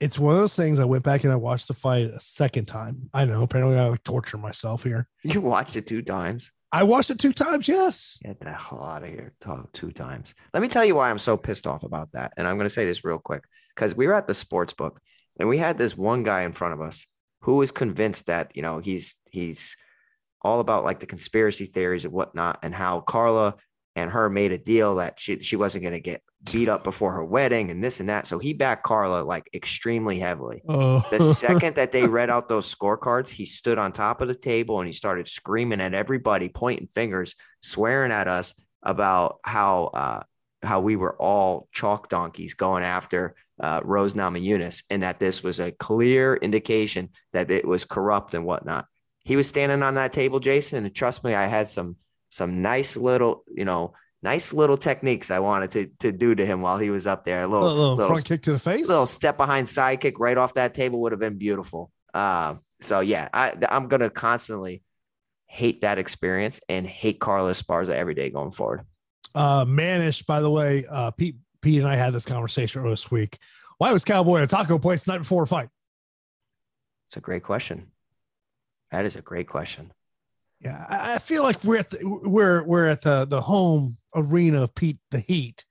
it's 0.00 0.18
one 0.18 0.34
of 0.34 0.40
those 0.40 0.54
things 0.54 0.78
I 0.78 0.84
went 0.84 1.02
back 1.02 1.24
and 1.24 1.32
I 1.32 1.36
watched 1.36 1.68
the 1.68 1.74
fight 1.74 2.06
a 2.06 2.20
second 2.20 2.66
time. 2.66 3.10
I 3.12 3.24
know, 3.24 3.42
apparently 3.42 3.78
I 3.78 3.88
would 3.88 4.04
torture 4.04 4.38
myself 4.38 4.84
here. 4.84 5.08
You 5.24 5.40
watched 5.40 5.76
it 5.76 5.86
two 5.86 6.02
times. 6.02 6.52
I 6.70 6.82
watched 6.82 7.10
it 7.10 7.18
two 7.18 7.32
times, 7.32 7.66
yes. 7.66 8.18
Get 8.22 8.40
the 8.40 8.52
hell 8.52 8.84
out 8.84 9.02
of 9.02 9.08
here. 9.08 9.34
Talk 9.40 9.72
two 9.72 9.90
times. 9.90 10.34
Let 10.52 10.62
me 10.62 10.68
tell 10.68 10.84
you 10.84 10.94
why 10.94 11.10
I'm 11.10 11.18
so 11.18 11.36
pissed 11.36 11.66
off 11.66 11.82
about 11.82 12.12
that. 12.12 12.34
And 12.36 12.46
I'm 12.46 12.56
going 12.56 12.66
to 12.66 12.70
say 12.70 12.84
this 12.84 13.04
real 13.04 13.18
quick 13.18 13.42
because 13.74 13.96
we 13.96 14.06
were 14.06 14.14
at 14.14 14.26
the 14.26 14.34
sports 14.34 14.74
book 14.74 15.00
and 15.40 15.48
we 15.48 15.56
had 15.56 15.78
this 15.78 15.96
one 15.96 16.22
guy 16.24 16.42
in 16.42 16.52
front 16.52 16.74
of 16.74 16.82
us 16.82 17.06
who 17.40 17.56
was 17.56 17.70
convinced 17.70 18.26
that, 18.26 18.52
you 18.54 18.62
know, 18.62 18.80
he's, 18.80 19.16
he's 19.30 19.76
all 20.42 20.60
about 20.60 20.84
like 20.84 21.00
the 21.00 21.06
conspiracy 21.06 21.64
theories 21.64 22.04
and 22.04 22.12
whatnot 22.12 22.58
and 22.62 22.74
how 22.74 23.00
Carla 23.00 23.56
and 23.96 24.10
her 24.10 24.28
made 24.28 24.52
a 24.52 24.58
deal 24.58 24.96
that 24.96 25.18
she, 25.18 25.40
she 25.40 25.56
wasn't 25.56 25.82
going 25.82 25.94
to 25.94 26.00
get 26.00 26.22
beat 26.44 26.68
up 26.68 26.84
before 26.84 27.12
her 27.12 27.24
wedding 27.24 27.70
and 27.70 27.82
this 27.82 28.00
and 28.00 28.08
that. 28.08 28.26
So 28.26 28.38
he 28.38 28.52
backed 28.52 28.84
Carla 28.84 29.22
like 29.22 29.48
extremely 29.54 30.18
heavily. 30.18 30.62
Oh. 30.68 31.04
The 31.10 31.20
second 31.20 31.76
that 31.76 31.92
they 31.92 32.06
read 32.06 32.30
out 32.30 32.48
those 32.48 32.72
scorecards, 32.72 33.28
he 33.28 33.44
stood 33.44 33.78
on 33.78 33.92
top 33.92 34.20
of 34.20 34.28
the 34.28 34.34
table 34.34 34.78
and 34.78 34.86
he 34.86 34.92
started 34.92 35.28
screaming 35.28 35.80
at 35.80 35.94
everybody, 35.94 36.48
pointing 36.48 36.86
fingers, 36.88 37.34
swearing 37.62 38.12
at 38.12 38.28
us 38.28 38.54
about 38.82 39.38
how 39.44 39.84
uh, 39.94 40.22
how 40.62 40.80
we 40.80 40.96
were 40.96 41.16
all 41.20 41.68
chalk 41.72 42.08
donkeys 42.08 42.54
going 42.54 42.82
after 42.82 43.34
uh, 43.60 43.80
Rose 43.84 44.14
Namajunas, 44.14 44.84
and 44.90 45.02
that 45.02 45.18
this 45.18 45.42
was 45.42 45.60
a 45.60 45.72
clear 45.72 46.34
indication 46.36 47.10
that 47.32 47.50
it 47.50 47.66
was 47.66 47.84
corrupt 47.84 48.34
and 48.34 48.44
whatnot. 48.44 48.86
He 49.24 49.36
was 49.36 49.48
standing 49.48 49.82
on 49.82 49.94
that 49.94 50.12
table, 50.12 50.40
Jason, 50.40 50.84
and 50.84 50.94
trust 50.94 51.24
me, 51.24 51.34
I 51.34 51.46
had 51.46 51.68
some 51.68 51.96
some 52.30 52.62
nice 52.62 52.96
little, 52.96 53.44
you 53.52 53.64
know, 53.64 53.94
nice 54.22 54.52
little 54.52 54.76
techniques 54.76 55.30
I 55.30 55.38
wanted 55.38 55.70
to 55.72 55.86
to 56.00 56.12
do 56.12 56.34
to 56.34 56.44
him 56.44 56.60
while 56.60 56.78
he 56.78 56.90
was 56.90 57.06
up 57.06 57.24
there. 57.24 57.42
A 57.42 57.46
little, 57.48 57.68
A 57.68 57.70
little, 57.70 57.94
little 57.96 58.08
front 58.08 58.24
kick 58.24 58.42
to 58.42 58.52
the 58.52 58.58
face. 58.58 58.86
A 58.86 58.88
little 58.88 59.06
step 59.06 59.36
behind 59.36 59.66
sidekick 59.66 60.14
right 60.18 60.36
off 60.36 60.54
that 60.54 60.74
table 60.74 61.00
would 61.02 61.12
have 61.12 61.20
been 61.20 61.38
beautiful. 61.38 61.90
Uh, 62.14 62.56
so 62.80 63.00
yeah, 63.00 63.28
I, 63.32 63.54
I'm 63.68 63.88
gonna 63.88 64.10
constantly 64.10 64.82
hate 65.46 65.80
that 65.82 65.98
experience 65.98 66.60
and 66.68 66.86
hate 66.86 67.20
Carlos 67.20 67.62
Esparza 67.62 67.90
every 67.90 68.14
day 68.14 68.30
going 68.30 68.50
forward. 68.50 68.82
Uh, 69.34 69.64
Manish, 69.64 70.26
by 70.26 70.40
the 70.40 70.50
way, 70.50 70.84
uh, 70.90 71.10
Pete, 71.10 71.36
Pete 71.62 71.78
and 71.80 71.88
I 71.88 71.96
had 71.96 72.12
this 72.12 72.24
conversation 72.24 72.80
earlier 72.80 72.92
this 72.92 73.10
week. 73.10 73.38
Why 73.78 73.92
was 73.92 74.04
Cowboy 74.04 74.38
at 74.38 74.44
a 74.44 74.46
taco 74.46 74.78
place 74.78 75.04
the 75.04 75.12
night 75.12 75.18
before 75.18 75.44
a 75.44 75.46
fight? 75.46 75.68
It's 77.06 77.16
a 77.16 77.20
great 77.20 77.42
question. 77.44 77.92
That 78.90 79.04
is 79.04 79.16
a 79.16 79.22
great 79.22 79.48
question. 79.48 79.92
Yeah, 80.60 80.84
I, 80.88 81.14
I 81.14 81.18
feel 81.18 81.42
like 81.42 81.62
we're 81.64 81.78
at 81.78 81.90
the, 81.90 82.00
we're 82.04 82.62
we're 82.64 82.86
at 82.88 83.02
the 83.02 83.24
the 83.24 83.40
home 83.40 83.96
arena 84.14 84.62
of 84.62 84.74
Pete 84.74 84.98
the 85.10 85.20
Heat. 85.20 85.64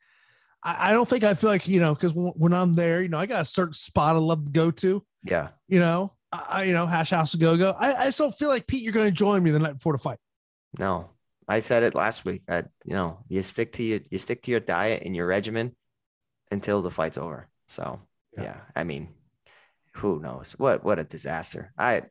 I, 0.64 0.90
I 0.90 0.92
don't 0.94 1.08
think 1.08 1.24
I 1.24 1.34
feel 1.34 1.50
like 1.50 1.68
you 1.68 1.80
know 1.82 1.94
because 1.94 2.14
when, 2.14 2.34
when 2.38 2.54
I'm 2.54 2.74
there, 2.76 3.02
you 3.02 3.10
know, 3.10 3.18
I 3.20 3.26
got 3.26 3.42
a 3.42 3.46
certain 3.46 3.74
spot 3.74 4.16
I 4.16 4.20
love 4.20 4.46
to 4.46 4.52
go 4.52 4.72
to. 4.72 5.04
Yeah, 5.24 5.50
You 5.68 5.80
know, 5.82 6.14
I, 6.32 6.64
you 6.64 6.74
know, 6.74 6.86
Hash 6.86 7.10
House 7.10 7.34
A 7.34 7.38
Go 7.38 7.58
Go. 7.58 7.72
I, 7.78 7.94
I 7.96 8.06
just 8.06 8.18
don't 8.18 8.32
feel 8.38 8.48
like 8.48 8.66
Pete, 8.66 8.82
you're 8.84 8.94
going 8.94 9.10
to 9.10 9.12
join 9.12 9.44
me 9.44 9.52
the 9.52 9.60
night 9.60 9.74
before 9.74 9.92
the 9.94 10.00
fight. 10.00 10.20
no, 10.80 11.10
I 11.50 11.60
said 11.60 11.84
it 11.84 11.96
last 11.96 12.24
week. 12.24 12.44
That 12.48 12.70
you 12.86 12.94
know, 12.94 13.20
you 13.28 13.44
stick 13.44 13.74
to 13.74 13.84
your 13.84 14.00
you 14.10 14.20
stick 14.20 14.42
to 14.44 14.52
your 14.52 14.62
diet 14.62 15.04
and 15.06 15.16
your 15.16 15.28
regimen 15.28 15.76
until 16.50 16.82
the 16.82 16.92
fight's 16.92 17.18
over. 17.18 17.50
So 17.68 18.00
Yeah. 18.38 18.44
yeah, 18.44 18.58
I 18.74 18.86
mean, 18.86 19.10
who 19.96 20.20
knows? 20.22 20.54
What 20.58 20.84
what 20.86 21.00
a 21.00 21.04
disaster. 21.04 21.74
I 21.78 22.04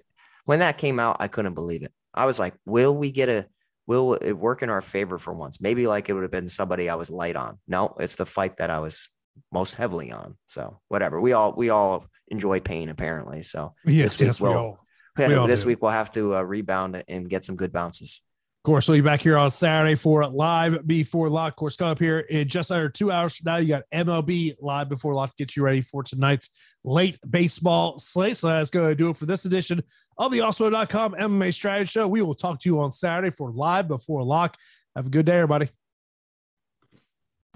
when 0.45 0.59
that 0.59 0.77
came 0.79 1.01
out, 1.01 1.17
I 1.21 1.29
couldn't 1.29 1.55
believe 1.55 1.83
it. 1.83 1.93
I 2.17 2.27
was 2.27 2.39
like, 2.39 2.55
will 2.65 2.97
we 2.97 3.11
get 3.11 3.29
a 3.29 3.47
will 3.87 4.15
it 4.15 4.33
work 4.33 4.63
in 4.63 4.71
our 4.71 4.81
favor 4.81 5.17
for 5.19 5.33
once? 5.33 5.61
Maybe 5.61 5.87
like 5.87 6.09
it 6.09 6.13
would 6.15 6.23
have 6.23 6.31
been 6.33 6.49
somebody 6.49 6.89
I 6.89 6.97
was 6.97 7.11
light 7.11 7.37
on. 7.37 7.59
No, 7.69 7.95
it's 8.01 8.17
the 8.17 8.27
fight 8.27 8.57
that 8.59 8.71
I 8.71 8.81
was 8.81 9.09
most 9.53 9.75
heavily 9.75 10.11
on. 10.11 10.37
So 10.47 10.81
whatever. 10.89 11.21
We 11.21 11.33
all 11.33 11.55
we 11.57 11.69
all 11.71 12.07
enjoy 12.29 12.59
pain 12.61 12.89
apparently. 12.89 13.43
So 13.43 13.75
Yes, 13.85 14.13
This 14.17 14.21
week 14.21 14.27
yes, 14.27 14.41
we 14.41 14.49
we'll- 14.49 14.59
all. 14.59 14.79
We 15.19 15.35
all 15.35 15.47
this 15.47 15.63
do. 15.63 15.69
week 15.69 15.79
we'll 15.81 15.93
have 15.93 16.11
to 16.13 16.37
uh, 16.37 16.43
rebound 16.43 17.03
and 17.09 17.31
get 17.31 17.43
some 17.43 17.57
good 17.57 17.73
bounces. 17.73 18.21
Of 18.65 18.69
course, 18.69 18.87
we'll 18.89 18.99
be 18.99 19.01
back 19.03 19.23
here 19.23 19.39
on 19.39 19.51
Saturday 19.51 19.95
for 19.95 20.27
live 20.27 20.87
before 20.87 21.31
lock. 21.31 21.53
Of 21.53 21.57
course, 21.57 21.75
coming 21.77 21.93
up 21.93 21.99
here 21.99 22.19
in 22.19 22.49
just 22.49 22.71
under 22.71 22.91
two 22.91 23.11
hours 23.11 23.37
from 23.37 23.45
now, 23.51 23.57
you 23.57 23.69
got 23.69 23.85
MLB 23.95 24.57
live 24.61 24.89
before 24.91 25.15
lock 25.15 25.31
to 25.31 25.37
get 25.39 25.57
you 25.57 25.63
ready 25.63 25.81
for 25.81 26.03
tonight's 26.03 26.51
late 26.87 27.19
baseball 27.29 27.99
slate. 27.99 28.39
So 28.39 28.49
that's 28.49 28.71
going 28.71 28.89
to 28.89 28.95
do 28.95 29.11
it 29.11 29.17
for 29.17 29.27
this 29.27 29.45
edition 29.45 29.83
of 30.19 30.31
the 30.31 30.39
Awesemo.com 30.39 31.15
MMA 31.15 31.53
strategy 31.53 31.89
show. 31.89 32.09
We 32.09 32.23
will 32.23 32.35
talk 32.35 32.61
to 32.61 32.69
you 32.69 32.81
on 32.81 32.93
Saturday 32.93 33.31
for 33.31 33.51
live 33.51 33.89
before 33.89 34.23
lock. 34.23 34.57
Have 34.95 35.07
a 35.07 35.11
good 35.11 35.27
day, 35.27 35.37
everybody. 35.37 35.69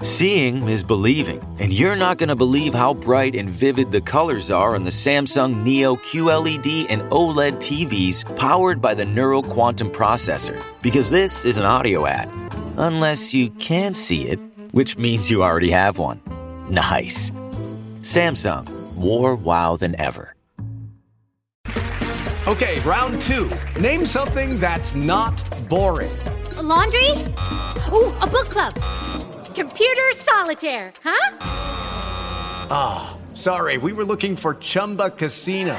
Seeing 0.02 0.66
is 0.66 0.82
believing, 0.82 1.42
and 1.58 1.74
you're 1.74 1.94
not 1.94 2.16
going 2.16 2.30
to 2.30 2.34
believe 2.34 2.72
how 2.72 2.94
bright 2.94 3.36
and 3.36 3.50
vivid 3.50 3.92
the 3.92 4.00
colors 4.00 4.50
are 4.50 4.74
on 4.74 4.84
the 4.84 4.90
Samsung 4.90 5.62
Neo 5.62 5.96
QLED 5.96 6.86
and 6.88 7.02
OLED 7.10 7.56
TVs 7.56 8.24
powered 8.38 8.80
by 8.80 8.94
the 8.94 9.04
Neural 9.04 9.42
Quantum 9.42 9.90
Processor. 9.90 10.58
Because 10.80 11.10
this 11.10 11.44
is 11.44 11.58
an 11.58 11.66
audio 11.66 12.06
ad. 12.06 12.30
Unless 12.78 13.34
you 13.34 13.50
can 13.50 13.92
see 13.92 14.26
it, 14.26 14.38
which 14.70 14.96
means 14.96 15.30
you 15.30 15.42
already 15.42 15.70
have 15.70 15.98
one. 15.98 16.18
Nice. 16.70 17.30
Samsung, 18.00 18.66
more 19.00 19.34
wow 19.34 19.76
than 19.76 20.00
ever. 20.00 20.34
Okay, 22.48 22.80
round 22.80 23.20
two. 23.22 23.50
Name 23.78 24.04
something 24.04 24.58
that's 24.58 24.94
not 24.94 25.36
boring. 25.68 26.10
A 26.56 26.62
laundry? 26.62 27.10
Ooh, 27.92 28.12
a 28.20 28.26
book 28.26 28.48
club. 28.48 28.74
Computer 29.54 30.10
solitaire, 30.16 30.92
huh? 31.04 31.36
Ah, 32.70 33.16
sorry, 33.34 33.76
we 33.78 33.92
were 33.92 34.04
looking 34.04 34.36
for 34.36 34.54
Chumba 34.54 35.10
Casino. 35.10 35.78